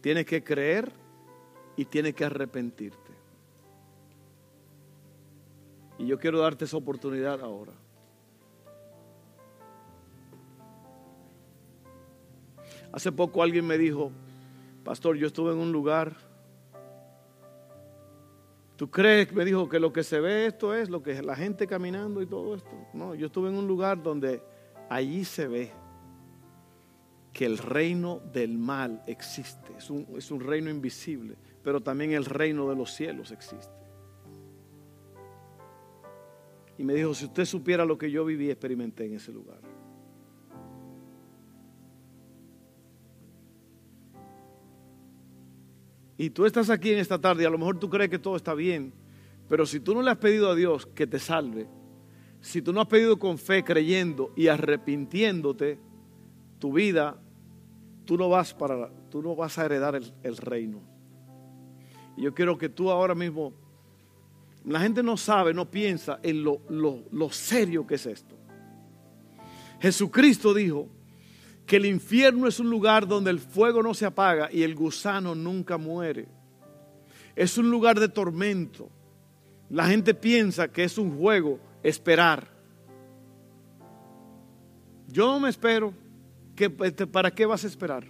Tienes 0.00 0.26
que 0.26 0.42
creer 0.42 0.90
y 1.76 1.84
tienes 1.84 2.14
que 2.14 2.24
arrepentirte. 2.24 3.12
Y 5.98 6.06
yo 6.06 6.18
quiero 6.18 6.40
darte 6.40 6.64
esa 6.64 6.76
oportunidad 6.76 7.40
ahora. 7.40 7.72
Hace 12.94 13.10
poco 13.10 13.42
alguien 13.42 13.66
me 13.66 13.76
dijo, 13.76 14.12
pastor, 14.84 15.16
yo 15.16 15.26
estuve 15.26 15.50
en 15.50 15.58
un 15.58 15.72
lugar, 15.72 16.14
¿tú 18.76 18.88
crees, 18.88 19.32
me 19.32 19.44
dijo, 19.44 19.68
que 19.68 19.80
lo 19.80 19.92
que 19.92 20.04
se 20.04 20.20
ve 20.20 20.46
esto 20.46 20.72
es 20.72 20.88
lo 20.88 21.02
que 21.02 21.10
es 21.10 21.24
la 21.24 21.34
gente 21.34 21.66
caminando 21.66 22.22
y 22.22 22.26
todo 22.26 22.54
esto? 22.54 22.70
No, 22.92 23.16
yo 23.16 23.26
estuve 23.26 23.48
en 23.48 23.56
un 23.56 23.66
lugar 23.66 24.00
donde 24.00 24.40
allí 24.88 25.24
se 25.24 25.48
ve 25.48 25.72
que 27.32 27.46
el 27.46 27.58
reino 27.58 28.20
del 28.32 28.58
mal 28.58 29.02
existe, 29.08 29.72
es 29.76 29.90
un, 29.90 30.06
es 30.16 30.30
un 30.30 30.38
reino 30.38 30.70
invisible, 30.70 31.34
pero 31.64 31.80
también 31.80 32.12
el 32.12 32.24
reino 32.24 32.70
de 32.70 32.76
los 32.76 32.92
cielos 32.92 33.32
existe. 33.32 33.74
Y 36.78 36.84
me 36.84 36.94
dijo, 36.94 37.12
si 37.12 37.24
usted 37.24 37.44
supiera 37.44 37.84
lo 37.84 37.98
que 37.98 38.08
yo 38.08 38.24
viví 38.24 38.50
experimenté 38.50 39.06
en 39.06 39.14
ese 39.14 39.32
lugar. 39.32 39.73
Y 46.16 46.30
tú 46.30 46.46
estás 46.46 46.70
aquí 46.70 46.92
en 46.92 46.98
esta 46.98 47.20
tarde 47.20 47.42
y 47.42 47.46
a 47.46 47.50
lo 47.50 47.58
mejor 47.58 47.78
tú 47.78 47.90
crees 47.90 48.10
que 48.10 48.18
todo 48.18 48.36
está 48.36 48.54
bien, 48.54 48.92
pero 49.48 49.66
si 49.66 49.80
tú 49.80 49.94
no 49.94 50.02
le 50.02 50.10
has 50.10 50.18
pedido 50.18 50.50
a 50.50 50.54
Dios 50.54 50.86
que 50.86 51.06
te 51.06 51.18
salve, 51.18 51.66
si 52.40 52.62
tú 52.62 52.72
no 52.72 52.80
has 52.80 52.86
pedido 52.86 53.18
con 53.18 53.38
fe, 53.38 53.64
creyendo 53.64 54.32
y 54.36 54.48
arrepintiéndote, 54.48 55.78
tu 56.58 56.72
vida 56.72 57.18
tú 58.04 58.16
no 58.16 58.28
vas, 58.28 58.54
para, 58.54 58.90
tú 59.10 59.22
no 59.22 59.34
vas 59.34 59.58
a 59.58 59.64
heredar 59.64 59.94
el, 60.22 60.36
reino. 60.36 60.80
Y 62.16 62.22
yo 62.22 62.34
quiero 62.34 62.56
que 62.56 62.68
tú 62.68 62.90
ahora 62.90 63.14
mismo, 63.14 63.52
la 64.64 64.80
gente 64.80 65.02
no 65.02 65.16
sabe, 65.16 65.52
no 65.52 65.70
piensa 65.70 66.20
en 66.22 66.44
lo, 66.44 66.60
lo 66.68 67.30
serio 67.30 67.86
que 67.86 67.96
es 67.96 68.06
esto. 68.06 68.36
Jesucristo 69.80 70.54
dijo 70.54 70.88
que 71.66 71.76
el 71.76 71.86
infierno 71.86 72.46
es 72.46 72.60
un 72.60 72.68
lugar 72.68 73.06
donde 73.06 73.30
el 73.30 73.38
fuego 73.38 73.82
no 73.82 73.94
se 73.94 74.06
apaga 74.06 74.50
y 74.52 74.62
el 74.62 74.74
gusano 74.74 75.34
nunca 75.34 75.78
muere. 75.78 76.28
Es 77.34 77.56
un 77.58 77.70
lugar 77.70 77.98
de 77.98 78.08
tormento. 78.08 78.90
La 79.70 79.86
gente 79.86 80.14
piensa 80.14 80.68
que 80.68 80.84
es 80.84 80.98
un 80.98 81.18
juego 81.18 81.58
esperar. 81.82 82.48
Yo 85.08 85.26
no 85.26 85.40
me 85.40 85.48
espero. 85.48 85.94
Este, 86.56 87.06
¿para 87.06 87.30
qué 87.30 87.46
vas 87.46 87.64
a 87.64 87.66
esperar? 87.66 88.04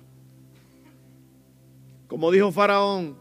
Como 2.09 2.31
dijo 2.31 2.53
Faraón 2.53 3.17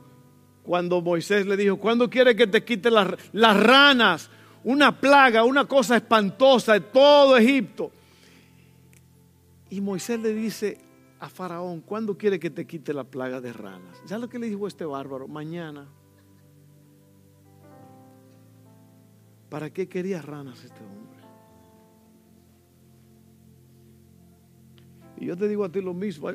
cuando 0.63 1.01
Moisés 1.01 1.45
le 1.45 1.57
dijo, 1.57 1.77
¿cuándo 1.77 2.09
quiere 2.09 2.36
que 2.36 2.47
te 2.47 2.63
quite 2.63 2.89
las, 2.89 3.07
las 3.34 3.57
ranas? 3.61 4.29
Una 4.63 4.97
plaga, 4.99 5.43
una 5.43 5.65
cosa 5.65 5.97
espantosa 5.97 6.73
de 6.73 6.81
todo 6.81 7.38
Egipto. 7.38 7.91
Y 9.74 9.82
Moisés 9.82 10.19
le 10.19 10.36
dice 10.36 10.78
a 11.19 11.28
Faraón, 11.30 11.82
¿cuándo 11.82 12.15
quiere 12.15 12.39
que 12.39 12.51
te 12.51 12.67
quite 12.67 12.93
la 12.93 13.03
plaga 13.03 13.41
de 13.41 13.51
ranas? 13.51 14.03
¿Ya 14.05 14.19
lo 14.19 14.30
que 14.30 14.38
le 14.38 14.47
dijo 14.47 14.67
este 14.67 14.86
bárbaro? 14.86 15.28
Mañana. 15.28 15.88
¿Para 19.49 19.71
qué 19.71 19.89
quería 19.89 20.21
ranas 20.21 20.63
este 20.63 20.80
hombre? 20.84 21.24
Y 25.17 25.26
yo 25.26 25.36
te 25.36 25.47
digo 25.47 25.63
a 25.63 25.71
ti 25.71 25.82
lo 25.82 25.95
mismo. 25.95 26.30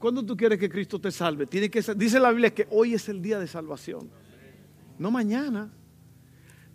¿Cuándo 0.00 0.26
tú 0.26 0.36
quieres 0.36 0.58
que 0.58 0.68
Cristo 0.68 1.00
te 1.00 1.12
salve? 1.12 1.46
Tiene 1.46 1.70
que, 1.70 1.80
dice 1.94 2.18
la 2.18 2.30
Biblia 2.30 2.52
que 2.52 2.66
hoy 2.72 2.94
es 2.94 3.08
el 3.08 3.22
día 3.22 3.38
de 3.38 3.46
salvación. 3.46 4.10
No 4.98 5.12
mañana. 5.12 5.72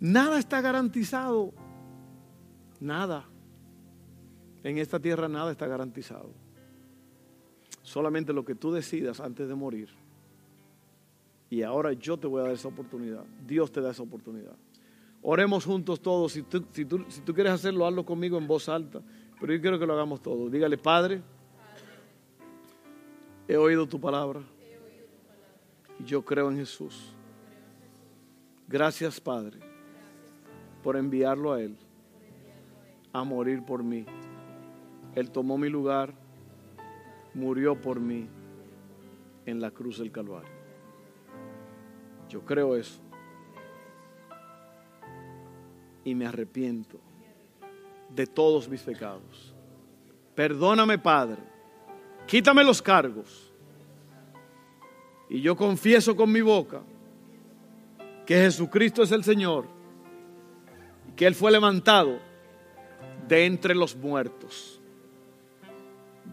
Nada 0.00 0.38
está 0.38 0.62
garantizado. 0.62 1.52
Nada. 2.80 3.28
En 4.64 4.78
esta 4.78 5.00
tierra 5.00 5.28
nada 5.28 5.50
está 5.50 5.66
garantizado. 5.66 6.30
Solamente 7.82 8.32
lo 8.32 8.44
que 8.44 8.54
tú 8.54 8.72
decidas 8.72 9.20
antes 9.20 9.48
de 9.48 9.54
morir. 9.54 9.88
Y 11.50 11.62
ahora 11.62 11.92
yo 11.92 12.16
te 12.16 12.26
voy 12.26 12.40
a 12.40 12.44
dar 12.44 12.52
esa 12.52 12.68
oportunidad. 12.68 13.24
Dios 13.46 13.70
te 13.72 13.80
da 13.80 13.90
esa 13.90 14.02
oportunidad. 14.02 14.56
Oremos 15.20 15.64
juntos 15.64 16.00
todos. 16.00 16.32
Si 16.32 16.42
tú, 16.42 16.64
si 16.72 16.84
tú, 16.84 17.04
si 17.08 17.20
tú 17.20 17.34
quieres 17.34 17.52
hacerlo, 17.52 17.86
hazlo 17.86 18.04
conmigo 18.04 18.38
en 18.38 18.46
voz 18.46 18.68
alta. 18.68 19.02
Pero 19.40 19.52
yo 19.52 19.60
quiero 19.60 19.78
que 19.78 19.86
lo 19.86 19.92
hagamos 19.92 20.22
todos. 20.22 20.50
Dígale, 20.50 20.78
Padre, 20.78 21.20
he 23.48 23.56
oído 23.56 23.86
tu 23.86 24.00
palabra. 24.00 24.40
Yo 26.06 26.24
creo 26.24 26.50
en 26.50 26.56
Jesús. 26.56 27.12
Gracias, 28.68 29.20
Padre, 29.20 29.58
por 30.82 30.96
enviarlo 30.96 31.52
a 31.52 31.60
Él 31.60 31.76
a 33.12 33.24
morir 33.24 33.62
por 33.62 33.82
mí. 33.82 34.06
Él 35.14 35.30
tomó 35.30 35.58
mi 35.58 35.68
lugar, 35.68 36.14
murió 37.34 37.80
por 37.80 38.00
mí 38.00 38.28
en 39.46 39.60
la 39.60 39.70
cruz 39.70 39.98
del 39.98 40.10
Calvario. 40.10 40.50
Yo 42.28 42.44
creo 42.44 42.76
eso. 42.76 43.00
Y 46.04 46.14
me 46.14 46.26
arrepiento 46.26 46.98
de 48.08 48.26
todos 48.26 48.68
mis 48.68 48.82
pecados. 48.82 49.54
Perdóname, 50.34 50.98
Padre. 50.98 51.42
Quítame 52.26 52.64
los 52.64 52.80
cargos. 52.80 53.52
Y 55.28 55.40
yo 55.40 55.56
confieso 55.56 56.16
con 56.16 56.30
mi 56.30 56.40
boca 56.40 56.82
que 58.26 58.34
Jesucristo 58.36 59.02
es 59.02 59.12
el 59.12 59.24
Señor 59.24 59.66
y 61.08 61.12
que 61.12 61.26
Él 61.26 61.34
fue 61.34 61.50
levantado 61.50 62.18
de 63.28 63.46
entre 63.46 63.74
los 63.74 63.96
muertos. 63.96 64.81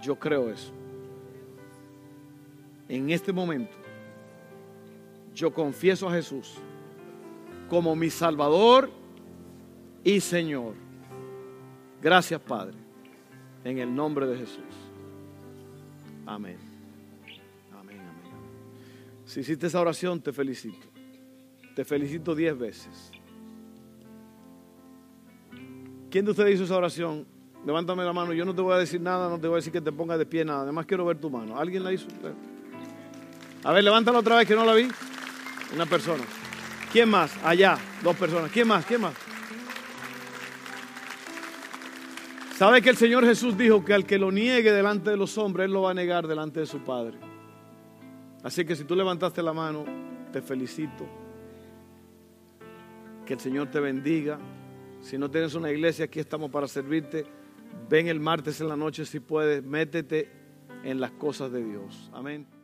Yo 0.02 0.18
creo 0.18 0.50
eso. 0.50 0.72
En 2.88 3.10
este 3.10 3.32
momento, 3.32 3.76
yo 5.36 5.54
confieso 5.54 6.10
a 6.10 6.14
Jesús 6.14 6.56
como 7.70 7.96
mi 7.96 8.10
Salvador 8.10 8.90
y 10.04 10.20
Señor. 10.20 10.74
Gracias, 12.02 12.42
Padre, 12.42 12.78
en 13.64 13.78
el 13.78 13.94
nombre 13.94 14.26
de 14.26 14.38
Jesús. 14.38 14.64
Amén. 16.26 16.58
Amén, 17.72 18.00
amén. 18.00 18.32
Si 19.26 19.42
hiciste 19.42 19.68
esa 19.68 19.82
oración, 19.82 20.22
te 20.22 20.34
felicito. 20.34 20.88
Te 21.76 21.86
felicito 21.86 22.34
diez 22.34 22.58
veces. 22.58 23.12
¿Quién 26.10 26.26
de 26.26 26.32
ustedes 26.32 26.56
hizo 26.56 26.64
esa 26.64 26.78
oración? 26.78 27.26
Levántame 27.66 28.04
la 28.04 28.14
mano. 28.14 28.34
Yo 28.34 28.46
no 28.46 28.56
te 28.56 28.62
voy 28.62 28.74
a 28.74 28.78
decir 28.78 29.02
nada, 29.02 29.30
no 29.30 29.40
te 29.40 29.48
voy 29.48 29.56
a 29.56 29.58
decir 29.58 29.74
que 29.74 29.82
te 29.82 29.92
pongas 29.92 30.18
de 30.18 30.26
pie, 30.26 30.46
nada. 30.46 30.62
Además 30.62 30.86
quiero 30.86 31.06
ver 31.06 31.18
tu 31.18 31.30
mano. 31.30 31.58
¿Alguien 31.60 31.84
la 31.84 31.92
hizo? 31.92 32.08
A 33.64 33.74
ver, 33.74 33.84
levántala 33.84 34.20
otra 34.20 34.38
vez 34.38 34.48
que 34.48 34.56
no 34.56 34.66
la 34.66 34.74
vi. 34.74 34.88
Una 35.76 35.86
persona. 35.86 36.24
¿Quién 36.92 37.10
más? 37.10 37.38
Allá, 37.44 37.78
dos 38.02 38.16
personas. 38.16 38.52
¿Quién 38.52 38.68
más? 38.68 38.86
¿Quién 38.86 39.02
más? 39.02 39.14
¿Sabe 42.56 42.82
que 42.82 42.90
el 42.90 42.98
Señor 42.98 43.24
Jesús 43.26 43.58
dijo 43.58 43.86
que 43.86 43.94
al 43.94 44.06
que 44.06 44.18
lo 44.18 44.32
niegue 44.32 44.72
delante 44.74 45.12
de 45.12 45.18
los 45.18 45.38
hombres, 45.38 45.66
Él 45.66 45.72
lo 45.72 45.84
va 45.84 45.92
a 45.92 45.94
negar 45.94 46.28
delante 46.28 46.60
de 46.60 46.66
su 46.66 46.80
Padre? 46.80 47.18
Así 48.44 48.66
que 48.66 48.76
si 48.76 48.84
tú 48.84 48.96
levantaste 48.96 49.42
la 49.42 49.54
mano, 49.54 49.86
te 50.32 50.42
felicito. 50.42 51.08
Que 53.26 53.34
el 53.34 53.40
Señor 53.40 53.70
te 53.70 53.80
bendiga. 53.80 54.40
Si 55.02 55.18
no 55.18 55.30
tienes 55.30 55.54
una 55.56 55.72
iglesia, 55.72 56.06
aquí 56.06 56.20
estamos 56.20 56.50
para 56.50 56.68
servirte. 56.68 57.26
Ven 57.90 58.08
el 58.08 58.20
martes 58.20 58.62
en 58.62 58.70
la 58.70 58.76
noche 58.76 59.06
si 59.06 59.20
puedes. 59.20 59.64
Métete 59.64 60.32
en 60.84 61.00
las 61.00 61.12
cosas 61.12 61.52
de 61.52 61.64
Dios. 61.64 62.10
Amén. 62.14 62.59